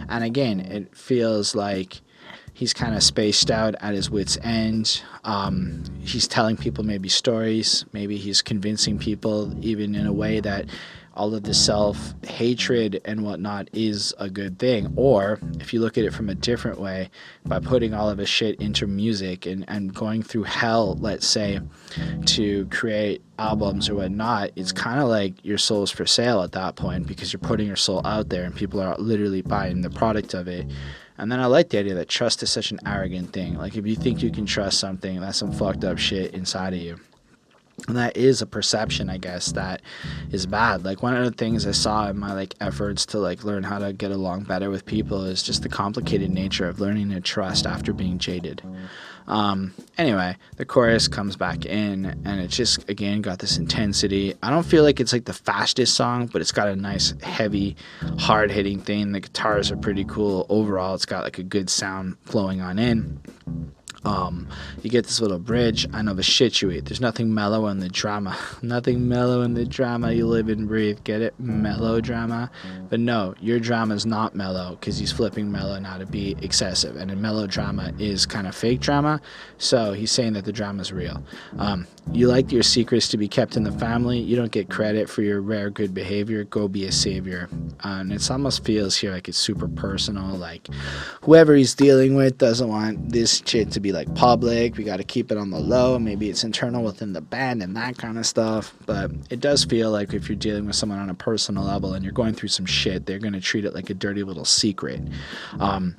And 0.09 0.25
again, 0.25 0.59
it 0.59 0.97
feels 0.97 1.55
like 1.55 2.01
he's 2.53 2.75
kind 2.75 2.97
of 2.97 3.03
spaced 3.05 3.53
out 3.53 3.77
at 3.81 3.95
his 3.95 4.11
wits' 4.11 4.37
end. 4.43 5.01
Um, 5.23 5.85
he's 6.01 6.27
telling 6.27 6.57
people 6.57 6.83
maybe 6.83 7.09
stories, 7.09 7.85
maybe 7.93 8.17
he's 8.17 8.43
convincing 8.43 8.99
people, 8.99 9.55
even 9.65 9.95
in 9.95 10.07
a 10.07 10.13
way 10.13 10.41
that 10.41 10.67
all 11.19 11.35
of 11.35 11.43
the 11.43 11.53
self 11.53 12.15
hatred 12.25 13.01
and 13.05 13.25
whatnot 13.25 13.69
is 13.73 14.15
a 14.19 14.31
good 14.31 14.59
thing. 14.59 14.93
Or 14.97 15.41
if 15.59 15.75
you 15.75 15.81
look 15.81 15.99
at 15.99 16.05
it 16.05 16.15
from 16.15 16.29
a 16.31 16.35
different 16.35 16.81
way, 16.81 17.11
by 17.45 17.59
putting 17.59 17.93
all 17.93 18.09
of 18.09 18.19
his 18.19 18.29
shit 18.29 18.61
into 18.61 18.87
music 18.87 19.45
and, 19.45 19.65
and 19.69 19.93
going 19.93 20.23
through 20.23 20.45
hell, 20.45 20.97
let's 21.01 21.27
say, 21.27 21.61
to 22.27 22.67
create 22.67 23.21
albums 23.39 23.89
or 23.89 23.97
whatnot, 23.97 24.53
it's 24.55 24.73
kind 24.73 25.01
of 25.01 25.09
like 25.09 25.45
your 25.45 25.59
soul's 25.59 25.91
for 25.91 26.07
sale 26.07 26.43
at 26.43 26.53
that 26.53 26.77
point 26.77 27.07
because 27.07 27.33
you're 27.33 27.41
putting 27.41 27.67
your 27.67 27.77
soul 27.77 28.01
out 28.07 28.29
there 28.29 28.45
and 28.45 28.55
people 28.55 28.81
are 28.81 28.97
literally 28.99 29.43
buying 29.43 29.81
the 29.81 29.91
product 29.91 30.35
of 30.35 30.47
it. 30.47 30.67
And 31.19 31.33
then 31.33 31.41
I 31.41 31.47
like 31.47 31.71
the 31.71 31.79
idea 31.79 31.95
that 31.95 32.09
trust 32.09 32.45
is 32.45 32.51
such 32.51 32.71
an 32.71 32.79
arrogant 32.87 33.33
thing. 33.33 33.55
Like 33.55 33.77
if 33.77 33.85
you 33.85 33.97
think 33.97 34.23
you 34.23 34.31
can 34.31 34.47
trust 34.47 34.79
something, 34.79 35.21
that's 35.21 35.39
some 35.39 35.51
fucked 35.51 35.83
up 35.83 35.99
shit 35.99 36.33
inside 36.33 36.75
of 36.75 36.81
you 36.81 37.01
and 37.87 37.97
that 37.97 38.17
is 38.17 38.43
a 38.43 38.47
perception 38.47 39.09
i 39.09 39.17
guess 39.17 39.53
that 39.53 39.83
is 40.31 40.47
bad. 40.47 40.85
Like 40.85 41.03
one 41.03 41.17
of 41.17 41.25
the 41.25 41.31
things 41.31 41.67
i 41.67 41.71
saw 41.71 42.09
in 42.09 42.19
my 42.19 42.33
like 42.33 42.55
efforts 42.61 43.07
to 43.07 43.19
like 43.19 43.45
learn 43.45 43.63
how 43.63 43.79
to 43.79 43.93
get 43.93 44.11
along 44.11 44.45
better 44.45 44.71
with 44.71 44.85
people 44.85 45.25
is 45.25 45.43
just 45.43 45.63
the 45.63 45.69
complicated 45.69 46.31
nature 46.31 46.69
of 46.69 46.81
learning 46.81 47.11
to 47.11 47.21
trust 47.21 47.67
after 47.67 47.93
being 47.93 48.19
jaded. 48.19 48.63
Um, 49.27 49.75
anyway 49.99 50.37
the 50.57 50.65
chorus 50.65 51.07
comes 51.07 51.37
back 51.37 51.67
in 51.67 52.07
and 52.25 52.41
it 52.41 52.49
just 52.49 52.89
again 52.89 53.23
got 53.23 53.39
this 53.39 53.59
intensity. 53.59 54.35
I 54.43 54.51
don't 54.51 54.67
feel 54.67 54.83
like 54.85 55.01
it's 55.01 55.13
like 55.13 55.27
the 55.27 55.33
fastest 55.33 55.95
song 55.95 56.27
but 56.27 56.41
it's 56.41 56.53
got 56.53 56.69
a 56.69 56.77
nice 56.77 57.15
heavy 57.23 57.77
hard 58.19 58.51
hitting 58.51 58.81
thing. 58.81 59.13
The 59.13 59.21
guitars 59.21 59.71
are 59.71 59.77
pretty 59.77 60.05
cool. 60.05 60.47
Overall 60.49 60.95
it's 60.95 61.07
got 61.07 61.25
like 61.25 61.39
a 61.39 61.43
good 61.43 61.71
sound 61.71 62.17
flowing 62.25 62.61
on 62.61 62.79
in 62.79 63.21
um, 64.05 64.49
you 64.83 64.91
get 64.91 65.05
this 65.05 65.21
little 65.21 65.39
bridge. 65.39 65.87
I 65.93 66.03
know 66.03 66.15
the 66.15 66.23
shit 66.23 66.63
you 66.63 66.71
eat. 66.71 66.85
There's 66.85 67.01
nothing 67.01 67.35
mellow 67.35 67.67
in 67.67 67.81
the 67.81 67.89
drama. 67.89 68.39
nothing 68.63 69.09
mellow 69.09 69.43
in 69.43 69.55
the 69.55 69.65
drama 69.65 70.13
you 70.13 70.27
live 70.27 70.49
and 70.49 70.69
breathe. 70.69 70.99
Get 71.05 71.21
it? 71.21 71.35
Melodrama. 71.39 72.51
But 72.89 73.01
no, 73.01 73.35
your 73.41 73.59
drama 73.59 73.95
is 73.95 74.07
not 74.07 74.35
mellow 74.35 74.77
because 74.79 74.99
he's 74.99 75.13
flipping 75.13 75.51
mellow 75.51 75.79
now 75.79 75.99
to 75.99 76.07
be 76.07 76.37
excessive. 76.43 76.97
And 76.97 77.11
a 77.11 77.17
melodrama 77.17 77.93
is 77.99 78.27
kind 78.27 78.47
of 78.47 78.55
fake 78.55 78.81
drama. 78.81 79.21
So 79.59 79.93
he's 79.93 80.13
saying 80.13 80.35
that 80.35 80.45
the 80.45 80.53
drama 80.53 80.83
is 80.83 80.93
real. 80.93 81.23
Um, 81.59 81.87
you 82.13 82.27
like 82.27 82.51
your 82.51 82.63
secrets 82.63 83.09
to 83.09 83.17
be 83.17 83.29
kept 83.29 83.57
in 83.57 83.65
the 83.65 83.73
family. 83.73 84.19
You 84.19 84.37
don't 84.37 84.51
get 84.51 84.69
credit 84.69 85.09
for 85.09 85.23
your 85.23 85.41
rare 85.41 85.71
good 85.71 85.95
behavior. 85.95 86.45
Go 86.45 86.69
be 86.69 86.85
a 86.85 86.93
savior. 86.93 87.49
And 87.85 88.13
it 88.13 88.31
almost 88.31 88.65
feels 88.65 88.97
here 88.97 89.13
like 89.13 89.29
it's 89.29 89.39
super 89.39 89.69
personal. 89.69 90.37
Like 90.37 90.69
whoever 91.23 91.55
he's 91.55 91.75
dealing 91.75 92.17
with 92.17 92.39
doesn't 92.39 92.69
want 92.69 93.11
this 93.11 93.43
shit 93.45 93.71
to 93.73 93.81
be 93.81 93.93
like 93.93 94.13
public. 94.15 94.77
We 94.77 94.85
got 94.85 94.97
to 94.97 95.05
keep 95.05 95.31
it 95.31 95.39
on 95.39 95.51
the 95.51 95.61
low. 95.61 95.99
Maybe 95.99 96.31
it's 96.31 96.45
internal 96.45 96.83
within 96.83 97.13
the 97.13 97.21
band 97.21 97.63
and 97.63 97.77
that 97.77 97.99
kind 97.99 98.19
of 98.19 98.27
stuff. 98.27 98.75
But 98.87 99.11
it 99.31 99.41
does 99.41 99.65
feel 99.65 99.91
like 99.91 100.15
if 100.15 100.29
you're 100.29 100.37
dealing 100.37 100.67
with 100.67 100.77
someone 100.77 100.99
on 100.99 101.11
a 101.11 101.15
personal 101.15 101.65
level 101.65 101.95
and 101.95 102.05
you're 102.05 102.13
going 102.13 102.35
through 102.35 102.49
some 102.49 102.67
shit, 102.67 103.07
they're 103.07 103.19
going 103.19 103.35
to 103.35 103.41
treat 103.41 103.65
it 103.65 103.75
like 103.75 103.91
a 103.91 103.95
dirty 103.95 104.23
little 104.23 104.45
secret. 104.45 105.01
Um, 105.61 105.97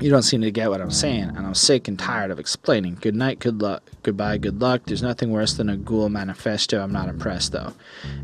you 0.00 0.10
don't 0.10 0.22
seem 0.22 0.42
to 0.42 0.50
get 0.50 0.70
what 0.70 0.80
I'm 0.80 0.90
saying, 0.90 1.24
and 1.24 1.38
I'm 1.38 1.54
sick 1.54 1.88
and 1.88 1.98
tired 1.98 2.30
of 2.30 2.38
explaining. 2.38 2.98
Good 3.00 3.16
night, 3.16 3.40
good 3.40 3.60
luck, 3.60 3.82
goodbye, 4.02 4.38
good 4.38 4.60
luck. 4.60 4.82
There's 4.84 5.02
nothing 5.02 5.27
worse 5.30 5.54
than 5.54 5.68
a 5.68 5.76
ghoul 5.76 6.08
manifesto. 6.08 6.82
I'm 6.82 6.92
not 6.92 7.08
impressed 7.08 7.52
though. 7.52 7.72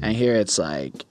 And 0.02 0.16
here 0.16 0.34
it's 0.34 0.58
like 0.58 1.04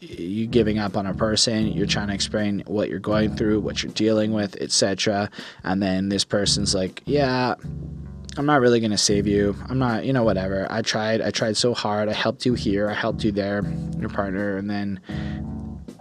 you 0.00 0.46
giving 0.46 0.78
up 0.78 0.96
on 0.96 1.06
a 1.06 1.14
person, 1.14 1.68
you're 1.68 1.86
trying 1.86 2.08
to 2.08 2.14
explain 2.14 2.62
what 2.66 2.88
you're 2.88 3.00
going 3.00 3.34
through, 3.34 3.60
what 3.60 3.82
you're 3.82 3.92
dealing 3.92 4.32
with, 4.32 4.56
etc. 4.60 5.30
And 5.64 5.82
then 5.82 6.08
this 6.08 6.24
person's 6.24 6.74
like, 6.74 7.02
"Yeah, 7.04 7.54
I'm 8.36 8.46
not 8.46 8.60
really 8.60 8.78
going 8.78 8.92
to 8.92 8.98
save 8.98 9.26
you. 9.26 9.56
I'm 9.68 9.80
not, 9.80 10.04
you 10.04 10.12
know, 10.12 10.22
whatever. 10.22 10.68
I 10.70 10.82
tried. 10.82 11.20
I 11.20 11.30
tried 11.30 11.56
so 11.56 11.74
hard. 11.74 12.08
I 12.08 12.12
helped 12.12 12.46
you 12.46 12.54
here. 12.54 12.88
I 12.88 12.94
helped 12.94 13.24
you 13.24 13.32
there, 13.32 13.64
your 13.98 14.08
partner, 14.08 14.56
and 14.56 14.70
then 14.70 15.00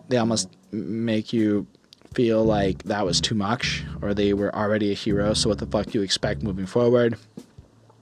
they 0.09 0.17
almost 0.17 0.55
make 0.71 1.33
you 1.33 1.65
feel 2.13 2.43
like 2.43 2.83
that 2.83 3.05
was 3.05 3.21
too 3.21 3.35
much 3.35 3.83
or 4.01 4.13
they 4.13 4.33
were 4.33 4.53
already 4.55 4.91
a 4.91 4.95
hero 4.95 5.33
so 5.33 5.49
what 5.49 5.59
the 5.59 5.67
fuck 5.67 5.85
do 5.85 5.99
you 5.99 6.03
expect 6.03 6.41
moving 6.41 6.65
forward 6.65 7.15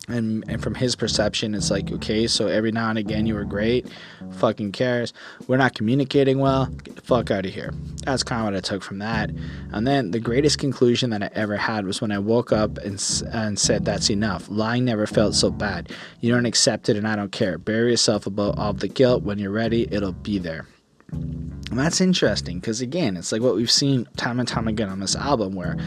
and 0.08 0.44
and 0.48 0.62
from 0.62 0.76
his 0.76 0.96
perception 0.96 1.56
it's 1.56 1.72
like 1.72 1.92
okay 1.92 2.28
so 2.28 2.48
every 2.48 2.72
now 2.72 2.90
and 2.90 2.98
again 2.98 3.26
you 3.26 3.34
were 3.34 3.44
great. 3.44 3.88
Fucking 4.34 4.72
cares. 4.72 5.14
We're 5.48 5.58
not 5.58 5.76
communicating 5.76 6.40
well. 6.40 6.68
Get 6.68 6.96
the 6.96 7.02
fuck 7.02 7.32
out 7.32 7.46
of 7.46 7.54
here. 7.54 7.74
That's 8.04 8.24
kind 8.24 8.42
of 8.42 8.46
what 8.46 8.56
i 8.56 8.60
took 8.60 8.84
from 8.84 9.00
that. 9.00 9.32
And 9.72 9.88
then 9.88 10.12
the 10.12 10.20
greatest 10.20 10.60
conclusion 10.60 11.10
that 11.12 11.24
i 11.24 11.30
ever 11.34 11.58
had 11.58 11.86
was 11.86 12.02
when 12.02 12.12
i 12.12 12.20
woke 12.20 12.52
up 12.52 12.78
and, 12.80 13.02
and 13.32 13.60
said 13.60 13.86
that's 13.86 14.10
enough. 14.10 14.48
Lying 14.50 14.86
never 14.86 15.08
felt 15.08 15.36
so 15.36 15.50
bad. 15.50 15.92
You 16.22 16.32
don't 16.32 16.46
accept 16.46 16.90
it 16.90 16.98
and 16.98 17.08
i 17.08 17.16
don't 17.16 17.32
care. 17.32 17.58
Bury 17.58 17.92
yourself 17.92 18.28
above 18.28 18.60
all 18.60 18.74
the 18.74 18.88
guilt. 18.88 19.24
When 19.24 19.40
you're 19.40 19.52
ready 19.52 19.88
it'll 19.92 20.14
be 20.14 20.40
there. 20.40 20.68
And 21.12 21.80
that's 21.80 22.02
interesting 22.02 22.60
because, 22.60 22.82
again, 22.82 23.18
it's 23.18 23.32
like 23.32 23.42
what 23.42 23.56
we've 23.56 23.72
seen 23.72 24.08
time 24.18 24.40
and 24.40 24.48
time 24.48 24.68
again 24.68 24.90
on 24.90 25.00
this 25.00 25.16
album, 25.16 25.56
where 25.56 25.78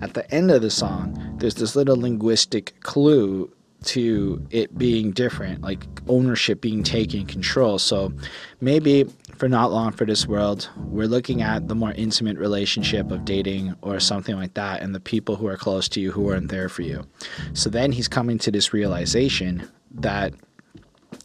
at 0.00 0.14
the 0.14 0.30
end 0.32 0.50
of 0.50 0.62
the 0.62 0.70
song, 0.70 1.36
there's 1.38 1.54
this 1.54 1.74
little 1.74 1.96
linguistic 1.96 2.78
clue 2.80 3.50
to 3.84 4.44
it 4.50 4.76
being 4.76 5.10
different, 5.10 5.62
like 5.62 5.86
ownership 6.08 6.60
being 6.60 6.82
taken, 6.82 7.26
control. 7.26 7.78
So 7.78 8.12
maybe 8.60 9.04
for 9.36 9.48
Not 9.48 9.72
Long 9.72 9.92
for 9.92 10.04
This 10.04 10.26
World, 10.26 10.68
we're 10.76 11.06
looking 11.06 11.42
at 11.42 11.68
the 11.68 11.74
more 11.74 11.92
intimate 11.92 12.38
relationship 12.38 13.10
of 13.10 13.24
dating 13.24 13.74
or 13.82 14.00
something 14.00 14.36
like 14.36 14.54
that, 14.54 14.82
and 14.82 14.94
the 14.94 15.00
people 15.00 15.36
who 15.36 15.46
are 15.46 15.56
close 15.56 15.88
to 15.90 16.00
you 16.00 16.12
who 16.12 16.30
aren't 16.30 16.48
there 16.48 16.68
for 16.68 16.82
you. 16.82 17.06
So 17.54 17.70
then 17.70 17.92
he's 17.92 18.08
coming 18.08 18.38
to 18.38 18.50
this 18.50 18.72
realization 18.72 19.68
that 19.94 20.34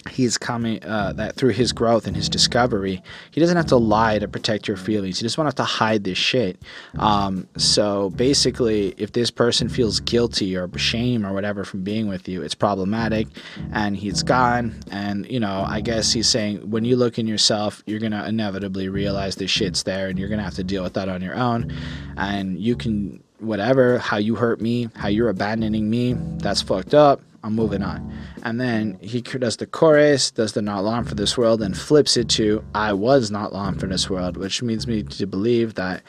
he's 0.08 0.38
coming 0.38 0.84
uh, 0.84 1.14
that 1.14 1.36
through 1.36 1.52
his 1.52 1.72
growth 1.72 2.08
and 2.08 2.16
his 2.16 2.30
discovery 2.30 3.02
he 3.32 3.40
doesn't 3.40 3.58
have 3.58 3.68
to 3.68 3.78
lie 3.78 4.20
to 4.20 4.28
protect 4.28 4.68
your 4.68 4.78
feelings. 4.78 5.20
He 5.20 5.24
just 5.24 5.38
won't 5.38 5.48
have 5.48 5.56
to 5.56 5.64
hide 5.64 6.04
this 6.04 6.18
shit. 6.18 6.62
Um, 7.00 7.48
so 7.58 8.10
basically 8.12 8.94
if 8.98 9.12
this 9.12 9.32
person 9.32 9.70
feels 9.70 10.00
guilty 10.00 10.56
or 10.56 10.70
shame 10.78 11.26
or 11.26 11.34
whatever 11.34 11.64
from 11.64 11.84
being 11.84 12.08
with 12.08 12.28
you 12.28 12.42
it's 12.42 12.56
problematic 12.56 13.28
and 13.72 13.96
he's 13.96 14.24
gone. 14.24 14.80
And 14.92 15.30
you 15.30 15.40
know 15.40 15.66
i 15.68 15.82
guess 15.82 16.14
he's 16.14 16.28
saying 16.28 16.70
when 16.70 16.86
you 16.86 16.96
look 16.96 17.20
in 17.20 17.28
yourself 17.28 17.84
you're 17.86 18.00
gonna 18.00 18.26
inevitably 18.26 18.90
realize 18.90 19.36
this 19.36 19.52
shit's 19.52 19.84
there 19.84 20.08
and 20.08 20.18
you're 20.20 20.30
gonna 20.30 20.44
have 20.44 20.56
to 20.56 20.64
deal 20.64 20.84
with 20.84 20.94
that 20.94 21.10
on 21.10 21.22
your 21.22 21.36
own. 21.36 21.74
And 22.18 22.60
you 22.60 22.76
can 22.76 23.24
whatever 23.40 24.00
how 24.00 24.18
you 24.18 24.36
hurt 24.36 24.60
me 24.60 24.90
how 24.96 25.08
you're 25.08 25.30
abandoning 25.30 25.90
me 25.90 26.16
that's 26.38 26.62
fucked 26.62 26.94
up 26.94 27.22
I'm 27.44 27.56
moving 27.56 27.84
on. 27.84 28.12
And 28.44 28.60
then 28.60 28.98
he 29.02 29.22
does 29.22 29.58
the 29.58 29.68
chorus, 29.68 30.32
does 30.32 30.54
the 30.54 30.62
Not 30.62 30.84
Long 30.84 31.04
for 31.04 31.16
This 31.16 31.38
World, 31.38 31.62
and 31.62 31.78
flips 31.78 32.18
it 32.18 32.30
to 32.30 32.64
I 32.76 32.94
Was 32.94 33.32
Not 33.32 33.54
Long 33.54 33.78
for 33.78 33.88
This 33.88 34.10
World, 34.10 34.38
which 34.38 34.62
means 34.62 34.88
me 34.88 35.04
to 35.04 35.28
believe 35.28 35.76
that 35.76 36.04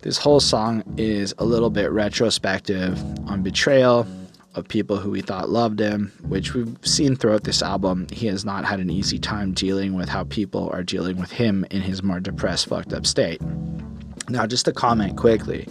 this 0.00 0.18
whole 0.18 0.40
song 0.40 0.82
is 0.96 1.34
a 1.38 1.44
little 1.44 1.70
bit 1.70 1.90
retrospective 1.90 3.00
on 3.26 3.42
betrayal 3.42 4.06
of 4.54 4.68
people 4.68 4.96
who 4.96 5.12
he 5.12 5.22
thought 5.22 5.48
loved 5.48 5.80
him, 5.80 6.12
which 6.28 6.54
we've 6.54 6.76
seen 6.82 7.16
throughout 7.16 7.44
this 7.44 7.62
album. 7.62 8.06
He 8.10 8.26
has 8.26 8.44
not 8.44 8.64
had 8.64 8.80
an 8.80 8.90
easy 8.90 9.18
time 9.18 9.52
dealing 9.52 9.94
with 9.94 10.08
how 10.08 10.24
people 10.24 10.68
are 10.72 10.82
dealing 10.82 11.18
with 11.18 11.30
him 11.30 11.64
in 11.70 11.80
his 11.80 12.02
more 12.02 12.20
depressed, 12.20 12.66
fucked 12.66 12.92
up 12.92 13.06
state. 13.06 13.40
Now, 14.28 14.46
just 14.46 14.64
to 14.66 14.72
comment 14.72 15.16
quickly 15.16 15.68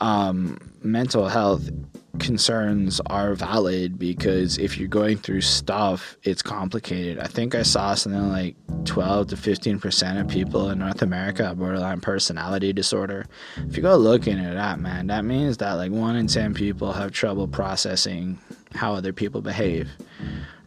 um, 0.00 0.58
mental 0.82 1.28
health 1.28 1.70
concerns 2.18 3.00
are 3.06 3.34
valid 3.34 3.98
because 3.98 4.58
if 4.58 4.78
you're 4.78 4.88
going 4.88 5.16
through 5.16 5.40
stuff, 5.40 6.16
it's 6.22 6.42
complicated. 6.42 7.18
I 7.18 7.26
think 7.26 7.54
I 7.54 7.62
saw 7.62 7.94
something 7.94 8.28
like 8.28 8.56
12 8.84 9.28
to 9.28 9.36
15% 9.36 10.20
of 10.20 10.28
people 10.28 10.70
in 10.70 10.78
North 10.78 11.02
America 11.02 11.44
have 11.44 11.58
borderline 11.58 12.00
personality 12.00 12.72
disorder. 12.72 13.26
If 13.56 13.76
you 13.76 13.82
go 13.82 13.96
looking 13.96 14.38
at 14.38 14.54
that, 14.54 14.80
man, 14.80 15.06
that 15.08 15.24
means 15.24 15.58
that 15.58 15.74
like 15.74 15.92
one 15.92 16.16
in 16.16 16.26
10 16.26 16.54
people 16.54 16.92
have 16.92 17.12
trouble 17.12 17.46
processing 17.48 18.38
how 18.74 18.94
other 18.94 19.12
people 19.12 19.40
behave 19.40 19.88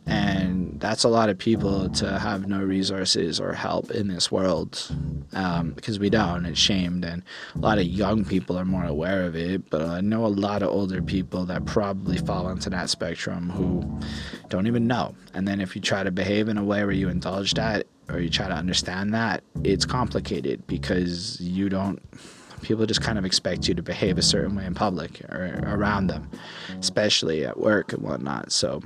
and 0.05 0.79
that's 0.79 1.03
a 1.03 1.09
lot 1.09 1.29
of 1.29 1.37
people 1.37 1.89
to 1.89 2.19
have 2.19 2.47
no 2.47 2.61
resources 2.61 3.39
or 3.39 3.53
help 3.53 3.89
in 3.91 4.07
this 4.07 4.31
world 4.31 4.91
um, 5.33 5.71
because 5.71 5.97
we 5.97 6.09
don't 6.09 6.45
it's 6.45 6.59
shamed 6.59 7.05
and 7.05 7.23
a 7.55 7.59
lot 7.59 7.77
of 7.77 7.85
young 7.85 8.25
people 8.25 8.57
are 8.57 8.65
more 8.65 8.83
aware 8.83 9.23
of 9.23 9.35
it 9.35 9.69
but 9.69 9.81
i 9.81 10.01
know 10.01 10.25
a 10.25 10.27
lot 10.27 10.61
of 10.61 10.69
older 10.69 11.01
people 11.01 11.45
that 11.45 11.65
probably 11.65 12.17
fall 12.17 12.49
into 12.49 12.69
that 12.69 12.89
spectrum 12.89 13.49
who 13.49 13.99
don't 14.49 14.67
even 14.67 14.87
know. 14.87 15.15
And 15.33 15.47
then 15.47 15.59
if 15.59 15.75
you 15.75 15.81
try 15.81 16.03
to 16.03 16.11
behave 16.11 16.47
in 16.47 16.57
a 16.57 16.63
way 16.63 16.83
where 16.83 16.91
you 16.91 17.09
indulge 17.09 17.53
that 17.55 17.87
or 18.09 18.19
you 18.19 18.29
try 18.29 18.47
to 18.47 18.53
understand 18.53 19.13
that 19.13 19.43
it's 19.63 19.85
complicated 19.85 20.65
because 20.67 21.39
you 21.41 21.69
don't 21.69 22.01
people 22.63 22.85
just 22.85 23.01
kind 23.01 23.17
of 23.17 23.25
expect 23.25 23.67
you 23.67 23.73
to 23.73 23.83
behave 23.83 24.17
a 24.17 24.21
certain 24.21 24.55
way 24.55 24.65
in 24.65 24.73
public 24.73 25.21
or 25.29 25.61
around 25.65 26.07
them 26.07 26.29
especially 26.79 27.45
at 27.45 27.59
work 27.59 27.93
and 27.93 28.01
whatnot 28.01 28.51
so 28.51 28.81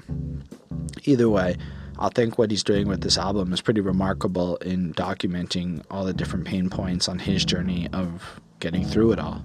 either 1.06 1.30
way, 1.30 1.58
I 2.00 2.10
think 2.10 2.38
what 2.38 2.52
he's 2.52 2.64
doing 2.64 2.88
with 2.88 3.02
this 3.02 3.18
album 3.18 3.54
is 3.54 3.62
pretty 3.62 3.82
remarkable 3.82 4.58
in 4.58 4.94
documenting 4.94 5.84
all 5.90 6.06
the 6.06 6.14
different 6.14 6.46
pain 6.46 6.70
points 6.70 7.08
on 7.08 7.20
his 7.20 7.44
journey 7.44 7.88
of 7.94 8.40
getting 8.60 8.86
through 8.86 9.14
it 9.14 9.20
all. 9.20 9.44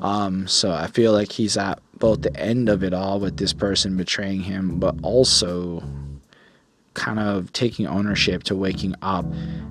Um, 0.00 0.48
so 0.48 0.72
I 0.72 0.86
feel 0.88 1.12
like 1.12 1.32
he's 1.32 1.56
at 1.56 1.80
both 1.98 2.22
the 2.22 2.36
end 2.36 2.68
of 2.68 2.82
it 2.82 2.92
all 2.92 3.20
with 3.20 3.36
this 3.36 3.52
person 3.52 3.96
betraying 3.96 4.40
him, 4.40 4.78
but 4.78 4.96
also 5.02 5.82
kind 6.94 7.18
of 7.18 7.52
taking 7.52 7.86
ownership 7.86 8.42
to 8.42 8.54
waking 8.56 8.94
up 9.00 9.24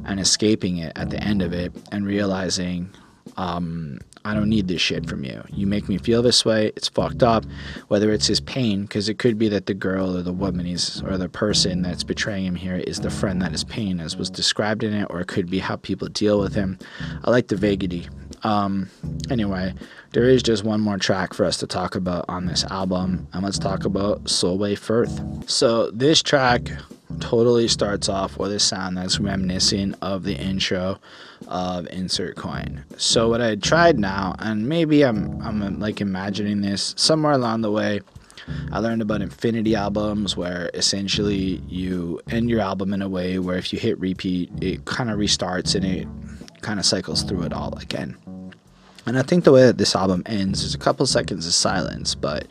and 0.06 0.20
escaping 0.20 0.78
it 0.78 0.93
at 0.95 1.10
the 1.10 1.22
end 1.24 1.41
of 1.41 1.54
it 1.54 1.72
and 1.91 2.06
realizing 2.06 2.89
um, 3.38 3.99
I 4.24 4.34
don't 4.34 4.49
need 4.49 4.67
this 4.67 4.82
shit 4.82 5.09
from 5.09 5.24
you. 5.24 5.43
You 5.49 5.65
make 5.65 5.89
me 5.89 5.97
feel 5.97 6.22
this 6.22 6.45
way. 6.45 6.72
It's 6.76 6.88
fucked 6.88 7.24
up. 7.24 7.45
Whether 7.88 8.11
it's 8.11 8.28
his 8.28 8.39
pain, 8.39 8.84
because 8.84 9.09
it 9.09 9.17
could 9.17 9.38
be 9.38 9.49
that 9.49 9.65
the 9.65 9.74
girl 9.74 10.15
or 10.15 10.22
the 10.22 10.34
woman 10.34 10.65
he's 10.65 11.01
or 11.03 11.17
the 11.17 11.30
person 11.30 11.82
that's 11.82 12.03
betraying 12.03 12.45
him 12.45 12.55
here 12.55 12.76
is 12.76 12.99
the 12.99 13.09
friend 13.09 13.41
that 13.41 13.53
is 13.53 13.63
pain, 13.63 13.99
as 13.99 14.17
was 14.17 14.30
described 14.30 14.84
in 14.84 14.93
it, 14.93 15.07
or 15.09 15.22
it 15.22 15.28
could 15.28 15.49
be 15.49 15.59
how 15.59 15.76
people 15.78 16.07
deal 16.07 16.39
with 16.39 16.53
him. 16.53 16.78
I 17.24 17.32
like 17.32 17.47
the 17.47 17.55
vaguity. 17.55 18.07
Um, 18.43 18.89
anyway, 19.30 19.74
there 20.11 20.24
is 20.24 20.43
just 20.43 20.63
one 20.63 20.82
more 20.82 20.97
track 20.97 21.34
for 21.34 21.45
us 21.45 21.57
to 21.57 21.67
talk 21.67 21.95
about 21.95 22.26
on 22.28 22.45
this 22.45 22.63
album, 22.65 23.28
and 23.34 23.43
let's 23.43 23.59
talk 23.59 23.86
about 23.86 24.30
Solway 24.30 24.76
Firth. 24.76 25.49
So 25.49 25.89
this 25.91 26.22
track 26.22 26.72
totally 27.19 27.67
starts 27.67 28.09
off 28.09 28.38
with 28.38 28.51
a 28.51 28.59
sound 28.59 28.97
that's 28.97 29.19
reminiscent 29.19 29.95
of 30.01 30.24
the 30.24 30.36
intro 30.36 30.99
of 31.52 31.86
Insert 31.88 32.38
Coin. 32.38 32.84
So 32.97 33.30
what 33.30 33.41
I 33.41 33.56
tried 33.56 33.99
now, 33.99 34.36
and 34.39 34.68
maybe 34.68 35.04
I'm 35.04 35.39
I'm 35.41 35.80
like 35.80 36.02
imagining 36.02 36.62
this 36.62 36.95
somewhere 36.97 37.34
along 37.34 37.62
the 37.62 37.72
way. 37.72 38.02
I 38.72 38.80
learned 38.80 39.02
about 39.02 39.22
infinity 39.22 39.76
albums 39.76 40.36
where 40.36 40.72
essentially 40.74 41.62
you 41.68 42.20
end 42.32 42.49
your 42.49 42.62
album 42.62 42.93
in 42.93 43.02
a 43.02 43.08
way 43.08 43.38
where 43.38 43.58
if 43.58 43.72
you 43.72 43.80
hit 43.80 43.99
repeat, 43.99 44.49
it 44.62 44.86
kind 44.86 45.12
of 45.12 45.20
restarts 45.20 45.76
and 45.76 45.86
it 45.86 46.08
kind 46.62 46.80
of 46.80 46.86
cycles 46.86 47.22
through 47.24 47.43
it 47.43 47.54
all 47.54 47.78
again. 47.78 48.18
And 49.06 49.18
I 49.18 49.24
think 49.24 49.43
the 49.43 49.52
way 49.52 49.64
that 49.64 49.78
this 49.78 49.95
album 49.95 50.24
ends 50.26 50.64
is 50.64 50.74
a 50.74 50.78
couple 50.78 51.06
seconds 51.06 51.45
of 51.45 51.54
silence, 51.54 52.16
but 52.16 52.47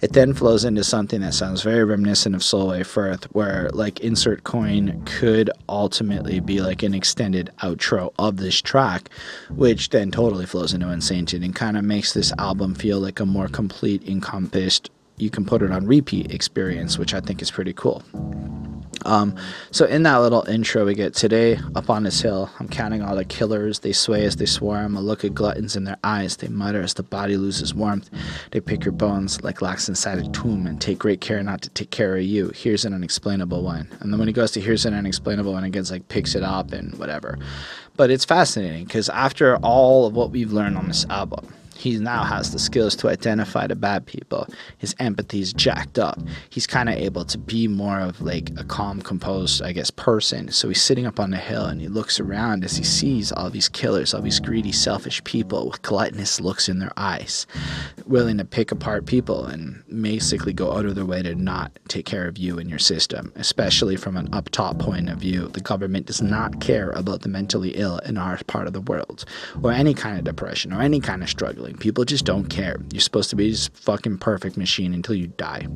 it 0.00 0.12
then 0.12 0.32
flows 0.32 0.64
into 0.64 0.84
something 0.84 1.20
that 1.20 1.34
sounds 1.34 1.62
very 1.62 1.84
reminiscent 1.84 2.34
of 2.34 2.42
Solway 2.42 2.84
Firth, 2.84 3.24
where 3.34 3.68
like 3.72 4.00
Insert 4.00 4.44
Coin 4.44 5.02
could 5.04 5.50
ultimately 5.68 6.40
be 6.40 6.60
like 6.60 6.82
an 6.82 6.94
extended 6.94 7.50
outro 7.62 8.12
of 8.18 8.36
this 8.36 8.60
track, 8.62 9.08
which 9.50 9.90
then 9.90 10.10
totally 10.10 10.46
flows 10.46 10.72
into 10.72 10.88
Unsainted 10.88 11.42
and 11.42 11.54
kind 11.54 11.76
of 11.76 11.84
makes 11.84 12.12
this 12.12 12.32
album 12.38 12.74
feel 12.74 13.00
like 13.00 13.20
a 13.20 13.26
more 13.26 13.48
complete, 13.48 14.06
encompassed, 14.06 14.90
you 15.16 15.30
can 15.30 15.44
put 15.44 15.62
it 15.62 15.72
on 15.72 15.86
repeat 15.86 16.32
experience, 16.32 16.98
which 16.98 17.12
I 17.12 17.20
think 17.20 17.42
is 17.42 17.50
pretty 17.50 17.72
cool. 17.72 18.04
Um, 19.08 19.34
so 19.70 19.86
in 19.86 20.02
that 20.02 20.18
little 20.18 20.46
intro 20.46 20.84
we 20.84 20.94
get 20.94 21.14
today 21.14 21.58
up 21.74 21.88
on 21.88 22.02
this 22.02 22.20
hill, 22.20 22.50
I'm 22.60 22.68
counting 22.68 23.00
all 23.00 23.16
the 23.16 23.24
killers. 23.24 23.78
They 23.78 23.92
sway 23.92 24.24
as 24.26 24.36
they 24.36 24.44
swarm. 24.44 24.98
I 24.98 25.00
look 25.00 25.24
at 25.24 25.34
gluttons 25.34 25.76
in 25.76 25.84
their 25.84 25.96
eyes. 26.04 26.36
They 26.36 26.48
mutter 26.48 26.82
as 26.82 26.92
the 26.92 27.02
body 27.02 27.38
loses 27.38 27.74
warmth. 27.74 28.10
They 28.50 28.60
pick 28.60 28.84
your 28.84 28.92
bones 28.92 29.42
like 29.42 29.62
locks 29.62 29.88
inside 29.88 30.18
a 30.18 30.28
tomb 30.30 30.66
and 30.66 30.78
take 30.78 30.98
great 30.98 31.22
care 31.22 31.42
not 31.42 31.62
to 31.62 31.70
take 31.70 31.90
care 31.90 32.16
of 32.16 32.22
you. 32.22 32.50
Here's 32.54 32.84
an 32.84 32.92
unexplainable 32.92 33.62
one. 33.62 33.88
And 34.00 34.12
then 34.12 34.18
when 34.18 34.28
he 34.28 34.34
goes 34.34 34.50
to 34.52 34.60
here's 34.60 34.84
an 34.84 34.92
unexplainable 34.92 35.52
one, 35.52 35.64
it 35.64 35.70
gets 35.70 35.90
like 35.90 36.08
picks 36.08 36.34
it 36.34 36.42
up 36.42 36.72
and 36.72 36.94
whatever. 36.98 37.38
But 37.96 38.10
it's 38.10 38.26
fascinating 38.26 38.84
because 38.84 39.08
after 39.08 39.56
all 39.56 40.06
of 40.06 40.14
what 40.14 40.30
we've 40.30 40.52
learned 40.52 40.76
on 40.76 40.86
this 40.86 41.06
album, 41.08 41.54
he 41.78 41.96
now 41.96 42.24
has 42.24 42.50
the 42.52 42.58
skills 42.58 42.96
to 42.96 43.08
identify 43.08 43.68
the 43.68 43.76
bad 43.76 44.04
people. 44.04 44.48
His 44.78 44.96
empathy 44.98 45.40
is 45.40 45.52
jacked 45.52 45.96
up. 45.96 46.18
He's 46.50 46.66
kind 46.66 46.88
of 46.88 46.96
able 46.96 47.24
to 47.26 47.38
be 47.38 47.68
more 47.68 48.00
of 48.00 48.20
like 48.20 48.50
a 48.58 48.64
calm, 48.64 49.00
composed, 49.00 49.62
I 49.62 49.70
guess, 49.70 49.90
person. 49.90 50.50
So 50.50 50.66
he's 50.66 50.82
sitting 50.82 51.06
up 51.06 51.20
on 51.20 51.30
the 51.30 51.36
hill 51.36 51.66
and 51.66 51.80
he 51.80 51.86
looks 51.86 52.18
around 52.18 52.64
as 52.64 52.76
he 52.76 52.82
sees 52.82 53.30
all 53.30 53.48
these 53.48 53.68
killers, 53.68 54.12
all 54.12 54.22
these 54.22 54.40
greedy, 54.40 54.72
selfish 54.72 55.22
people 55.22 55.68
with 55.68 55.82
gluttonous 55.82 56.40
looks 56.40 56.68
in 56.68 56.80
their 56.80 56.92
eyes, 56.96 57.46
willing 58.06 58.38
to 58.38 58.44
pick 58.44 58.72
apart 58.72 59.06
people 59.06 59.44
and 59.44 59.84
basically 60.02 60.52
go 60.52 60.72
out 60.72 60.84
of 60.84 60.96
their 60.96 61.06
way 61.06 61.22
to 61.22 61.36
not 61.36 61.78
take 61.86 62.06
care 62.06 62.26
of 62.26 62.38
you 62.38 62.58
and 62.58 62.68
your 62.68 62.80
system, 62.80 63.32
especially 63.36 63.94
from 63.94 64.16
an 64.16 64.28
up 64.34 64.48
top 64.48 64.80
point 64.80 65.08
of 65.08 65.18
view. 65.18 65.46
The 65.46 65.60
government 65.60 66.06
does 66.06 66.22
not 66.22 66.60
care 66.60 66.90
about 66.90 67.22
the 67.22 67.28
mentally 67.28 67.70
ill 67.76 67.98
in 67.98 68.18
our 68.18 68.36
part 68.48 68.66
of 68.66 68.72
the 68.72 68.80
world, 68.80 69.24
or 69.62 69.70
any 69.70 69.94
kind 69.94 70.18
of 70.18 70.24
depression, 70.24 70.72
or 70.72 70.80
any 70.80 70.98
kind 70.98 71.22
of 71.22 71.28
struggling 71.28 71.67
People 71.74 72.04
just 72.04 72.24
don't 72.24 72.48
care. 72.48 72.80
You're 72.92 73.00
supposed 73.00 73.30
to 73.30 73.36
be 73.36 73.50
this 73.50 73.68
fucking 73.68 74.18
perfect 74.18 74.56
machine 74.56 74.94
until 74.94 75.14
you 75.14 75.28
die. 75.28 75.66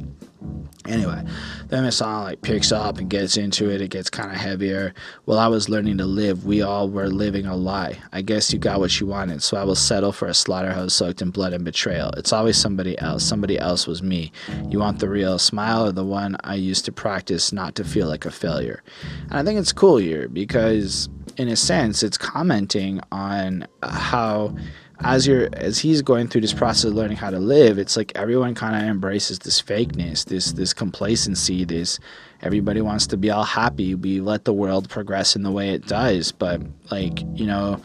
Anyway, 0.87 1.23
then 1.69 1.85
the 1.85 1.93
song 1.93 2.25
like 2.25 2.43
picks 2.43 2.73
up 2.73 2.99
and 2.99 3.09
gets 3.09 3.37
into 3.37 3.71
it. 3.71 3.81
It 3.81 3.91
gets 3.91 4.11
kind 4.11 4.33
of 4.33 4.37
heavier. 4.37 4.95
While 5.25 5.39
I 5.39 5.47
was 5.47 5.69
learning 5.69 5.99
to 5.99 6.07
live, 6.07 6.45
we 6.45 6.63
all 6.63 6.89
were 6.89 7.09
living 7.09 7.47
a 7.47 7.55
lie. 7.55 7.99
I 8.13 8.23
guess 8.23 8.53
you 8.53 8.59
got 8.59 8.81
what 8.81 8.99
you 8.99 9.07
wanted, 9.07 9.43
so 9.43 9.57
I 9.57 9.63
will 9.63 9.77
settle 9.77 10.11
for 10.11 10.27
a 10.27 10.35
slaughterhouse 10.35 10.95
soaked 10.95 11.23
in 11.23 11.31
blood 11.31 11.53
and 11.53 11.65
betrayal. 11.65 12.11
It's 12.17 12.33
always 12.33 12.57
somebody 12.57 12.99
else. 12.99 13.23
Somebody 13.23 13.59
else 13.59 13.87
was 13.87 14.03
me. 14.03 14.33
You 14.69 14.81
want 14.81 14.99
the 14.99 15.09
real 15.09 15.39
smile 15.39 15.87
or 15.87 15.93
the 15.93 16.05
one 16.05 16.37
I 16.43 16.57
used 16.57 16.85
to 16.87 16.93
practice 16.93 17.53
not 17.53 17.77
to 17.77 17.85
feel 17.85 18.09
like 18.09 18.27
a 18.27 18.33
failure? 18.33 18.83
And 19.31 19.35
I 19.35 19.45
think 19.45 19.61
it's 19.61 19.73
cool 19.73 19.99
here 19.99 20.29
because, 20.29 21.09
in 21.37 21.49
a 21.49 21.57
sense, 21.57 22.03
it's 22.03 22.19
commenting 22.19 23.01
on 23.13 23.69
how 23.83 24.57
as 25.05 25.27
you're 25.27 25.49
as 25.53 25.79
he's 25.79 26.03
going 26.03 26.29
through 26.29 26.43
this 26.43 26.53
process 26.53 26.85
of 26.85 26.95
learning 26.95 27.17
how 27.17 27.31
to 27.31 27.39
live, 27.39 27.79
it's 27.79 27.97
like 27.97 28.13
everyone 28.15 28.55
kind 28.55 28.77
of 28.77 28.83
embraces 28.83 29.39
this 29.41 29.61
fakeness, 29.61 30.25
this 30.25 30.53
this 30.53 30.73
complacency, 30.73 31.65
this 31.65 31.99
everybody 32.43 32.81
wants 32.81 33.07
to 33.09 33.17
be 33.17 33.31
all 33.31 33.45
happy. 33.45 33.95
We 33.95 34.21
let 34.21 34.45
the 34.45 34.53
world 34.53 34.89
progress 34.89 35.37
in 35.37 35.43
the 35.43 35.51
way 35.51 35.71
it 35.71 35.87
does, 35.87 36.33
but 36.33 36.61
like 36.91 37.21
you 37.35 37.47
know, 37.47 37.81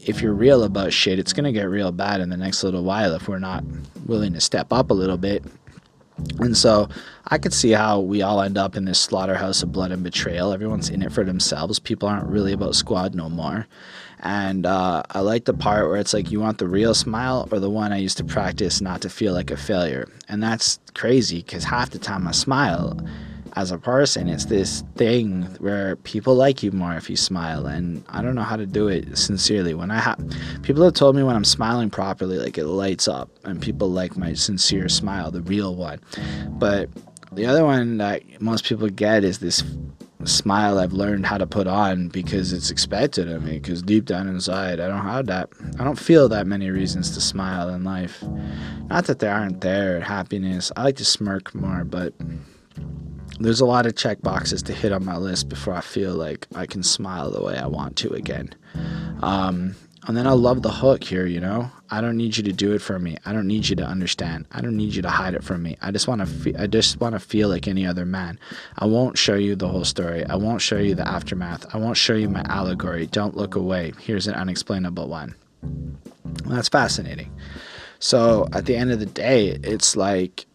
if 0.00 0.20
you're 0.20 0.34
real 0.34 0.64
about 0.64 0.92
shit, 0.92 1.18
it's 1.18 1.32
gonna 1.32 1.52
get 1.52 1.64
real 1.64 1.92
bad 1.92 2.20
in 2.20 2.30
the 2.30 2.36
next 2.36 2.62
little 2.64 2.84
while 2.84 3.14
if 3.14 3.28
we're 3.28 3.38
not 3.38 3.64
willing 4.06 4.32
to 4.34 4.40
step 4.40 4.72
up 4.72 4.90
a 4.90 4.94
little 4.94 5.18
bit. 5.18 5.44
And 6.38 6.56
so 6.56 6.88
I 7.28 7.38
could 7.38 7.52
see 7.52 7.72
how 7.72 8.00
we 8.00 8.22
all 8.22 8.40
end 8.40 8.56
up 8.56 8.74
in 8.74 8.86
this 8.86 8.98
slaughterhouse 8.98 9.62
of 9.62 9.70
blood 9.70 9.92
and 9.92 10.02
betrayal. 10.02 10.52
Everyone's 10.52 10.88
in 10.88 11.02
it 11.02 11.12
for 11.12 11.24
themselves. 11.24 11.78
People 11.78 12.08
aren't 12.08 12.28
really 12.28 12.52
about 12.52 12.74
squad 12.74 13.14
no 13.14 13.28
more. 13.28 13.66
And 14.20 14.66
uh, 14.66 15.02
I 15.10 15.20
like 15.20 15.44
the 15.44 15.54
part 15.54 15.88
where 15.88 15.98
it's 15.98 16.14
like, 16.14 16.30
you 16.30 16.40
want 16.40 16.58
the 16.58 16.68
real 16.68 16.94
smile 16.94 17.48
or 17.50 17.60
the 17.60 17.70
one 17.70 17.92
I 17.92 17.98
used 17.98 18.16
to 18.18 18.24
practice 18.24 18.80
not 18.80 19.02
to 19.02 19.10
feel 19.10 19.32
like 19.32 19.50
a 19.50 19.56
failure. 19.56 20.08
And 20.28 20.42
that's 20.42 20.80
crazy 20.94 21.42
because 21.42 21.64
half 21.64 21.90
the 21.90 21.98
time 21.98 22.26
I 22.26 22.32
smile 22.32 22.98
as 23.56 23.70
a 23.70 23.78
person, 23.78 24.28
it's 24.28 24.46
this 24.46 24.82
thing 24.96 25.42
where 25.60 25.96
people 25.96 26.34
like 26.34 26.62
you 26.62 26.70
more 26.72 26.94
if 26.94 27.08
you 27.08 27.16
smile. 27.16 27.66
And 27.66 28.04
I 28.08 28.22
don't 28.22 28.34
know 28.34 28.42
how 28.42 28.56
to 28.56 28.66
do 28.66 28.88
it 28.88 29.16
sincerely. 29.16 29.74
When 29.74 29.90
I 29.90 29.98
have 29.98 30.18
people 30.62 30.84
have 30.84 30.94
told 30.94 31.16
me 31.16 31.22
when 31.22 31.36
I'm 31.36 31.44
smiling 31.44 31.90
properly, 31.90 32.38
like 32.38 32.58
it 32.58 32.66
lights 32.66 33.08
up 33.08 33.30
and 33.44 33.60
people 33.60 33.90
like 33.90 34.16
my 34.16 34.34
sincere 34.34 34.88
smile, 34.88 35.30
the 35.30 35.42
real 35.42 35.74
one. 35.74 36.00
But 36.48 36.90
the 37.32 37.46
other 37.46 37.64
one 37.64 37.98
that 37.98 38.22
most 38.40 38.64
people 38.64 38.88
get 38.88 39.24
is 39.24 39.38
this 39.38 39.62
smile 40.24 40.78
I've 40.78 40.92
learned 40.92 41.26
how 41.26 41.38
to 41.38 41.46
put 41.46 41.66
on 41.66 42.08
because 42.08 42.52
it's 42.52 42.70
expected 42.70 43.28
of 43.28 43.42
me. 43.42 43.58
Because 43.58 43.82
deep 43.82 44.04
down 44.04 44.28
inside, 44.28 44.80
I 44.80 44.88
don't 44.88 45.02
have 45.02 45.26
that. 45.26 45.50
I 45.78 45.84
don't 45.84 45.98
feel 45.98 46.28
that 46.28 46.46
many 46.46 46.70
reasons 46.70 47.10
to 47.12 47.20
smile 47.20 47.68
in 47.68 47.84
life. 47.84 48.22
Not 48.88 49.06
that 49.06 49.18
there 49.18 49.34
aren't 49.34 49.60
there 49.60 50.00
happiness. 50.00 50.72
I 50.76 50.84
like 50.84 50.96
to 50.96 51.04
smirk 51.04 51.54
more, 51.54 51.84
but 51.84 52.14
there's 53.38 53.60
a 53.60 53.66
lot 53.66 53.86
of 53.86 53.96
check 53.96 54.22
boxes 54.22 54.62
to 54.64 54.72
hit 54.72 54.92
on 54.92 55.04
my 55.04 55.16
list 55.16 55.48
before 55.48 55.74
I 55.74 55.80
feel 55.82 56.14
like 56.14 56.46
I 56.54 56.66
can 56.66 56.82
smile 56.82 57.30
the 57.30 57.42
way 57.42 57.58
I 57.58 57.66
want 57.66 57.96
to 57.96 58.12
again. 58.14 58.54
Um, 59.22 59.74
and 60.06 60.16
then 60.16 60.26
I 60.26 60.32
love 60.32 60.62
the 60.62 60.70
hook 60.70 61.02
here, 61.02 61.26
you 61.26 61.40
know? 61.40 61.70
I 61.90 62.00
don't 62.00 62.16
need 62.16 62.36
you 62.36 62.42
to 62.44 62.52
do 62.52 62.72
it 62.74 62.82
for 62.82 62.98
me. 62.98 63.16
I 63.24 63.32
don't 63.32 63.46
need 63.46 63.68
you 63.68 63.76
to 63.76 63.84
understand. 63.84 64.46
I 64.52 64.60
don't 64.60 64.76
need 64.76 64.94
you 64.94 65.02
to 65.02 65.10
hide 65.10 65.34
it 65.34 65.42
from 65.42 65.62
me. 65.62 65.76
I 65.82 65.90
just 65.90 66.06
want 66.06 66.26
to 66.26 66.54
I 66.60 66.66
just 66.66 67.00
want 67.00 67.14
to 67.14 67.20
feel 67.20 67.48
like 67.48 67.66
any 67.66 67.86
other 67.86 68.04
man. 68.04 68.38
I 68.78 68.86
won't 68.86 69.18
show 69.18 69.34
you 69.34 69.56
the 69.56 69.68
whole 69.68 69.84
story. 69.84 70.24
I 70.26 70.36
won't 70.36 70.62
show 70.62 70.78
you 70.78 70.94
the 70.94 71.06
aftermath. 71.06 71.66
I 71.74 71.78
won't 71.78 71.96
show 71.96 72.14
you 72.14 72.28
my 72.28 72.44
allegory. 72.48 73.06
Don't 73.06 73.36
look 73.36 73.54
away. 73.54 73.92
Here's 74.00 74.26
an 74.26 74.34
unexplainable 74.34 75.08
one. 75.08 75.34
That's 76.44 76.68
fascinating. 76.68 77.32
So, 77.98 78.46
at 78.52 78.66
the 78.66 78.76
end 78.76 78.92
of 78.92 79.00
the 79.00 79.06
day, 79.06 79.58
it's 79.62 79.96
like 79.96 80.46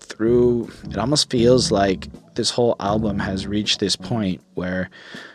through 0.00 0.70
it 0.90 0.96
almost 0.96 1.30
feels 1.30 1.70
like 1.72 2.08
this 2.34 2.50
whole 2.50 2.76
album 2.80 3.18
has 3.18 3.46
reached 3.46 3.80
this 3.80 3.96
point 3.96 4.40
where 4.54 4.90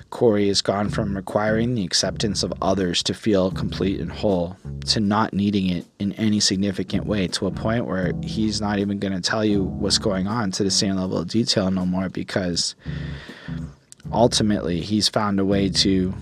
Corey 0.10 0.48
has 0.48 0.62
gone 0.62 0.90
from 0.90 1.16
requiring 1.16 1.76
the 1.76 1.84
acceptance 1.84 2.42
of 2.42 2.54
others 2.62 3.04
to 3.04 3.14
feel 3.14 3.52
complete 3.52 4.00
and 4.00 4.12
whole 4.12 4.58
to 4.88 5.00
not 5.00 5.34
needing 5.34 5.68
it 5.70 5.86
in 6.00 6.14
any 6.14 6.40
significant 6.40 7.06
way 7.06 7.28
to 7.28 7.46
a 7.46 7.52
point 7.52 7.86
where 7.86 8.14
he's 8.24 8.60
not 8.60 8.80
even 8.80 8.98
going 9.00 9.14
to 9.14 9.22
tell 9.22 9.46
you 9.46 9.64
what's 9.64 10.00
going 10.00 10.28
on 10.28 10.52
to 10.52 10.64
the 10.64 10.72
same 10.72 10.96
level 10.96 11.20
of 11.20 11.28
detail 11.28 11.70
no 11.70 11.86
more 11.86 12.10
because 12.10 12.76
ultimately 14.12 14.82
he's 14.82 15.08
found 15.08 15.40
a 15.40 15.46
way 15.46 15.70
to 15.70 16.14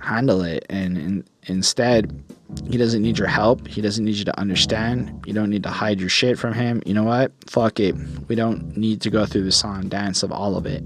handle 0.00 0.42
it. 0.42 0.64
And, 0.70 1.24
instead 1.44 2.22
he 2.68 2.76
doesn't 2.76 3.00
need 3.00 3.18
your 3.18 3.28
help. 3.28 3.66
He 3.66 3.80
doesn't 3.80 4.04
need 4.04 4.16
you 4.16 4.24
to 4.24 4.38
understand. 4.38 5.24
You 5.26 5.32
don't 5.32 5.50
need 5.50 5.62
to 5.62 5.70
hide 5.70 6.00
your 6.00 6.08
shit 6.08 6.38
from 6.38 6.52
him. 6.52 6.82
You 6.84 6.94
know 6.94 7.04
what? 7.04 7.32
Fuck 7.46 7.80
it. 7.80 7.94
We 8.28 8.34
don't 8.34 8.76
need 8.76 9.00
to 9.02 9.10
go 9.10 9.24
through 9.24 9.44
the 9.44 9.52
song 9.52 9.88
dance 9.88 10.22
of 10.22 10.30
all 10.30 10.56
of 10.56 10.66
it 10.66 10.84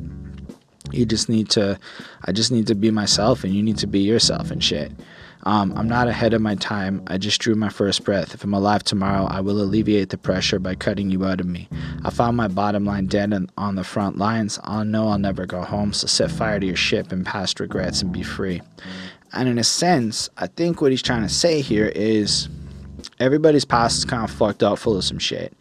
you 0.94 1.04
just 1.06 1.28
need 1.28 1.50
to 1.50 1.78
i 2.24 2.32
just 2.32 2.50
need 2.52 2.66
to 2.66 2.74
be 2.74 2.90
myself 2.90 3.44
and 3.44 3.54
you 3.54 3.62
need 3.62 3.78
to 3.78 3.86
be 3.86 4.00
yourself 4.00 4.50
and 4.50 4.62
shit. 4.62 4.92
Um, 5.46 5.74
i'm 5.76 5.88
not 5.88 6.08
ahead 6.08 6.32
of 6.32 6.40
my 6.40 6.54
time. 6.54 7.02
I 7.06 7.18
just 7.18 7.40
drew 7.40 7.54
my 7.54 7.68
first 7.68 8.04
breath. 8.04 8.34
If 8.34 8.44
i'm 8.44 8.54
alive 8.54 8.82
tomorrow 8.82 9.24
i 9.24 9.40
will 9.40 9.60
alleviate 9.60 10.08
the 10.10 10.18
pressure 10.18 10.58
by 10.58 10.74
cutting 10.74 11.10
you 11.10 11.24
out 11.24 11.40
of 11.40 11.46
me. 11.46 11.68
I 12.04 12.10
found 12.10 12.36
my 12.36 12.48
bottom 12.48 12.84
line 12.84 13.06
dead 13.06 13.32
on 13.56 13.74
the 13.74 13.84
front 13.84 14.18
lines. 14.18 14.58
I'll 14.64 14.84
know 14.84 15.08
i'll 15.08 15.18
never 15.18 15.46
go 15.46 15.62
home 15.62 15.92
so 15.92 16.06
set 16.06 16.30
fire 16.30 16.60
to 16.60 16.66
your 16.66 16.76
ship 16.76 17.12
and 17.12 17.26
past 17.26 17.60
regrets 17.60 18.02
and 18.02 18.12
be 18.12 18.22
free. 18.22 18.62
And 19.34 19.48
in 19.48 19.58
a 19.58 19.64
sense, 19.64 20.30
I 20.38 20.46
think 20.46 20.80
what 20.80 20.92
he's 20.92 21.02
trying 21.02 21.22
to 21.22 21.28
say 21.28 21.60
here 21.60 21.90
is 21.94 22.48
everybody's 23.18 23.64
past 23.64 23.98
is 23.98 24.04
kind 24.04 24.22
of 24.22 24.30
fucked 24.30 24.62
up, 24.62 24.78
full 24.78 24.96
of 24.96 25.04
some 25.04 25.18
shit. 25.18 25.52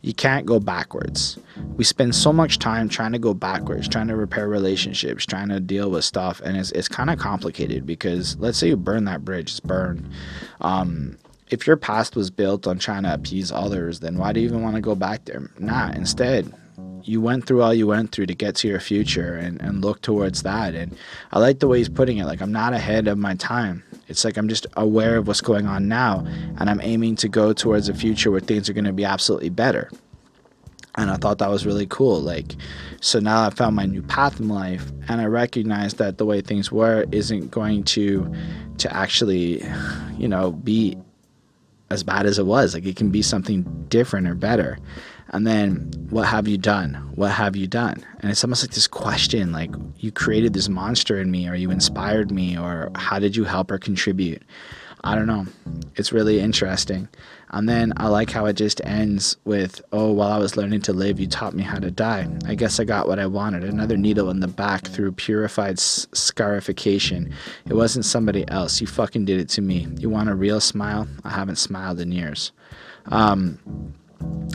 You 0.00 0.14
can't 0.14 0.46
go 0.46 0.60
backwards. 0.60 1.38
We 1.76 1.84
spend 1.84 2.14
so 2.14 2.32
much 2.32 2.58
time 2.58 2.88
trying 2.88 3.12
to 3.12 3.18
go 3.18 3.34
backwards, 3.34 3.88
trying 3.88 4.08
to 4.08 4.16
repair 4.16 4.48
relationships, 4.48 5.26
trying 5.26 5.48
to 5.48 5.60
deal 5.60 5.90
with 5.90 6.04
stuff, 6.04 6.40
and 6.44 6.56
it's, 6.56 6.72
it's 6.72 6.88
kind 6.88 7.10
of 7.10 7.18
complicated 7.18 7.86
because 7.86 8.36
let's 8.38 8.58
say 8.58 8.68
you 8.68 8.76
burn 8.76 9.04
that 9.04 9.24
bridge, 9.24 9.50
it's 9.50 9.60
burned. 9.60 10.10
Um, 10.60 11.18
if 11.50 11.66
your 11.66 11.76
past 11.76 12.16
was 12.16 12.30
built 12.30 12.66
on 12.66 12.78
trying 12.78 13.02
to 13.02 13.12
appease 13.12 13.52
others, 13.52 14.00
then 14.00 14.16
why 14.16 14.32
do 14.32 14.40
you 14.40 14.46
even 14.46 14.62
want 14.62 14.74
to 14.76 14.80
go 14.80 14.94
back 14.94 15.26
there? 15.26 15.50
Nah, 15.58 15.90
instead, 15.90 16.52
you 17.04 17.20
went 17.20 17.46
through 17.46 17.62
all 17.62 17.74
you 17.74 17.86
went 17.86 18.12
through 18.12 18.26
to 18.26 18.34
get 18.34 18.54
to 18.56 18.68
your 18.68 18.80
future 18.80 19.34
and, 19.34 19.60
and 19.60 19.84
look 19.84 20.00
towards 20.00 20.42
that. 20.42 20.74
And 20.74 20.96
I 21.32 21.38
like 21.38 21.58
the 21.58 21.68
way 21.68 21.78
he's 21.78 21.88
putting 21.88 22.18
it. 22.18 22.26
Like, 22.26 22.40
I'm 22.40 22.52
not 22.52 22.72
ahead 22.72 23.08
of 23.08 23.18
my 23.18 23.34
time. 23.34 23.82
It's 24.08 24.24
like 24.24 24.36
I'm 24.36 24.48
just 24.48 24.66
aware 24.76 25.16
of 25.16 25.26
what's 25.26 25.40
going 25.40 25.66
on 25.66 25.88
now 25.88 26.26
and 26.58 26.68
I'm 26.68 26.80
aiming 26.82 27.16
to 27.16 27.28
go 27.28 27.52
towards 27.52 27.88
a 27.88 27.94
future 27.94 28.30
where 28.30 28.40
things 28.40 28.68
are 28.68 28.72
going 28.72 28.84
to 28.84 28.92
be 28.92 29.04
absolutely 29.04 29.50
better. 29.50 29.90
And 30.96 31.10
I 31.10 31.16
thought 31.16 31.38
that 31.38 31.48
was 31.48 31.64
really 31.64 31.86
cool. 31.86 32.20
Like, 32.20 32.54
so 33.00 33.18
now 33.18 33.46
I 33.46 33.50
found 33.50 33.74
my 33.74 33.86
new 33.86 34.02
path 34.02 34.38
in 34.38 34.48
life 34.48 34.92
and 35.08 35.20
I 35.20 35.24
recognize 35.24 35.94
that 35.94 36.18
the 36.18 36.26
way 36.26 36.42
things 36.42 36.70
were 36.70 37.06
isn't 37.12 37.50
going 37.50 37.84
to 37.84 38.32
to 38.78 38.94
actually, 38.94 39.62
you 40.18 40.28
know, 40.28 40.52
be 40.52 40.98
as 41.90 42.02
bad 42.02 42.26
as 42.26 42.38
it 42.38 42.46
was. 42.46 42.74
Like 42.74 42.84
it 42.84 42.96
can 42.96 43.10
be 43.10 43.22
something 43.22 43.62
different 43.88 44.26
or 44.26 44.34
better. 44.34 44.78
And 45.32 45.46
then, 45.46 45.90
what 46.10 46.28
have 46.28 46.46
you 46.46 46.58
done? 46.58 46.94
What 47.14 47.30
have 47.30 47.56
you 47.56 47.66
done? 47.66 48.04
And 48.20 48.30
it's 48.30 48.44
almost 48.44 48.62
like 48.62 48.72
this 48.72 48.86
question 48.86 49.50
like, 49.50 49.70
you 49.96 50.12
created 50.12 50.52
this 50.52 50.68
monster 50.68 51.18
in 51.18 51.30
me, 51.30 51.48
or 51.48 51.54
you 51.54 51.70
inspired 51.70 52.30
me, 52.30 52.58
or 52.58 52.90
how 52.94 53.18
did 53.18 53.34
you 53.34 53.44
help 53.44 53.70
or 53.70 53.78
contribute? 53.78 54.42
I 55.04 55.16
don't 55.16 55.26
know. 55.26 55.46
It's 55.96 56.12
really 56.12 56.38
interesting. 56.38 57.08
And 57.50 57.68
then 57.68 57.92
I 57.96 58.08
like 58.08 58.30
how 58.30 58.46
it 58.46 58.54
just 58.54 58.80
ends 58.84 59.36
with, 59.44 59.82
oh, 59.92 60.12
while 60.12 60.30
I 60.30 60.38
was 60.38 60.56
learning 60.56 60.82
to 60.82 60.92
live, 60.92 61.18
you 61.18 61.26
taught 61.26 61.54
me 61.54 61.62
how 61.62 61.78
to 61.78 61.90
die. 61.90 62.26
I 62.46 62.54
guess 62.54 62.78
I 62.78 62.84
got 62.84 63.08
what 63.08 63.18
I 63.18 63.26
wanted 63.26 63.64
another 63.64 63.96
needle 63.96 64.30
in 64.30 64.40
the 64.40 64.48
back 64.48 64.86
through 64.86 65.12
purified 65.12 65.78
scarification. 65.78 67.34
It 67.68 67.74
wasn't 67.74 68.04
somebody 68.04 68.48
else. 68.48 68.80
You 68.80 68.86
fucking 68.86 69.24
did 69.24 69.40
it 69.40 69.48
to 69.50 69.60
me. 69.60 69.88
You 69.98 70.08
want 70.08 70.30
a 70.30 70.34
real 70.34 70.60
smile? 70.60 71.08
I 71.24 71.30
haven't 71.30 71.56
smiled 71.56 72.00
in 72.00 72.12
years. 72.12 72.52
Um, 73.06 73.58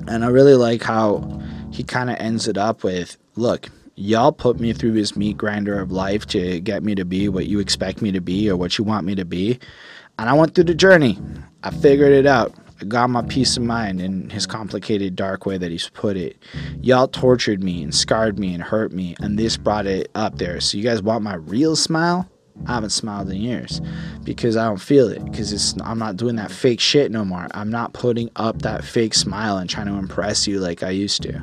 and 0.07 0.23
I 0.23 0.27
really 0.27 0.55
like 0.55 0.81
how 0.81 1.41
he 1.71 1.83
kind 1.83 2.09
of 2.09 2.17
ends 2.17 2.47
it 2.47 2.57
up 2.57 2.83
with, 2.83 3.17
look, 3.35 3.69
y'all 3.95 4.31
put 4.31 4.59
me 4.59 4.73
through 4.73 4.93
this 4.93 5.15
meat 5.15 5.37
grinder 5.37 5.79
of 5.79 5.91
life 5.91 6.25
to 6.27 6.59
get 6.61 6.83
me 6.83 6.95
to 6.95 7.05
be 7.05 7.29
what 7.29 7.47
you 7.47 7.59
expect 7.59 8.01
me 8.01 8.11
to 8.11 8.21
be 8.21 8.49
or 8.49 8.55
what 8.55 8.77
you 8.77 8.83
want 8.83 9.05
me 9.05 9.15
to 9.15 9.25
be. 9.25 9.59
And 10.19 10.29
I 10.29 10.33
went 10.33 10.55
through 10.55 10.65
the 10.65 10.75
journey. 10.75 11.19
I 11.63 11.71
figured 11.71 12.11
it 12.11 12.25
out. 12.25 12.53
I 12.79 12.85
got 12.85 13.09
my 13.09 13.23
peace 13.23 13.57
of 13.57 13.63
mind 13.63 13.99
in 13.99 14.29
his 14.29 14.45
complicated, 14.45 15.15
dark 15.15 15.47
way 15.47 15.57
that 15.57 15.71
he's 15.71 15.89
put 15.89 16.15
it. 16.15 16.37
Y'all 16.81 17.07
tortured 17.07 17.63
me 17.63 17.81
and 17.81 17.93
scarred 17.93 18.37
me 18.37 18.53
and 18.53 18.61
hurt 18.61 18.91
me, 18.91 19.15
and 19.19 19.37
this 19.37 19.57
brought 19.57 19.87
it 19.87 20.11
up 20.13 20.37
there. 20.37 20.61
So 20.61 20.77
you 20.77 20.83
guys 20.83 21.01
want 21.01 21.23
my 21.23 21.35
real 21.35 21.75
smile? 21.75 22.29
I 22.65 22.73
haven't 22.73 22.89
smiled 22.89 23.29
in 23.29 23.37
years 23.37 23.81
because 24.23 24.57
I 24.57 24.65
don't 24.65 24.81
feel 24.81 25.07
it 25.09 25.23
because 25.23 25.53
it's 25.53 25.75
I'm 25.83 25.99
not 25.99 26.17
doing 26.17 26.35
that 26.37 26.51
fake 26.51 26.79
shit 26.79 27.11
no 27.11 27.23
more. 27.23 27.47
I'm 27.51 27.69
not 27.69 27.93
putting 27.93 28.29
up 28.35 28.61
that 28.63 28.83
fake 28.83 29.13
smile 29.13 29.57
and 29.57 29.69
trying 29.69 29.87
to 29.87 29.93
impress 29.93 30.47
you 30.47 30.59
like 30.59 30.83
I 30.83 30.89
used 30.89 31.21
to. 31.23 31.41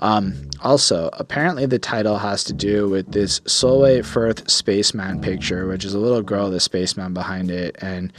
Um, 0.00 0.48
also, 0.60 1.10
apparently 1.14 1.66
the 1.66 1.78
title 1.78 2.18
has 2.18 2.44
to 2.44 2.52
do 2.52 2.88
with 2.88 3.12
this 3.12 3.40
Solway 3.46 4.02
Firth 4.02 4.48
spaceman 4.50 5.20
picture, 5.20 5.66
which 5.66 5.84
is 5.84 5.94
a 5.94 5.98
little 5.98 6.22
girl, 6.22 6.50
the 6.50 6.60
spaceman 6.60 7.14
behind 7.14 7.50
it, 7.50 7.76
and 7.80 8.12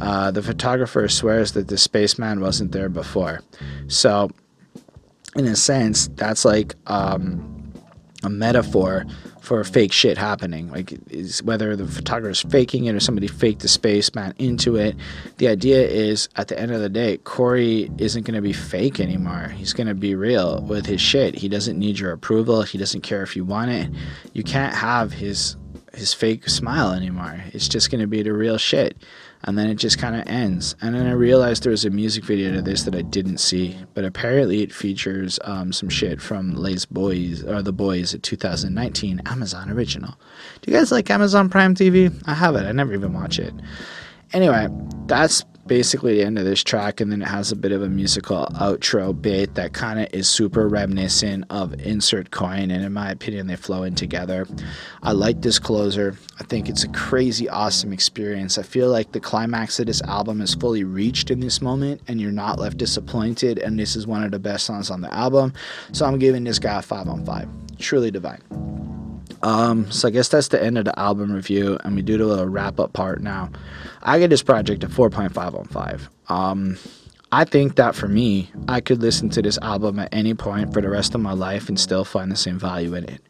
uh, 0.00 0.30
the 0.30 0.42
photographer 0.42 1.08
swears 1.08 1.52
that 1.52 1.68
the 1.68 1.78
spaceman 1.78 2.40
wasn't 2.40 2.72
there 2.72 2.88
before. 2.88 3.40
So, 3.88 4.30
in 5.36 5.46
a 5.46 5.56
sense, 5.56 6.08
that's 6.14 6.44
like 6.44 6.74
um, 6.86 7.59
a 8.22 8.30
metaphor 8.30 9.04
for 9.40 9.62
fake 9.64 9.92
shit 9.92 10.18
happening. 10.18 10.70
Like 10.70 10.92
is 11.10 11.42
whether 11.42 11.74
the 11.76 11.86
photographer's 11.86 12.42
faking 12.42 12.84
it 12.84 12.94
or 12.94 13.00
somebody 13.00 13.26
faked 13.26 13.62
the 13.62 13.68
spaceman 13.68 14.34
into 14.38 14.76
it. 14.76 14.96
The 15.38 15.48
idea 15.48 15.86
is 15.86 16.28
at 16.36 16.48
the 16.48 16.58
end 16.58 16.72
of 16.72 16.80
the 16.80 16.88
day, 16.88 17.16
Corey 17.18 17.90
isn't 17.98 18.24
going 18.26 18.34
to 18.34 18.42
be 18.42 18.52
fake 18.52 19.00
anymore. 19.00 19.48
He's 19.48 19.72
going 19.72 19.86
to 19.86 19.94
be 19.94 20.14
real 20.14 20.62
with 20.62 20.86
his 20.86 21.00
shit. 21.00 21.34
He 21.34 21.48
doesn't 21.48 21.78
need 21.78 21.98
your 21.98 22.12
approval. 22.12 22.62
He 22.62 22.78
doesn't 22.78 23.00
care 23.00 23.22
if 23.22 23.34
you 23.34 23.44
want 23.44 23.70
it. 23.70 23.90
You 24.32 24.42
can't 24.42 24.74
have 24.74 25.12
his 25.12 25.56
his 25.94 26.14
fake 26.14 26.48
smile 26.48 26.92
anymore. 26.92 27.42
It's 27.52 27.68
just 27.68 27.90
going 27.90 28.00
to 28.00 28.06
be 28.06 28.22
the 28.22 28.32
real 28.32 28.58
shit 28.58 28.96
and 29.44 29.56
then 29.56 29.68
it 29.68 29.76
just 29.76 29.98
kind 29.98 30.16
of 30.16 30.26
ends. 30.28 30.76
And 30.82 30.94
then 30.94 31.06
I 31.06 31.12
realized 31.12 31.62
there 31.62 31.70
was 31.70 31.84
a 31.84 31.90
music 31.90 32.24
video 32.24 32.52
to 32.52 32.62
this 32.62 32.82
that 32.82 32.94
I 32.94 33.02
didn't 33.02 33.38
see, 33.38 33.78
but 33.94 34.04
apparently 34.04 34.62
it 34.62 34.72
features 34.72 35.38
um, 35.44 35.72
some 35.72 35.88
shit 35.88 36.20
from 36.20 36.54
Les 36.54 36.84
Boys 36.84 37.42
or 37.44 37.62
The 37.62 37.72
Boys 37.72 38.14
at 38.14 38.22
2019 38.22 39.22
Amazon 39.26 39.70
original. 39.70 40.14
Do 40.60 40.70
you 40.70 40.76
guys 40.76 40.92
like 40.92 41.08
Amazon 41.10 41.48
Prime 41.48 41.74
TV? 41.74 42.12
I 42.26 42.34
have 42.34 42.54
it. 42.56 42.66
I 42.66 42.72
never 42.72 42.92
even 42.92 43.12
watch 43.14 43.38
it. 43.38 43.54
Anyway, 44.32 44.68
that's 45.06 45.44
basically 45.70 46.16
the 46.16 46.24
end 46.24 46.36
of 46.36 46.44
this 46.44 46.64
track, 46.64 47.00
and 47.00 47.12
then 47.12 47.22
it 47.22 47.28
has 47.28 47.52
a 47.52 47.56
bit 47.56 47.70
of 47.70 47.80
a 47.80 47.88
musical 47.88 48.44
outro 48.56 49.14
bit 49.22 49.54
that 49.54 49.72
kind 49.72 50.00
of 50.00 50.08
is 50.12 50.28
super 50.28 50.66
reminiscent 50.66 51.44
of 51.48 51.72
Insert 51.80 52.32
Coin, 52.32 52.72
and 52.72 52.84
in 52.84 52.92
my 52.92 53.08
opinion, 53.12 53.46
they 53.46 53.54
flow 53.54 53.84
in 53.84 53.94
together. 53.94 54.48
I 55.04 55.12
like 55.12 55.42
this 55.42 55.60
closer. 55.60 56.16
I 56.40 56.42
think 56.42 56.68
it's 56.68 56.82
a 56.82 56.88
crazy, 56.88 57.48
awesome 57.48 57.92
experience. 57.92 58.58
I 58.58 58.64
feel 58.64 58.90
like 58.90 59.12
the 59.12 59.20
climax 59.20 59.78
of 59.78 59.86
this 59.86 60.02
album 60.02 60.40
is 60.40 60.56
fully 60.56 60.82
reached 60.82 61.30
in 61.30 61.38
this 61.38 61.62
moment, 61.62 62.00
and 62.08 62.20
you're 62.20 62.32
not 62.32 62.58
left 62.58 62.76
disappointed, 62.76 63.60
and 63.60 63.78
this 63.78 63.94
is 63.94 64.08
one 64.08 64.24
of 64.24 64.32
the 64.32 64.40
best 64.40 64.66
songs 64.66 64.90
on 64.90 65.02
the 65.02 65.14
album. 65.14 65.52
So 65.92 66.04
I'm 66.04 66.18
giving 66.18 66.42
this 66.42 66.58
guy 66.58 66.80
a 66.80 66.82
5 66.82 67.06
on 67.06 67.24
5. 67.24 67.48
Truly 67.78 68.10
divine. 68.10 68.99
Um, 69.42 69.90
so 69.90 70.08
I 70.08 70.10
guess 70.10 70.28
that's 70.28 70.48
the 70.48 70.62
end 70.62 70.78
of 70.78 70.84
the 70.84 70.98
album 70.98 71.32
review, 71.32 71.78
and 71.84 71.96
we 71.96 72.02
do 72.02 72.18
the 72.18 72.26
little 72.26 72.46
wrap 72.46 72.78
up 72.78 72.92
part 72.92 73.22
now. 73.22 73.50
I 74.02 74.18
get 74.18 74.30
this 74.30 74.42
project 74.42 74.84
a 74.84 74.88
4.5 74.88 75.58
on 75.58 75.64
5. 75.64 76.10
Um, 76.28 76.76
I 77.32 77.44
think 77.44 77.76
that 77.76 77.94
for 77.94 78.08
me, 78.08 78.50
I 78.68 78.80
could 78.80 79.00
listen 79.00 79.30
to 79.30 79.42
this 79.42 79.58
album 79.62 79.98
at 79.98 80.08
any 80.12 80.34
point 80.34 80.74
for 80.74 80.80
the 80.80 80.88
rest 80.88 81.14
of 81.14 81.20
my 81.20 81.32
life 81.32 81.68
and 81.68 81.78
still 81.78 82.04
find 82.04 82.30
the 82.30 82.36
same 82.36 82.58
value 82.58 82.94
in 82.94 83.04
it. 83.04 83.22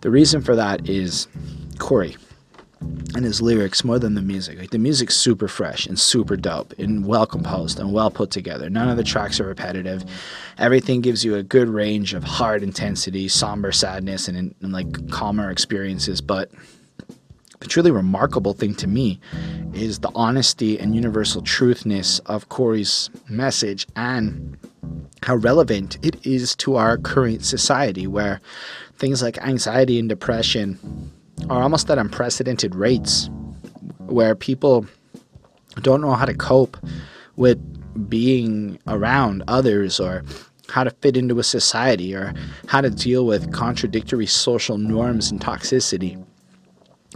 The 0.00 0.10
reason 0.10 0.42
for 0.42 0.56
that 0.56 0.88
is 0.88 1.28
Corey 1.78 2.16
and 3.14 3.24
his 3.24 3.40
lyrics 3.40 3.84
more 3.84 3.98
than 3.98 4.14
the 4.14 4.22
music. 4.22 4.58
Like 4.58 4.70
the 4.70 4.78
music's 4.78 5.16
super 5.16 5.48
fresh 5.48 5.86
and 5.86 5.98
super 5.98 6.36
dope 6.36 6.72
and 6.78 7.06
well 7.06 7.26
composed 7.26 7.78
and 7.78 7.92
well 7.92 8.10
put 8.10 8.30
together. 8.30 8.68
None 8.68 8.88
of 8.88 8.96
the 8.96 9.04
tracks 9.04 9.40
are 9.40 9.46
repetitive. 9.46 10.04
Everything 10.58 11.00
gives 11.00 11.24
you 11.24 11.36
a 11.36 11.42
good 11.42 11.68
range 11.68 12.14
of 12.14 12.24
hard 12.24 12.62
intensity, 12.62 13.28
somber 13.28 13.72
sadness, 13.72 14.28
and, 14.28 14.54
and 14.60 14.72
like 14.72 15.10
calmer 15.10 15.50
experiences. 15.50 16.20
But 16.20 16.50
the 17.60 17.68
truly 17.68 17.90
remarkable 17.90 18.52
thing 18.52 18.74
to 18.76 18.86
me 18.86 19.20
is 19.72 20.00
the 20.00 20.10
honesty 20.14 20.78
and 20.78 20.94
universal 20.94 21.40
truthness 21.40 22.20
of 22.26 22.48
Corey's 22.48 23.10
message 23.28 23.86
and 23.96 24.56
how 25.22 25.36
relevant 25.36 25.96
it 26.02 26.26
is 26.26 26.54
to 26.56 26.76
our 26.76 26.98
current 26.98 27.44
society 27.44 28.06
where 28.06 28.40
things 28.96 29.22
like 29.22 29.38
anxiety 29.38 29.98
and 29.98 30.08
depression 30.08 31.12
are 31.50 31.62
almost 31.62 31.90
at 31.90 31.98
unprecedented 31.98 32.74
rates 32.74 33.28
where 34.06 34.34
people 34.34 34.86
don't 35.82 36.00
know 36.00 36.12
how 36.12 36.24
to 36.24 36.34
cope 36.34 36.76
with 37.36 37.58
being 38.08 38.78
around 38.86 39.42
others 39.48 39.98
or 40.00 40.22
how 40.68 40.84
to 40.84 40.90
fit 40.90 41.16
into 41.16 41.38
a 41.38 41.44
society 41.44 42.14
or 42.14 42.34
how 42.66 42.80
to 42.80 42.90
deal 42.90 43.26
with 43.26 43.52
contradictory 43.52 44.26
social 44.26 44.78
norms 44.78 45.30
and 45.30 45.40
toxicity. 45.40 46.22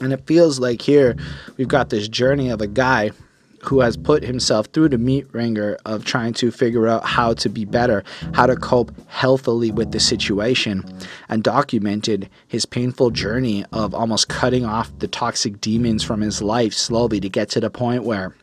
And 0.01 0.13
it 0.13 0.27
feels 0.27 0.61
like 0.61 0.83
here 0.83 1.17
we've 1.57 1.69
got 1.69 1.91
this 1.91 2.09
journey 2.09 2.51
of 2.51 2.61
a 2.61 2.67
guy 2.67 3.11
who 3.63 3.81
has 3.81 3.97
put 3.97 4.23
himself 4.23 4.67
through 4.67 4.89
the 4.89 4.99
meat 4.99 5.27
wringer 5.33 5.77
of 5.85 6.05
trying 6.05 6.33
to 6.35 6.51
figure 6.51 6.87
out 6.87 7.05
how 7.05 7.35
to 7.35 7.49
be 7.49 7.65
better, 7.65 8.05
how 8.35 8.47
to 8.47 8.57
cope 8.57 8.93
healthily 9.09 9.71
with 9.71 9.93
the 9.93 10.01
situation, 10.01 10.85
and 11.29 11.43
documented 11.43 12.29
his 12.47 12.67
painful 12.67 13.11
journey 13.11 13.65
of 13.73 13.95
almost 13.95 14.29
cutting 14.29 14.65
off 14.65 14.97
the 14.99 15.09
toxic 15.09 15.61
demons 15.61 16.03
from 16.03 16.21
his 16.21 16.41
life 16.43 16.73
slowly 16.73 17.21
to 17.21 17.29
get 17.29 17.49
to 17.51 17.61
the 17.61 17.71
point 17.71 18.05
where 18.05 18.35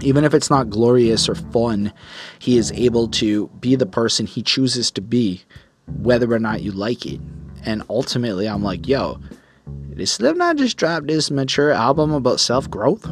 even 0.00 0.24
if 0.24 0.34
it's 0.34 0.50
not 0.50 0.70
glorious 0.70 1.28
or 1.28 1.34
fun, 1.34 1.92
he 2.38 2.58
is 2.58 2.72
able 2.72 3.08
to 3.08 3.48
be 3.60 3.76
the 3.76 3.86
person 3.86 4.26
he 4.26 4.42
chooses 4.42 4.90
to 4.90 5.00
be, 5.00 5.42
whether 5.86 6.32
or 6.32 6.38
not 6.38 6.62
you 6.62 6.72
like 6.72 7.06
it. 7.06 7.20
And 7.64 7.82
ultimately, 7.88 8.48
I'm 8.48 8.62
like, 8.62 8.86
yo, 8.86 9.20
did 9.94 10.06
Slipknot 10.06 10.56
just 10.56 10.76
drop 10.76 11.04
this 11.04 11.30
mature 11.30 11.72
album 11.72 12.12
about 12.12 12.40
self 12.40 12.68
growth? 12.68 13.08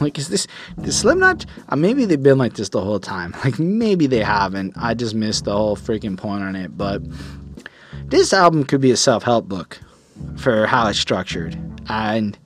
Like, 0.00 0.18
is 0.18 0.28
this, 0.28 0.46
this 0.76 1.00
Slipknot? 1.00 1.46
Uh, 1.68 1.76
maybe 1.76 2.04
they've 2.04 2.22
been 2.22 2.38
like 2.38 2.54
this 2.54 2.70
the 2.70 2.80
whole 2.80 3.00
time. 3.00 3.34
Like, 3.44 3.58
maybe 3.58 4.06
they 4.06 4.22
haven't. 4.22 4.74
I 4.76 4.94
just 4.94 5.14
missed 5.14 5.44
the 5.44 5.52
whole 5.52 5.76
freaking 5.76 6.16
point 6.16 6.42
on 6.42 6.56
it. 6.56 6.76
But 6.76 7.02
this 8.06 8.32
album 8.32 8.64
could 8.64 8.80
be 8.80 8.90
a 8.90 8.96
self 8.96 9.22
help 9.22 9.48
book 9.48 9.80
for 10.36 10.66
how 10.66 10.88
it's 10.88 10.98
structured. 10.98 11.58
And 11.88 12.38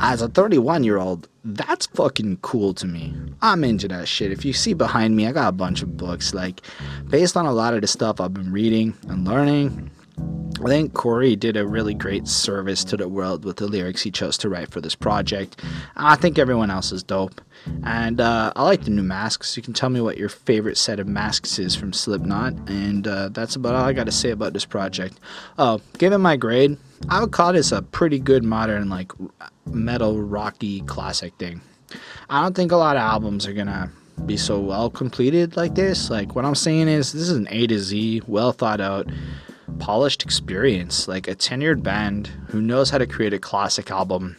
as 0.00 0.22
a 0.22 0.28
31 0.28 0.84
year 0.84 0.98
old, 0.98 1.28
that's 1.44 1.86
fucking 1.88 2.38
cool 2.38 2.72
to 2.74 2.86
me. 2.86 3.14
I'm 3.42 3.64
into 3.64 3.88
that 3.88 4.08
shit. 4.08 4.32
If 4.32 4.44
you 4.44 4.52
see 4.52 4.72
behind 4.72 5.14
me, 5.16 5.26
I 5.26 5.32
got 5.32 5.48
a 5.48 5.52
bunch 5.52 5.82
of 5.82 5.96
books. 5.96 6.32
Like, 6.32 6.62
based 7.08 7.36
on 7.36 7.44
a 7.44 7.52
lot 7.52 7.74
of 7.74 7.82
the 7.82 7.86
stuff 7.86 8.20
I've 8.20 8.32
been 8.32 8.52
reading 8.52 8.94
and 9.08 9.26
learning, 9.26 9.90
I 10.18 10.68
think 10.68 10.94
Corey 10.94 11.36
did 11.36 11.56
a 11.56 11.66
really 11.66 11.94
great 11.94 12.26
service 12.26 12.84
to 12.84 12.96
the 12.96 13.08
world 13.08 13.44
with 13.44 13.56
the 13.56 13.66
lyrics 13.66 14.02
he 14.02 14.10
chose 14.10 14.38
to 14.38 14.48
write 14.48 14.70
for 14.70 14.80
this 14.80 14.94
project. 14.94 15.60
I 15.96 16.16
think 16.16 16.38
everyone 16.38 16.70
else 16.70 16.90
is 16.90 17.02
dope. 17.02 17.40
And 17.82 18.20
uh, 18.20 18.52
I 18.54 18.62
like 18.62 18.84
the 18.84 18.90
new 18.90 19.02
masks. 19.02 19.56
You 19.56 19.62
can 19.62 19.74
tell 19.74 19.90
me 19.90 20.00
what 20.00 20.16
your 20.16 20.28
favorite 20.28 20.78
set 20.78 21.00
of 21.00 21.06
masks 21.06 21.58
is 21.58 21.74
from 21.74 21.92
Slipknot. 21.92 22.54
And 22.68 23.06
uh, 23.06 23.28
that's 23.30 23.56
about 23.56 23.74
all 23.74 23.84
I 23.84 23.92
got 23.92 24.06
to 24.06 24.12
say 24.12 24.30
about 24.30 24.52
this 24.52 24.64
project. 24.64 25.18
Oh, 25.58 25.80
given 25.98 26.20
my 26.20 26.36
grade, 26.36 26.78
I 27.08 27.20
would 27.20 27.32
call 27.32 27.52
this 27.52 27.72
a 27.72 27.82
pretty 27.82 28.18
good 28.18 28.44
modern, 28.44 28.88
like, 28.88 29.12
metal, 29.66 30.22
rocky, 30.22 30.80
classic 30.82 31.34
thing. 31.34 31.60
I 32.30 32.42
don't 32.42 32.54
think 32.54 32.72
a 32.72 32.76
lot 32.76 32.96
of 32.96 33.02
albums 33.02 33.46
are 33.46 33.52
going 33.52 33.66
to 33.66 33.90
be 34.24 34.36
so 34.36 34.60
well 34.60 34.88
completed 34.88 35.56
like 35.56 35.74
this. 35.74 36.10
Like, 36.10 36.34
what 36.34 36.44
I'm 36.44 36.54
saying 36.54 36.88
is, 36.88 37.12
this 37.12 37.22
is 37.22 37.36
an 37.36 37.48
A 37.50 37.66
to 37.66 37.78
Z, 37.78 38.22
well 38.26 38.52
thought 38.52 38.80
out 38.80 39.08
polished 39.78 40.22
experience, 40.22 41.08
like 41.08 41.28
a 41.28 41.34
tenured 41.34 41.82
band 41.82 42.28
who 42.48 42.60
knows 42.60 42.90
how 42.90 42.98
to 42.98 43.06
create 43.06 43.32
a 43.32 43.38
classic 43.38 43.90
album. 43.90 44.36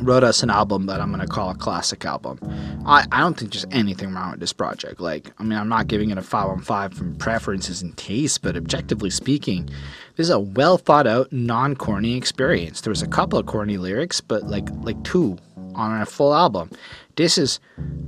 Wrote 0.00 0.24
us 0.24 0.42
an 0.42 0.48
album 0.48 0.86
that 0.86 1.02
I'm 1.02 1.10
gonna 1.10 1.26
call 1.26 1.50
a 1.50 1.54
classic 1.54 2.06
album. 2.06 2.38
I, 2.86 3.04
I 3.12 3.20
don't 3.20 3.36
think 3.36 3.52
there's 3.52 3.66
anything 3.70 4.14
wrong 4.14 4.30
with 4.30 4.40
this 4.40 4.54
project. 4.54 5.00
Like, 5.00 5.30
I 5.38 5.42
mean, 5.42 5.58
I'm 5.58 5.68
not 5.68 5.86
giving 5.86 6.08
it 6.08 6.16
a 6.16 6.22
five 6.22 6.48
on 6.48 6.62
five 6.62 6.94
from 6.94 7.14
preferences 7.16 7.82
and 7.82 7.94
taste, 7.98 8.40
but 8.40 8.56
objectively 8.56 9.10
speaking, 9.10 9.68
this 10.16 10.28
is 10.28 10.30
a 10.30 10.40
well 10.40 10.78
thought 10.78 11.06
out, 11.06 11.30
non 11.30 11.76
corny 11.76 12.16
experience. 12.16 12.80
There 12.80 12.90
was 12.90 13.02
a 13.02 13.06
couple 13.06 13.38
of 13.38 13.44
corny 13.44 13.76
lyrics, 13.76 14.22
but 14.22 14.44
like 14.44 14.66
like 14.80 15.02
two 15.04 15.36
on 15.74 16.00
a 16.00 16.06
full 16.06 16.34
album. 16.34 16.70
This 17.16 17.36
is 17.38 17.60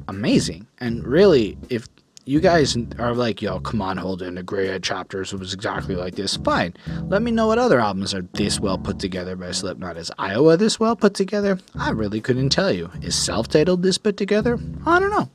amazing. 0.09 0.67
And 0.79 1.07
really, 1.07 1.59
if 1.69 1.87
you 2.29 2.41
guys 2.41 2.77
are 2.99 3.15
like, 3.15 3.41
yo, 3.41 3.59
come 3.59 3.81
on, 3.81 3.97
Holden, 3.97 4.35
the 4.35 4.43
Greyhead 4.43 4.83
Chapters 4.83 5.33
was 5.33 5.55
exactly 5.55 5.97
like 5.97 6.15
this. 6.15 6.37
Fine. 6.37 6.75
Let 7.05 7.23
me 7.23 7.31
know 7.31 7.47
what 7.47 7.59
other 7.59 7.81
albums 7.81 8.13
are 8.13 8.21
this 8.35 8.61
well 8.61 8.77
put 8.77 8.99
together 8.99 9.35
by 9.35 9.51
Slipknot. 9.51 9.97
Is 9.97 10.13
Iowa 10.19 10.59
this 10.59 10.79
well 10.79 10.95
put 10.95 11.15
together? 11.15 11.59
I 11.75 11.89
really 11.91 12.21
couldn't 12.21 12.51
tell 12.51 12.71
you. 12.71 12.91
Is 13.01 13.17
self 13.17 13.49
titled 13.49 13.83
this 13.83 13.97
put 13.97 14.19
together? 14.19 14.59
I 14.85 15.01
don't 15.01 15.11
know. 15.11 15.31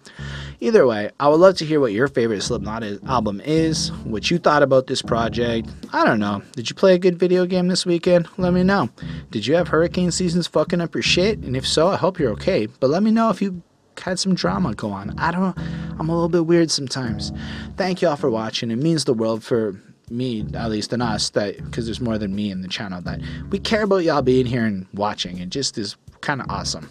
Either 0.60 0.86
way, 0.86 1.10
I 1.20 1.30
would 1.30 1.40
love 1.40 1.58
to 1.58 1.66
hear 1.66 1.80
what 1.80 1.94
your 1.94 2.08
favorite 2.08 2.44
Slipknot 2.44 2.84
album 3.08 3.42
is, 3.44 3.92
what 4.04 4.30
you 4.30 4.38
thought 4.38 4.62
about 4.62 4.86
this 4.86 5.02
project. 5.02 5.70
I 5.94 6.06
don't 6.06 6.20
know. 6.20 6.44
Did 6.52 6.70
you 6.70 6.76
play 6.76 6.94
a 6.94 7.00
good 7.00 7.18
video 7.18 7.48
game 7.48 7.70
this 7.70 7.88
weekend? 7.88 8.28
Let 8.38 8.54
me 8.54 8.62
know. 8.62 8.92
Did 9.32 9.48
you 9.48 9.56
have 9.56 9.68
hurricane 9.68 10.12
seasons 10.12 10.46
fucking 10.46 10.80
up 10.80 10.94
your 10.94 11.02
shit? 11.02 11.40
And 11.40 11.58
if 11.58 11.66
so, 11.66 11.88
I 11.88 11.96
hope 11.96 12.20
you're 12.20 12.32
okay. 12.34 12.68
But 12.68 12.92
let 12.92 13.02
me 13.02 13.10
know 13.10 13.32
if 13.32 13.42
you 13.42 13.64
had 14.02 14.20
some 14.20 14.36
drama 14.36 14.74
go 14.74 14.92
on. 14.92 15.18
I 15.18 15.32
don't 15.32 15.58
know. 15.58 15.64
I'm 16.00 16.10
a 16.10 16.14
little 16.14 16.30
bit 16.30 16.46
weird 16.46 16.72
sometimes. 16.72 17.32
Thank 17.78 18.02
y'all 18.02 18.16
for 18.16 18.30
watching. 18.30 18.72
It 18.72 18.78
means 18.78 19.06
the 19.06 19.14
world 19.14 19.44
for 19.44 19.80
me, 20.10 20.46
at 20.54 20.70
least, 20.70 20.94
and 20.94 21.02
us, 21.02 21.30
that 21.32 21.58
because 21.64 21.86
there's 21.86 22.02
more 22.02 22.18
than 22.18 22.36
me 22.36 22.52
in 22.52 22.62
the 22.62 22.68
channel, 22.68 23.02
that 23.02 23.22
we 23.50 23.60
care 23.60 23.84
about 23.84 24.04
y'all 24.04 24.22
being 24.22 24.46
here 24.46 24.66
and 24.66 24.86
watching. 24.94 25.40
It 25.40 25.50
just 25.50 25.78
is 25.78 25.96
kind 26.22 26.42
of 26.42 26.50
awesome. 26.50 26.90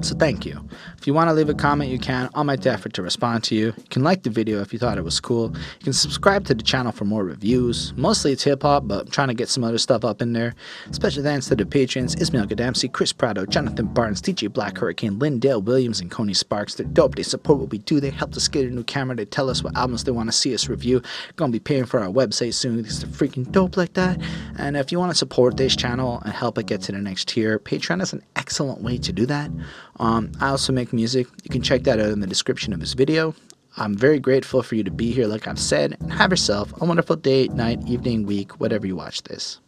So 0.00 0.16
thank 0.16 0.46
you. 0.46 0.58
If 0.96 1.06
you 1.06 1.12
want 1.12 1.28
to 1.28 1.34
leave 1.34 1.50
a 1.50 1.54
comment, 1.54 1.90
you 1.90 1.98
can. 1.98 2.30
I'll 2.34 2.44
make 2.44 2.62
the 2.62 2.72
effort 2.72 2.94
to 2.94 3.02
respond 3.02 3.44
to 3.44 3.54
you. 3.54 3.66
You 3.66 3.84
can 3.90 4.02
like 4.02 4.22
the 4.22 4.30
video 4.30 4.62
if 4.62 4.72
you 4.72 4.78
thought 4.78 4.96
it 4.96 5.04
was 5.04 5.20
cool. 5.20 5.54
You 5.54 5.84
can 5.84 5.92
subscribe 5.92 6.46
to 6.46 6.54
the 6.54 6.62
channel 6.62 6.92
for 6.92 7.04
more 7.04 7.24
reviews. 7.24 7.92
Mostly 7.94 8.32
it's 8.32 8.42
hip 8.42 8.62
hop, 8.62 8.88
but 8.88 9.00
I'm 9.02 9.10
trying 9.10 9.28
to 9.28 9.34
get 9.34 9.50
some 9.50 9.62
other 9.62 9.76
stuff 9.76 10.02
up 10.02 10.22
in 10.22 10.32
there. 10.32 10.54
Special 10.92 11.22
thanks 11.22 11.46
to 11.48 11.56
the 11.56 11.66
patrons 11.66 12.14
Ismail 12.14 12.46
Gadamsi, 12.46 12.90
Chris 12.90 13.12
Prado, 13.12 13.44
Jonathan 13.44 13.86
Barnes, 13.86 14.22
DJ 14.22 14.50
Black 14.50 14.78
Hurricane, 14.78 15.18
Lindale 15.18 15.62
Williams, 15.62 16.00
and 16.00 16.10
Coney 16.10 16.32
Sparks. 16.32 16.74
They're 16.74 16.86
dope. 16.86 17.16
They 17.16 17.22
support 17.22 17.60
what 17.60 17.70
we 17.70 17.78
do. 17.78 18.00
They 18.00 18.10
help 18.10 18.34
us 18.34 18.48
get 18.48 18.64
a 18.64 18.70
new 18.70 18.84
camera. 18.84 19.14
They 19.14 19.26
tell 19.26 19.50
us 19.50 19.62
what 19.62 19.76
albums 19.76 20.04
they 20.04 20.12
want 20.12 20.30
to 20.30 20.32
see 20.32 20.54
us 20.54 20.70
review. 20.70 21.02
Gonna 21.36 21.52
be 21.52 21.60
paying 21.60 21.84
for 21.84 22.00
our 22.00 22.08
website 22.08 22.54
soon 22.54 22.78
because 22.78 23.00
they're 23.00 23.10
freaking 23.10 23.50
dope 23.52 23.76
like 23.76 23.92
that. 23.92 24.18
And 24.58 24.74
if 24.74 24.90
you 24.90 24.98
want 24.98 25.12
to 25.12 25.18
support 25.18 25.58
this 25.58 25.76
channel 25.76 26.22
and 26.24 26.32
help 26.32 26.56
it 26.56 26.64
get 26.64 26.80
to 26.82 26.92
the 26.92 26.98
next 26.98 27.28
tier, 27.28 27.58
Patreon 27.58 28.00
is 28.00 28.14
an 28.14 28.22
excellent 28.36 28.80
way 28.82 28.96
to 28.96 29.12
do 29.12 29.26
that. 29.26 29.50
Um, 29.98 30.32
I 30.40 30.48
also 30.48 30.72
make 30.72 30.92
music. 30.92 31.26
You 31.44 31.50
can 31.50 31.62
check 31.62 31.84
that 31.84 32.00
out 32.00 32.10
in 32.10 32.20
the 32.20 32.26
description 32.26 32.72
of 32.72 32.80
this 32.80 32.94
video. 32.94 33.34
I'm 33.76 33.94
very 33.94 34.20
grateful 34.20 34.62
for 34.62 34.74
you 34.74 34.84
to 34.84 34.90
be 34.90 35.12
here, 35.12 35.26
like 35.26 35.48
I've 35.48 35.58
said, 35.58 35.96
and 36.00 36.12
have 36.12 36.30
yourself 36.30 36.74
a 36.80 36.84
wonderful 36.84 37.16
day, 37.16 37.48
night, 37.48 37.80
evening, 37.86 38.26
week, 38.26 38.60
whatever 38.60 38.86
you 38.86 38.96
watch 38.96 39.22
this. 39.22 39.61